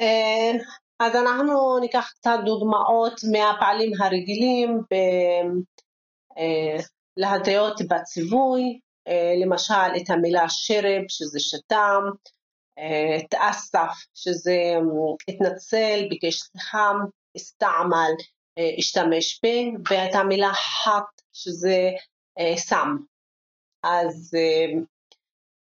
אה, 0.00 0.52
אז 1.00 1.16
אנחנו 1.16 1.78
ניקח 1.78 2.12
קצת 2.18 2.38
דוגמאות 2.44 3.20
מהפעלים 3.32 3.92
הרגילים 4.00 4.80
ב- 4.90 5.76
אה, 6.38 6.82
להטיות 7.16 7.80
בציווי, 7.82 8.80
למשל 9.42 9.96
את 9.96 10.10
המילה 10.10 10.48
שרב 10.48 11.02
שזה 11.08 11.40
שתם, 11.40 12.02
אה, 12.78 13.18
תאסף 13.30 14.06
שזה 14.14 14.74
התנצל, 15.28 16.06
ביקש 16.10 16.40
סליחה, 16.40 16.90
הסתעמל, 17.36 18.12
אה, 18.58 18.70
השתמש 18.78 19.40
ב, 19.44 19.48
ואת 19.90 20.14
המילה 20.14 20.52
חת 20.54 21.22
שזה 21.32 21.90
סם. 22.56 22.96
אז 23.82 24.34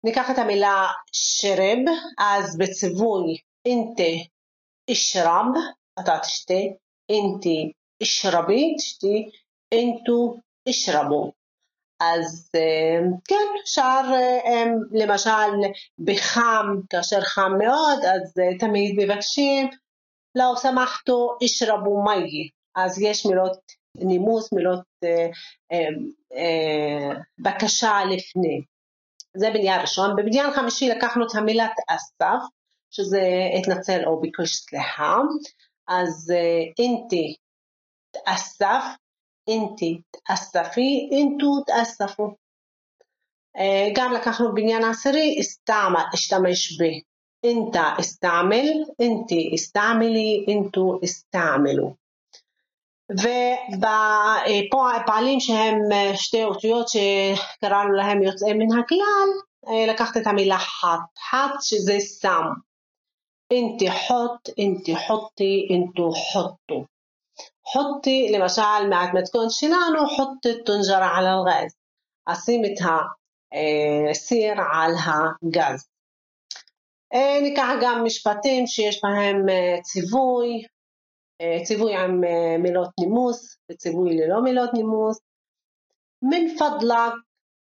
ניקח 0.03 0.29
את 0.31 0.37
המילה 0.37 0.87
שרב, 1.11 1.79
אז 2.19 2.57
בציווי 2.57 3.37
אינטה 3.65 4.33
אשרב, 4.91 5.45
אתה 5.99 6.19
תשתה, 6.21 6.61
אינטי 7.09 7.71
אשרבי, 8.03 8.75
תשתי, 8.77 9.29
אינטו 9.71 10.37
אשרבו. 10.69 11.31
אז 11.99 12.51
אה, 12.55 12.99
כן, 13.27 13.59
אפשר 13.63 14.01
אה, 14.13 14.63
למשל 14.91 15.71
בחם, 15.99 16.65
כאשר 16.89 17.21
חם 17.21 17.51
מאוד, 17.57 17.99
אז 18.05 18.33
אה, 18.39 18.57
תמיד 18.59 18.95
מבקשים 18.97 19.69
לא 20.35 20.53
סמכתו 20.57 21.37
אשרבו 21.45 22.03
מי, 22.03 22.49
אז 22.75 23.01
יש 23.01 23.25
מילות 23.25 23.59
נימוס, 23.95 24.53
מילות 24.53 24.83
בקשה 27.39 27.99
לפני. 28.05 28.61
זה 29.37 29.49
בניין 29.53 29.81
ראשון. 29.81 30.15
בבניין 30.15 30.51
חמישי 30.51 30.89
לקחנו 30.89 31.25
את 31.25 31.35
המילת 31.35 31.71
אסף, 31.87 32.43
שזה 32.91 33.21
התנצל 33.59 34.05
או 34.05 34.21
ביקש 34.21 34.55
סליחה, 34.55 35.17
אז 35.87 36.33
אינטי 36.79 37.35
תאסף 38.11 38.83
אינטי 39.47 40.01
תאספי, 40.27 41.09
אינטו 41.11 41.63
תאספו. 41.65 42.35
גם 43.95 44.13
לקחנו 44.13 44.53
בניין 44.53 44.83
עשירי, 44.83 45.35
הסתעמל, 45.39 46.03
השתמש 46.13 46.81
ב. 46.81 46.83
אינטה 47.43 47.93
הסתעמל, 47.97 48.83
אינטי 48.99 49.51
הסתעמלי, 49.53 50.45
אינטו 50.47 50.99
הסתעמלו. 51.03 51.95
ובפועלים 53.79 55.39
שהם 55.39 55.79
שתי 56.15 56.43
אותיות 56.43 56.87
שקראנו 56.87 57.93
להם 57.93 58.23
יוצאי 58.23 58.53
מן 58.53 58.79
הכלל, 58.79 59.29
לקחת 59.87 60.17
את 60.17 60.27
המילה 60.27 60.57
חת, 60.57 60.99
חת 61.29 61.53
שזה 61.61 61.99
סם. 61.99 62.43
אינטי 63.51 63.91
חוט, 63.91 64.49
אינטי 64.57 64.95
חוטי, 65.07 65.67
אינטו 65.69 66.11
חוטו. 66.11 66.85
حطي 67.66 68.32
למשל 68.32 68.88
מהמתכון 68.90 69.50
שלנו 69.50 70.06
حطي 70.06 70.50
الطنجرة 70.50 71.04
على 71.04 71.34
الغاز 71.34 71.76
אשים 72.26 72.64
את 72.64 72.86
הסיר 74.10 74.52
על 74.52 74.92
הגז. 75.04 75.88
ניקח 77.42 77.68
גם 77.82 78.04
משפטים 78.04 78.66
שיש 78.66 79.00
בהם 79.02 79.46
ציווי, 79.82 80.62
ציווי 81.64 81.96
עם 81.96 82.20
מילות 82.62 82.90
נימוס 83.00 83.56
וציווי 83.70 84.16
ללא 84.16 84.42
מילות 84.42 84.74
נימוס. 84.74 85.20
מן 86.22 86.56
פדלק 86.58 87.12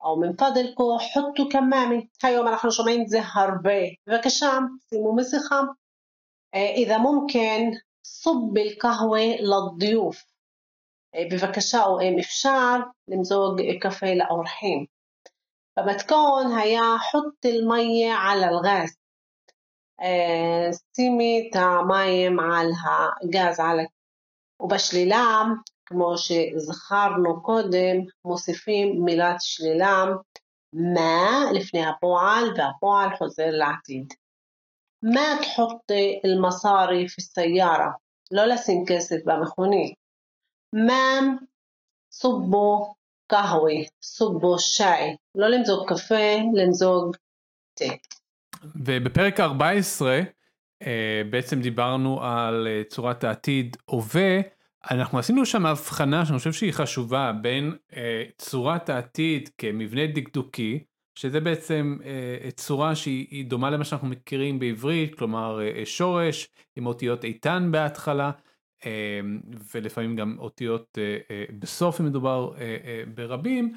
או 0.00 0.20
מן 0.20 0.36
פדלקו 0.36 0.98
חוטו 1.12 1.50
כמאמי. 1.50 2.06
היום 2.22 2.48
אנחנו 2.48 2.72
שומעים 2.72 3.02
את 3.02 3.08
זה 3.08 3.18
הרבה. 3.34 3.80
בבקשה, 4.06 4.50
שימו 4.90 5.16
מסכה. 5.16 5.60
إذا 6.54 6.98
ممكن 6.98 7.70
صب 8.02 8.58
القهوة 8.58 9.20
للضيوف 9.40 10.24
בבקשה 11.32 11.84
או 11.84 12.00
אם 12.00 12.18
אפשר 12.18 12.76
למזוג 13.08 13.60
קפה 13.80 14.14
לאורחים. 14.14 14.86
במתכון 15.78 16.52
היה 16.58 16.96
חוט 17.10 17.46
אל-מיה 17.46 18.16
על 18.16 18.44
אל-גז. 18.44 18.96
שימי 20.96 21.48
את 21.50 21.56
המים 21.56 22.40
על 22.40 22.66
הגז 22.82 23.60
על... 23.60 23.80
ובשלילה, 24.60 25.42
כמו 25.86 26.18
שזכרנו 26.18 27.42
קודם, 27.42 27.96
מוסיפים 28.24 29.04
מילת 29.04 29.36
שלילה 29.40 30.04
מה 30.72 31.44
לפני 31.54 31.86
הפועל 31.86 32.44
והפועל 32.56 33.16
חוזר 33.16 33.50
לעתיד. 33.50 34.14
ما 35.02 35.40
تحطي 35.40 36.20
المصاري 36.24 37.08
في 37.08 37.18
السيارة 37.18 37.96
לא 38.30 38.44
לשים 38.44 38.84
כסף 38.88 39.16
במכונית. 39.26 39.94
ما 40.74 41.38
صبوا 42.10 42.94
قهوة 43.28 43.86
صبوا 44.00 44.58
شاي 44.58 45.16
לא 45.34 45.48
למזוג 45.48 45.88
קפה, 45.88 46.36
למזוג 46.54 47.16
תה. 47.74 47.84
ובפרק 48.76 49.40
14 49.40 50.20
בעצם 51.30 51.60
דיברנו 51.60 52.22
על 52.24 52.68
צורת 52.88 53.24
העתיד 53.24 53.76
הווה, 53.84 54.40
אנחנו 54.90 55.18
עשינו 55.18 55.46
שם 55.46 55.66
הבחנה 55.66 56.26
שאני 56.26 56.38
חושב 56.38 56.52
שהיא 56.52 56.72
חשובה 56.72 57.32
בין 57.42 57.76
צורת 58.38 58.88
העתיד 58.88 59.50
כמבנה 59.58 60.06
דקדוקי, 60.06 60.84
שזה 61.15 61.39
בעצם 61.39 61.97
צורה 62.55 62.95
שהיא 62.95 63.45
דומה 63.45 63.69
למה 63.69 63.85
שאנחנו 63.85 64.07
מכירים 64.07 64.59
בעברית, 64.59 65.15
כלומר 65.15 65.59
שורש 65.85 66.47
עם 66.75 66.85
אותיות 66.85 67.23
איתן 67.23 67.69
בהתחלה. 67.71 68.31
ולפעמים 69.75 70.15
גם 70.15 70.35
אותיות 70.39 70.97
בסוף 71.59 72.01
אם 72.01 72.05
מדובר 72.05 72.51
ברבים, 73.15 73.73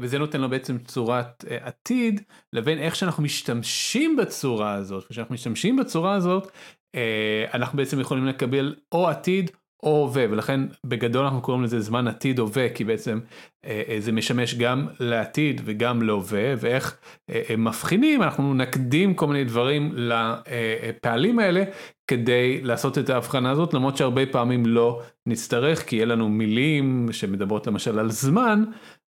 וזה 0.00 0.18
נותן 0.18 0.40
לו 0.40 0.48
בעצם 0.48 0.78
צורת 0.78 1.44
עתיד, 1.60 2.20
לבין 2.52 2.78
איך 2.78 2.96
שאנחנו 2.96 3.22
משתמשים 3.22 4.16
בצורה 4.16 4.74
הזאת, 4.74 5.06
כשאנחנו 5.08 5.34
משתמשים 5.34 5.76
בצורה 5.76 6.14
הזאת, 6.14 6.50
אנחנו 7.54 7.76
בעצם 7.76 8.00
יכולים 8.00 8.26
לקבל 8.26 8.74
או 8.92 9.08
עתיד 9.08 9.50
או 9.82 10.02
הווה, 10.02 10.24
ולכן 10.30 10.60
בגדול 10.86 11.24
אנחנו 11.24 11.42
קוראים 11.42 11.62
לזה 11.62 11.80
זמן 11.80 12.08
עתיד 12.08 12.38
הווה, 12.38 12.68
כי 12.68 12.84
בעצם 12.84 13.20
זה 13.98 14.12
משמש 14.12 14.54
גם 14.54 14.86
לעתיד 15.00 15.60
וגם 15.64 16.02
להווה, 16.02 16.54
ואיך 16.60 16.98
מבחינים, 17.58 18.22
אנחנו 18.22 18.54
נקדים 18.54 19.14
כל 19.14 19.26
מיני 19.26 19.44
דברים 19.44 19.92
לפעלים 19.96 21.38
האלה, 21.38 21.64
כדי 22.06 22.60
לעשות 22.62 22.98
את 22.98 23.10
ההבחנה 23.10 23.50
הזאת, 23.50 23.74
למרות 23.74 23.96
שהרבה 23.96 24.26
פעמים 24.26 24.66
לא 24.66 25.02
נצטרך, 25.26 25.88
כי 25.88 25.96
יהיה 25.96 26.06
לנו 26.06 26.28
מילים 26.28 27.08
שמדברות 27.12 27.66
למשל 27.66 27.98
על 27.98 28.10
זמן, 28.10 28.64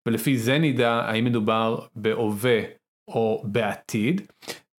ולפי 0.09 0.39
זה 0.39 0.59
נדע 0.59 0.93
האם 0.93 1.25
מדובר 1.25 1.79
בהווה 1.97 2.61
או 3.09 3.43
בעתיד. 3.45 4.21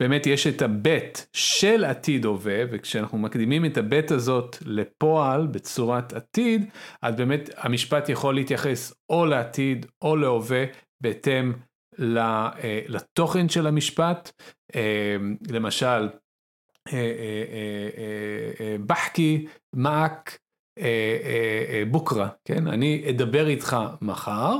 באמת 0.03 0.27
יש 0.27 0.47
את 0.47 0.61
הבט 0.61 1.25
של 1.33 1.85
עתיד 1.85 2.25
הווה, 2.25 2.63
וכשאנחנו 2.71 3.17
מקדימים 3.17 3.65
את 3.65 3.77
הבט 3.77 4.11
הזאת 4.11 4.57
לפועל 4.65 5.47
בצורת 5.47 6.13
עתיד, 6.13 6.69
אז 7.01 7.15
באמת 7.15 7.49
המשפט 7.57 8.09
יכול 8.09 8.35
להתייחס 8.35 8.93
או 9.09 9.25
לעתיד 9.25 9.85
או 10.01 10.15
להווה 10.15 10.65
בהתאם 11.01 11.53
לתוכן 12.87 13.49
של 13.49 13.67
המשפט. 13.67 14.31
למשל, 15.49 16.09
בחקי 18.85 19.45
מעק 19.75 20.37
בוקרה, 21.91 22.29
כן? 22.45 22.67
אני 22.67 23.05
אדבר 23.09 23.47
איתך 23.47 23.77
מחר, 24.01 24.55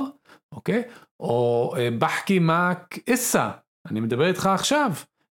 אוקיי? 0.52 0.82
או 1.20 1.74
בחקי 1.98 2.38
מעק 2.38 2.98
אסה, 3.08 3.50
אני 3.90 4.00
מדבר 4.00 4.26
איתך 4.26 4.46
עכשיו, 4.46 4.90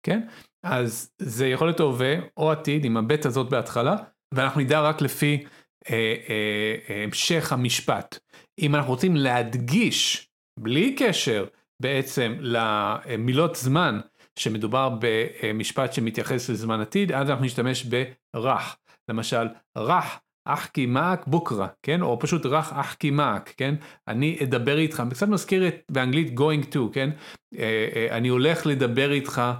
כן? 0.07 0.21
אז 0.63 1.11
זה 1.19 1.47
יכול 1.47 1.67
להיות 1.67 1.79
הווה 1.79 2.15
או 2.37 2.51
עתיד 2.51 2.85
עם 2.85 2.97
הבית 2.97 3.25
הזאת 3.25 3.49
בהתחלה, 3.49 3.95
ואנחנו 4.33 4.61
נדע 4.61 4.81
רק 4.81 5.01
לפי 5.01 5.43
אה, 5.89 6.15
אה, 6.29 7.03
המשך 7.03 7.51
המשפט. 7.51 8.19
אם 8.59 8.75
אנחנו 8.75 8.91
רוצים 8.91 9.15
להדגיש, 9.15 10.29
בלי 10.59 10.95
קשר 10.95 11.45
בעצם 11.81 12.35
למילות 12.39 13.55
זמן, 13.55 13.99
שמדובר 14.39 14.89
במשפט 14.99 15.93
שמתייחס 15.93 16.49
לזמן 16.49 16.81
עתיד, 16.81 17.11
אז 17.11 17.29
אנחנו 17.29 17.45
נשתמש 17.45 17.87
ברח. 18.33 18.77
למשל, 19.09 19.47
רח 19.77 20.19
אחקי 20.47 20.85
מאק 20.85 21.27
בוקרה, 21.27 21.67
כן? 21.83 22.01
או 22.01 22.19
פשוט 22.19 22.45
רח 22.45 22.73
אחקי 22.75 23.09
מאק, 23.09 23.53
כן? 23.57 23.75
אני 24.07 24.37
אדבר 24.43 24.77
איתך, 24.77 25.03
קצת 25.09 25.27
מזכיר 25.27 25.67
את 25.67 25.75
באנגלית 25.91 26.39
going 26.39 26.73
to, 26.73 26.79
כן? 26.93 27.09
אה, 27.57 27.87
אה, 27.95 28.17
אני 28.17 28.27
הולך 28.27 28.65
לדבר 28.65 29.11
איתך 29.11 29.39
אה, 29.39 29.53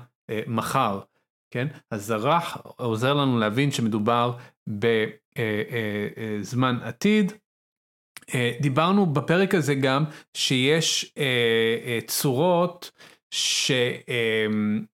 מחר, 0.47 0.99
כן? 1.51 1.67
אז 1.91 2.05
זרח 2.05 2.57
עוזר 2.65 3.13
לנו 3.13 3.39
להבין 3.39 3.71
שמדובר 3.71 4.37
בזמן 4.67 6.79
עתיד. 6.83 7.33
דיברנו 8.61 9.05
בפרק 9.05 9.55
הזה 9.55 9.75
גם 9.75 10.03
שיש 10.33 11.13
צורות 12.07 12.91
שהן 13.31 14.85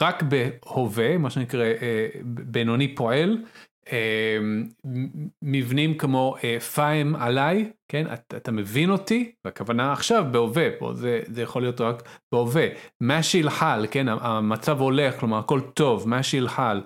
רק 0.00 0.22
בהווה, 0.22 1.18
מה 1.18 1.30
שנקרא 1.30 1.64
בינוני 2.24 2.94
פועל, 2.94 3.44
מבנים 5.42 5.98
כמו 5.98 6.36
אה, 6.44 6.60
פיים 6.60 7.16
עליי, 7.16 7.70
כן, 7.88 8.06
אתה, 8.36 8.52
מבין 8.52 8.90
אותי, 8.90 9.32
והכוונה 9.44 9.92
עכשיו 9.92 10.24
בהווה, 10.30 10.68
פה 10.78 10.92
זה, 10.94 11.20
זה 11.26 11.42
יכול 11.42 11.62
להיות 11.62 11.80
רק 11.80 12.02
בהווה, 12.32 12.66
מה 13.00 13.22
שילחל, 13.22 13.86
כן, 13.90 14.06
המצב 14.08 14.80
הולך, 14.80 15.20
כלומר 15.20 15.38
הכל 15.38 15.60
טוב, 15.74 16.08
מה 16.08 16.22
שילחל, 16.22 16.80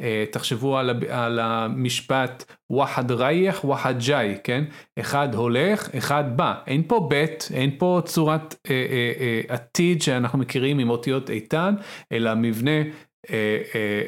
אה, 0.00 0.24
תחשבו 0.30 0.78
על, 0.78 0.90
על 1.08 1.38
המשפט 1.38 2.44
וחד 2.72 3.10
רייך 3.10 3.64
וחד 3.64 3.94
ג'אי, 4.06 4.36
כן, 4.44 4.64
אחד 4.98 5.34
הולך, 5.34 5.94
אחד 5.94 6.36
בא, 6.36 6.54
אין 6.66 6.82
פה 6.86 7.06
בית, 7.10 7.48
אין 7.54 7.70
פה 7.78 8.00
צורת 8.04 8.54
אה, 8.70 8.86
אה, 8.90 9.12
אה, 9.20 9.40
עתיד 9.48 10.02
שאנחנו 10.02 10.38
מכירים 10.38 10.78
עם 10.78 10.90
אותיות 10.90 11.30
איתן, 11.30 11.74
אלא 12.12 12.34
מבנה 12.34 12.82
אה, 13.30 13.62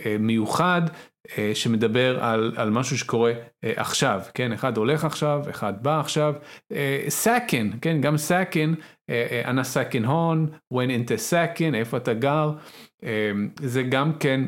אה, 0.07 0.17
מיוחד 0.19 0.83
אה, 0.85 0.95
שמדבר 1.55 2.25
על, 2.25 2.53
על 2.57 2.71
משהו 2.71 2.99
שקורה 2.99 3.33
אה, 3.65 3.73
עכשיו, 3.77 4.21
כן, 4.35 4.53
אחד 4.53 4.77
הולך 4.77 5.05
עכשיו, 5.05 5.43
אחד 5.51 5.83
בא 5.83 6.01
עכשיו, 6.01 6.35
ساكن, 7.09 7.67
אה, 7.73 7.79
כן, 7.83 8.01
גם 8.01 8.17
ساكن, 8.17 8.75
أنا 9.45 9.63
ساكن 9.63 10.05
هون, 10.05 10.49
وين 10.75 10.89
إنت 10.89 11.17
ساكن, 11.17 11.75
איפה 11.75 11.97
אתה 11.97 12.15
גר, 12.15 12.53
זה 13.61 13.83
גם 13.83 14.13
כן 14.19 14.41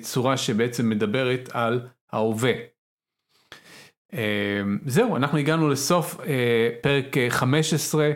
צורה 0.00 0.36
שבעצם 0.36 0.88
מדברת 0.88 1.48
על 1.52 1.80
ההווה. 2.12 2.52
זהו, 4.86 5.16
אנחנו 5.16 5.38
הגענו 5.38 5.68
לסוף 5.68 6.20
פרק 6.82 7.16
15 7.28 8.04
אה, 8.04 8.12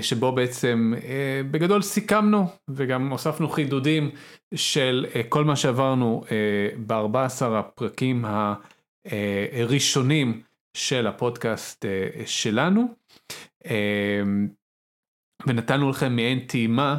שבו 0.00 0.32
בעצם 0.32 0.92
אה, 1.04 1.40
בגדול 1.50 1.82
סיכמנו 1.82 2.46
וגם 2.70 3.10
הוספנו 3.10 3.48
חידודים 3.48 4.10
של 4.54 5.06
אה, 5.14 5.22
כל 5.28 5.44
מה 5.44 5.56
שעברנו 5.56 6.24
ב-14 6.86 7.44
הפרקים 7.44 8.24
הראשונים 9.52 10.42
של 10.76 11.06
הפודקאסט 11.06 11.84
שלנו. 12.26 12.94
ונתנו 15.46 15.90
לכם 15.90 16.16
מעין 16.16 16.40
טעימה 16.40 16.98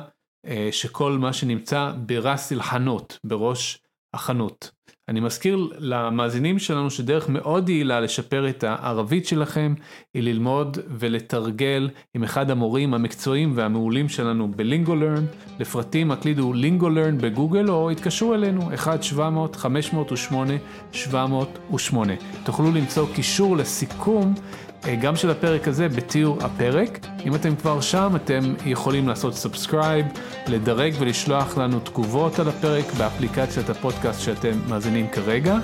שכל 0.71 1.11
מה 1.11 1.33
שנמצא 1.33 1.91
ברס 2.05 2.51
אלחנות, 2.51 3.19
בראש 3.23 3.83
החנות. 4.13 4.71
אני 5.09 5.19
מזכיר 5.19 5.69
למאזינים 5.79 6.59
שלנו 6.59 6.91
שדרך 6.91 7.29
מאוד 7.29 7.69
יעילה 7.69 7.99
לשפר 7.99 8.49
את 8.49 8.63
הערבית 8.63 9.25
שלכם 9.25 9.73
היא 10.13 10.23
ללמוד 10.23 10.77
ולתרגל 10.89 11.89
עם 12.13 12.23
אחד 12.23 12.51
המורים 12.51 12.93
המקצועיים 12.93 13.51
והמעולים 13.55 14.09
שלנו 14.09 14.51
בלינגולרן. 14.51 15.25
לפרטים 15.59 16.11
הקלידו 16.11 16.53
לינגולרן 16.53 17.17
בגוגל 17.17 17.69
או 17.69 17.89
התקשרו 17.89 18.33
אלינו 18.33 18.69
1-700-508-708. 20.93 21.95
תוכלו 22.43 22.71
למצוא 22.71 23.07
קישור 23.15 23.57
לסיכום 23.57 24.33
גם 25.01 25.15
של 25.15 25.29
הפרק 25.29 25.67
הזה 25.67 25.89
בתיאור 25.89 26.37
הפרק. 26.41 26.99
אם 27.25 27.35
אתם 27.35 27.55
כבר 27.55 27.81
שם, 27.81 28.13
אתם 28.15 28.39
יכולים 28.65 29.07
לעשות 29.07 29.35
subscribe, 29.35 30.05
לדרג 30.47 30.93
ולשלוח 30.99 31.57
לנו 31.57 31.79
תגובות 31.79 32.39
על 32.39 32.49
הפרק 32.49 32.85
באפליקציית 32.97 33.69
הפודקאסט 33.69 34.21
שאתם 34.21 34.59
מאזינים 34.67 35.07
כרגע. 35.07 35.57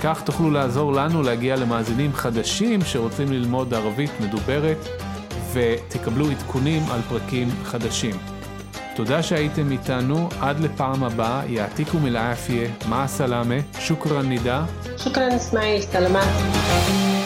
כך 0.00 0.22
תוכלו 0.22 0.50
לעזור 0.50 0.92
לנו 0.92 1.22
להגיע 1.22 1.56
למאזינים 1.56 2.12
חדשים 2.12 2.80
שרוצים 2.84 3.32
ללמוד 3.32 3.74
ערבית 3.74 4.10
מדוברת, 4.20 4.88
ותקבלו 5.52 6.30
עדכונים 6.30 6.82
על 6.90 7.00
פרקים 7.08 7.48
חדשים. 7.64 8.16
תודה 8.96 9.22
שהייתם 9.22 9.72
איתנו, 9.72 10.28
עד 10.40 10.60
לפעם 10.60 11.04
הבאה, 11.04 11.42
יעתיקו 11.46 11.98
מלעפיה, 11.98 12.68
מה 12.88 13.04
הסלאמה, 13.04 13.54
שוכרן 13.78 14.26
נידה. 14.26 14.64
שוכרן 14.96 15.32
אסמאעיל, 15.32 15.82
סלמת. 15.82 17.19